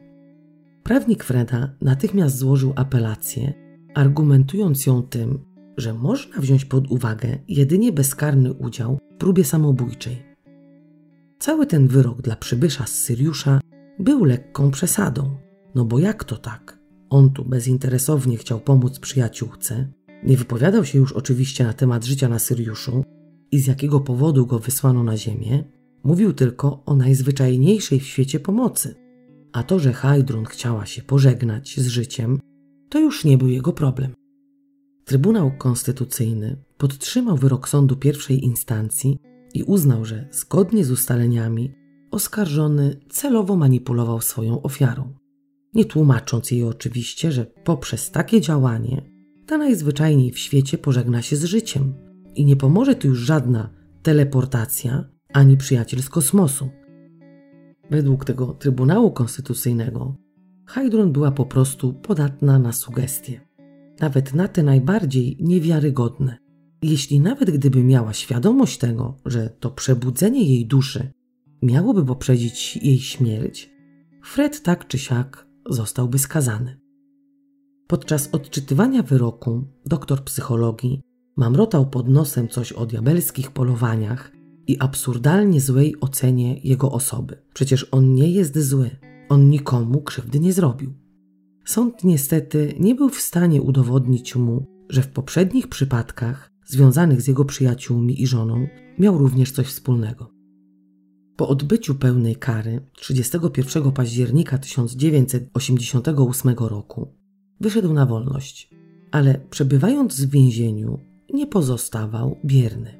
Prawnik 0.88 1.24
Freda 1.24 1.70
natychmiast 1.80 2.36
złożył 2.36 2.72
apelację, 2.76 3.52
argumentując 3.94 4.86
ją 4.86 5.02
tym, 5.02 5.38
że 5.76 5.94
można 5.94 6.40
wziąć 6.40 6.64
pod 6.64 6.90
uwagę 6.90 7.38
jedynie 7.48 7.92
bezkarny 7.92 8.52
udział 8.52 8.98
w 9.14 9.18
próbie 9.18 9.44
samobójczej. 9.44 10.22
Cały 11.38 11.66
ten 11.66 11.88
wyrok 11.88 12.22
dla 12.22 12.36
przybysza 12.36 12.86
z 12.86 12.94
Syriusza 12.94 13.60
był 13.98 14.24
lekką 14.24 14.70
przesadą, 14.70 15.36
no 15.74 15.84
bo 15.84 15.98
jak 15.98 16.24
to 16.24 16.36
tak? 16.36 16.78
On 17.10 17.30
tu 17.30 17.44
bezinteresownie 17.44 18.36
chciał 18.36 18.60
pomóc 18.60 18.98
przyjaciółce, 18.98 19.92
nie 20.24 20.36
wypowiadał 20.36 20.84
się 20.84 20.98
już 20.98 21.12
oczywiście 21.12 21.64
na 21.64 21.72
temat 21.72 22.04
życia 22.04 22.28
na 22.28 22.38
Syriuszu 22.38 23.04
i 23.50 23.58
z 23.58 23.66
jakiego 23.66 24.00
powodu 24.00 24.46
go 24.46 24.58
wysłano 24.58 25.04
na 25.04 25.16
ziemię, 25.16 25.64
Mówił 26.04 26.32
tylko 26.32 26.82
o 26.86 26.96
najzwyczajniejszej 26.96 28.00
w 28.00 28.06
świecie 28.06 28.40
pomocy. 28.40 29.07
A 29.52 29.62
to, 29.62 29.78
że 29.78 29.92
Hajdrun 29.92 30.44
chciała 30.44 30.86
się 30.86 31.02
pożegnać 31.02 31.80
z 31.80 31.86
życiem, 31.86 32.40
to 32.88 32.98
już 33.00 33.24
nie 33.24 33.38
był 33.38 33.48
jego 33.48 33.72
problem. 33.72 34.14
Trybunał 35.04 35.52
Konstytucyjny 35.58 36.56
podtrzymał 36.78 37.36
wyrok 37.36 37.68
sądu 37.68 37.96
pierwszej 37.96 38.44
instancji 38.44 39.18
i 39.54 39.62
uznał, 39.62 40.04
że 40.04 40.28
zgodnie 40.32 40.84
z 40.84 40.90
ustaleniami 40.90 41.72
oskarżony 42.10 43.00
celowo 43.08 43.56
manipulował 43.56 44.20
swoją 44.20 44.62
ofiarą, 44.62 45.14
nie 45.74 45.84
tłumacząc 45.84 46.50
jej 46.50 46.64
oczywiście, 46.64 47.32
że 47.32 47.46
poprzez 47.46 48.10
takie 48.10 48.40
działanie 48.40 49.02
ta 49.46 49.58
najzwyczajniej 49.58 50.32
w 50.32 50.38
świecie 50.38 50.78
pożegna 50.78 51.22
się 51.22 51.36
z 51.36 51.44
życiem 51.44 51.94
i 52.34 52.44
nie 52.44 52.56
pomoże 52.56 52.94
tu 52.94 53.08
już 53.08 53.18
żadna 53.18 53.70
teleportacja 54.02 55.04
ani 55.32 55.56
przyjaciel 55.56 56.02
z 56.02 56.08
kosmosu. 56.08 56.68
Według 57.90 58.24
tego 58.24 58.46
Trybunału 58.46 59.10
Konstytucyjnego 59.10 60.16
Heidrun 60.66 61.12
była 61.12 61.30
po 61.30 61.46
prostu 61.46 61.92
podatna 61.92 62.58
na 62.58 62.72
sugestie, 62.72 63.40
nawet 64.00 64.34
na 64.34 64.48
te 64.48 64.62
najbardziej 64.62 65.36
niewiarygodne. 65.40 66.38
Jeśli 66.82 67.20
nawet 67.20 67.50
gdyby 67.50 67.84
miała 67.84 68.12
świadomość 68.12 68.78
tego, 68.78 69.16
że 69.26 69.50
to 69.60 69.70
przebudzenie 69.70 70.44
jej 70.44 70.66
duszy 70.66 71.12
miałoby 71.62 72.04
poprzedzić 72.04 72.76
jej 72.76 72.98
śmierć, 72.98 73.70
Fred 74.22 74.62
tak 74.62 74.88
czy 74.88 74.98
siak 74.98 75.46
zostałby 75.70 76.18
skazany. 76.18 76.80
Podczas 77.86 78.28
odczytywania 78.34 79.02
wyroku 79.02 79.64
doktor 79.86 80.24
psychologii 80.24 81.00
mamrotał 81.36 81.90
pod 81.90 82.08
nosem 82.08 82.48
coś 82.48 82.72
o 82.72 82.86
diabelskich 82.86 83.50
polowaniach 83.50 84.32
i 84.68 84.78
absurdalnie 84.78 85.60
złej 85.60 86.00
ocenie 86.00 86.60
jego 86.64 86.92
osoby. 86.92 87.42
Przecież 87.54 87.88
on 87.90 88.14
nie 88.14 88.30
jest 88.30 88.58
zły, 88.58 88.90
on 89.28 89.50
nikomu 89.50 90.02
krzywdy 90.02 90.40
nie 90.40 90.52
zrobił. 90.52 90.94
Sąd 91.64 92.04
niestety 92.04 92.74
nie 92.80 92.94
był 92.94 93.08
w 93.08 93.20
stanie 93.20 93.62
udowodnić 93.62 94.36
mu, 94.36 94.66
że 94.88 95.02
w 95.02 95.08
poprzednich 95.08 95.68
przypadkach 95.68 96.50
związanych 96.66 97.22
z 97.22 97.28
jego 97.28 97.44
przyjaciółmi 97.44 98.22
i 98.22 98.26
żoną 98.26 98.66
miał 98.98 99.18
również 99.18 99.52
coś 99.52 99.66
wspólnego. 99.66 100.30
Po 101.36 101.48
odbyciu 101.48 101.94
pełnej 101.94 102.36
kary 102.36 102.80
31 102.96 103.92
października 103.92 104.58
1988 104.58 106.54
roku 106.58 107.14
wyszedł 107.60 107.92
na 107.92 108.06
wolność, 108.06 108.70
ale 109.10 109.40
przebywając 109.50 110.24
w 110.24 110.30
więzieniu 110.30 110.98
nie 111.34 111.46
pozostawał 111.46 112.36
bierny. 112.44 112.97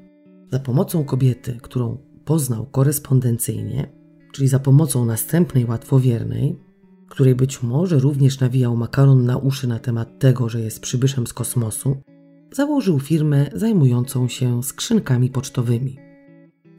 Za 0.51 0.59
pomocą 0.59 1.03
kobiety, 1.03 1.57
którą 1.61 1.97
poznał 2.25 2.65
korespondencyjnie, 2.65 3.91
czyli 4.31 4.47
za 4.47 4.59
pomocą 4.59 5.05
następnej 5.05 5.65
łatwowiernej, 5.65 6.59
której 7.09 7.35
być 7.35 7.63
może 7.63 7.99
również 7.99 8.39
nawijał 8.39 8.77
makaron 8.77 9.25
na 9.25 9.37
uszy 9.37 9.67
na 9.67 9.79
temat 9.79 10.19
tego, 10.19 10.49
że 10.49 10.61
jest 10.61 10.79
przybyszem 10.79 11.27
z 11.27 11.33
kosmosu, 11.33 11.95
założył 12.51 12.99
firmę 12.99 13.49
zajmującą 13.53 14.27
się 14.27 14.63
skrzynkami 14.63 15.29
pocztowymi. 15.29 15.97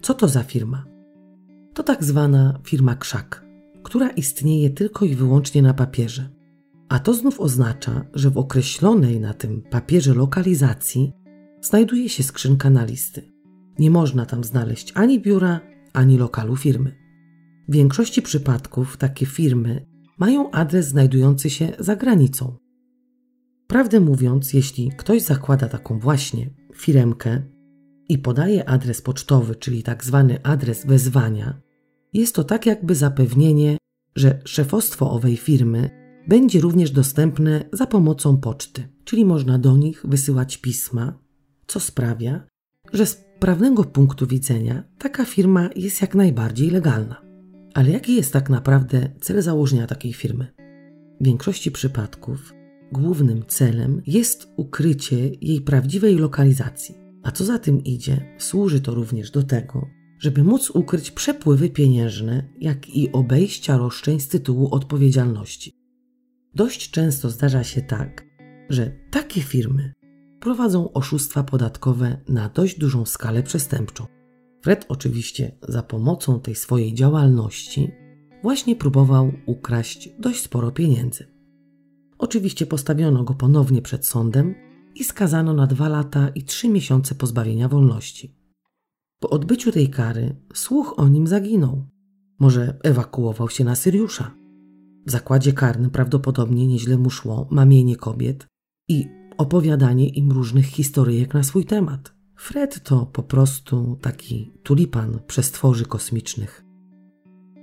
Co 0.03 0.15
to 0.15 0.29
za 0.29 0.43
firma? 0.43 0.85
To 1.75 1.83
tak 1.83 2.05
zwana 2.05 2.61
firma 2.65 2.97
krzak, 2.97 3.45
która 3.83 4.11
istnieje 4.11 4.71
tylko 4.71 5.05
i 5.05 5.15
wyłącznie 5.15 5.63
na 5.63 5.75
papierze. 5.75 6.29
A 6.89 6.99
to 6.99 7.15
znów 7.15 7.41
oznacza, 7.41 8.05
że 8.15 8.31
w 8.31 8.39
określonej 8.39 9.21
na 9.21 9.35
tym 9.35 9.63
papierze 9.63 10.15
lokalizacji 10.15 11.13
znajduje 11.61 12.09
się 12.09 12.23
skrzynka 12.23 12.71
na 12.71 12.85
listy. 12.85 13.30
Nie 13.81 13.91
można 13.91 14.27
tam 14.27 14.45
znaleźć 14.45 14.93
ani 14.95 15.21
biura, 15.21 15.61
ani 15.93 16.19
lokalu 16.19 16.57
firmy. 16.57 16.97
W 17.69 17.73
większości 17.73 18.23
przypadków 18.23 18.97
takie 18.97 19.27
firmy 19.27 19.87
mają 20.19 20.51
adres 20.51 20.89
znajdujący 20.89 21.51
się 21.51 21.73
za 21.79 21.97
granicą. 21.97 22.57
Prawdę 23.67 24.01
mówiąc, 24.01 24.53
jeśli 24.53 24.91
ktoś 24.97 25.23
zakłada 25.23 25.69
taką 25.69 25.99
właśnie 25.99 26.51
firemkę 26.75 27.43
i 28.09 28.19
podaje 28.19 28.69
adres 28.69 29.03
pocztowy, 29.03 29.55
czyli 29.55 29.83
tak 29.83 30.05
zwany 30.05 30.43
adres 30.43 30.87
wezwania, 30.87 31.61
jest 32.13 32.35
to 32.35 32.45
tak 32.45 32.67
jakby 32.67 32.95
zapewnienie, 32.95 33.79
że 34.17 34.41
szefostwo 34.45 35.11
owej 35.11 35.37
firmy 35.37 35.91
będzie 36.29 36.61
również 36.61 36.91
dostępne 36.91 37.65
za 37.73 37.87
pomocą 37.87 38.37
poczty, 38.37 38.89
czyli 39.05 39.25
można 39.25 39.59
do 39.59 39.77
nich 39.77 40.03
wysyłać 40.09 40.59
pisma, 40.59 41.19
co 41.67 41.81
sprawia, 41.81 42.47
że 42.93 43.07
prawnego 43.41 43.85
punktu 43.85 44.27
widzenia 44.27 44.85
taka 44.99 45.25
firma 45.25 45.71
jest 45.77 46.01
jak 46.01 46.15
najbardziej 46.15 46.71
legalna. 46.71 47.23
Ale 47.75 47.91
jaki 47.91 48.17
jest 48.17 48.33
tak 48.33 48.51
naprawdę 48.51 49.11
cel 49.21 49.43
założenia 49.43 49.87
takiej 49.87 50.13
firmy? 50.13 50.47
W 51.21 51.25
większości 51.25 51.71
przypadków 51.71 52.53
głównym 52.93 53.45
celem 53.47 54.03
jest 54.07 54.49
ukrycie 54.57 55.31
jej 55.41 55.61
prawdziwej 55.61 56.17
lokalizacji. 56.17 56.95
A 57.23 57.31
co 57.31 57.45
za 57.45 57.59
tym 57.59 57.85
idzie, 57.85 58.37
służy 58.39 58.81
to 58.81 58.95
również 58.95 59.31
do 59.31 59.43
tego, 59.43 59.87
żeby 60.19 60.45
móc 60.45 60.71
ukryć 60.71 61.11
przepływy 61.11 61.71
pieniężne, 61.71 62.49
jak 62.61 62.89
i 62.89 63.13
obejścia 63.13 63.77
roszczeń 63.77 64.21
z 64.21 64.29
tytułu 64.29 64.75
odpowiedzialności. 64.75 65.73
Dość 66.55 66.91
często 66.91 67.31
zdarza 67.31 67.65
się 67.65 67.83
tak, 67.83 68.27
że 68.69 68.93
takie 69.11 69.41
firmy 69.41 69.93
prowadzą 70.41 70.93
oszustwa 70.93 71.43
podatkowe 71.43 72.21
na 72.29 72.49
dość 72.49 72.79
dużą 72.79 73.07
skalę 73.07 73.43
przestępczą. 73.43 74.07
Fred 74.63 74.87
oczywiście 74.89 75.53
za 75.69 75.83
pomocą 75.83 76.41
tej 76.41 76.55
swojej 76.55 76.95
działalności 76.95 77.91
właśnie 78.43 78.77
próbował 78.77 79.33
ukraść 79.47 80.11
dość 80.19 80.43
sporo 80.43 80.71
pieniędzy. 80.71 81.27
Oczywiście 82.19 82.67
postawiono 82.67 83.25
go 83.25 83.35
ponownie 83.35 83.83
przed 83.83 84.07
sądem 84.07 84.55
i 84.95 85.05
skazano 85.05 85.55
na 85.55 85.67
dwa 85.67 85.89
lata 85.89 86.29
i 86.29 86.45
trzy 86.45 86.69
miesiące 86.69 87.15
pozbawienia 87.15 87.69
wolności. 87.69 88.37
Po 89.21 89.31
odbyciu 89.31 89.73
tej 89.73 89.91
kary 89.91 90.37
słuch 90.55 90.95
o 90.97 91.09
nim 91.09 91.27
zaginął. 91.27 91.87
Może 92.39 92.79
ewakuował 92.83 93.49
się 93.49 93.65
na 93.65 93.75
Syriusza. 93.75 94.35
W 95.07 95.11
zakładzie 95.11 95.53
karnym 95.53 95.91
prawdopodobnie 95.91 96.67
nieźle 96.67 96.99
mu 96.99 97.11
szło 97.11 97.49
mamienie 97.51 97.97
kobiet 97.97 98.47
i 98.89 99.20
opowiadanie 99.41 100.09
im 100.09 100.33
różnych 100.33 100.67
historyjek 100.67 101.35
na 101.35 101.43
swój 101.43 101.65
temat. 101.65 102.15
Fred 102.37 102.83
to 102.83 103.07
po 103.07 103.23
prostu 103.23 103.99
taki 104.01 104.53
tulipan 104.63 105.19
przestworzy 105.27 105.85
kosmicznych. 105.85 106.65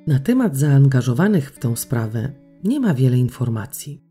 Na 0.07 0.19
temat 0.19 0.57
zaangażowanych 0.57 1.51
w 1.51 1.59
tę 1.59 1.77
sprawę 1.77 2.33
nie 2.63 2.79
ma 2.79 2.93
wiele 2.93 3.17
informacji. 3.17 4.03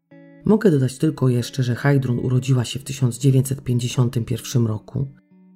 Mogę 0.45 0.71
dodać 0.71 0.99
tylko 0.99 1.29
jeszcze, 1.29 1.63
że 1.63 1.75
Heidrun 1.75 2.19
urodziła 2.19 2.65
się 2.65 2.79
w 2.79 2.85
1951 2.85 4.67
roku, 4.67 5.09